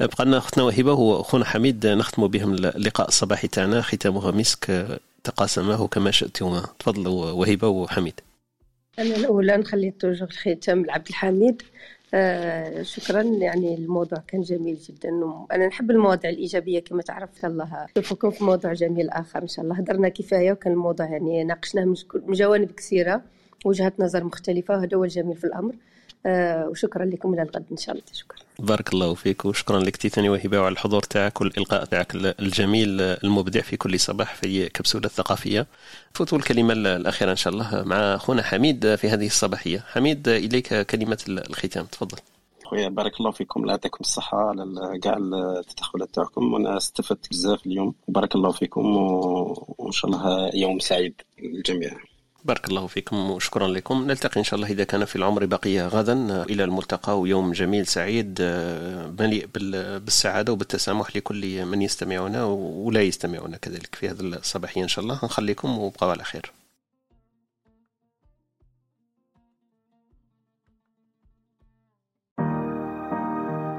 [0.00, 4.88] بقى لنا أختنا وهبه وخونا حميد نختم بهم اللقاء الصباحي تاعنا ختامها مسك
[5.24, 6.66] تقاسماه كما شئتما.
[6.78, 8.20] تفضلوا وهبه وحميد.
[8.98, 11.62] أنا الأولى نخلي توجور الختام لعبد الحميد.
[12.14, 15.08] آه شكرا يعني الموضوع كان جميل جدا
[15.52, 19.76] أنا نحب المواضيع الإيجابية كما تعرف الله نشوفكم في موضوع جميل آخر إن شاء الله
[19.76, 23.22] هدرنا كفاية وكان الموضوع يعني ناقشناه من جوانب كثيرة
[23.64, 25.74] وجهات نظر مختلفة وهذا هو الجميل في الأمر.
[26.70, 28.06] وشكرا لكم إلى الغد إن شاء الله.
[28.12, 28.38] شكرا.
[28.58, 33.76] بارك الله فيك وشكرا لك تيتاني وهبة وعلى الحضور تاعك والإلقاء تاعك الجميل المبدع في
[33.76, 35.66] كل صباح في كبسولة الثقافية.
[36.14, 39.84] فوتوا الكلمة الأخيرة إن شاء الله مع أخونا حميد في هذه الصباحية.
[39.88, 41.84] حميد إليك كلمة الختام.
[41.84, 42.18] تفضل.
[42.64, 43.60] خويا بارك الله فيكم.
[43.60, 46.54] الله يعطيكم الصحة على كاع التدخلات تاعكم.
[46.54, 47.94] وأنا استفدت بزاف اليوم.
[48.08, 51.90] بارك الله فيكم وإن شاء الله يوم سعيد للجميع.
[52.46, 54.06] بارك الله فيكم وشكرا لكم.
[54.06, 56.42] نلتقي إن شاء الله إذا كان في العمر بقية غدا.
[56.42, 58.42] إلى الملتقى ويوم جميل سعيد
[59.20, 59.48] مليء
[59.98, 65.20] بالسعادة وبالتسامح لكل من يستمعنا ولا يستمعنا كذلك في هذا الصباحية إن شاء الله.
[65.24, 66.52] نخليكم وبقوا على خير.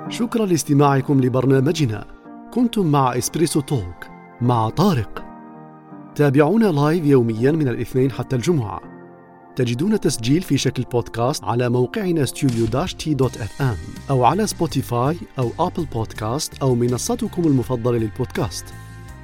[0.09, 2.07] شكرا لاستماعكم لبرنامجنا.
[2.53, 4.07] كنتم مع إسبريسو توك
[4.41, 5.26] مع طارق.
[6.17, 8.81] تابعونا live يوميا من الاثنين حتى الجمعة.
[9.55, 12.25] تجدون تسجيل في شكل بودكاست على موقعنا
[13.61, 13.75] ام
[14.09, 18.65] أو على سبوتيفاي أو أبل بودكاست أو منصتكم المفضلة للبودكاست.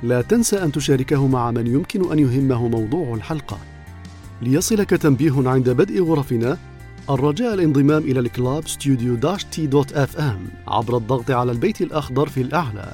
[0.03, 3.57] لا تنسى أن تشاركه مع من يمكن أن يهمه موضوع الحلقة.
[4.41, 6.57] ليصلك تنبيه عند بدء غرفنا
[7.09, 8.67] الرجاء الانضمام إلى ال Club
[10.17, 12.93] ام عبر الضغط على البيت الأخضر في الأعلى.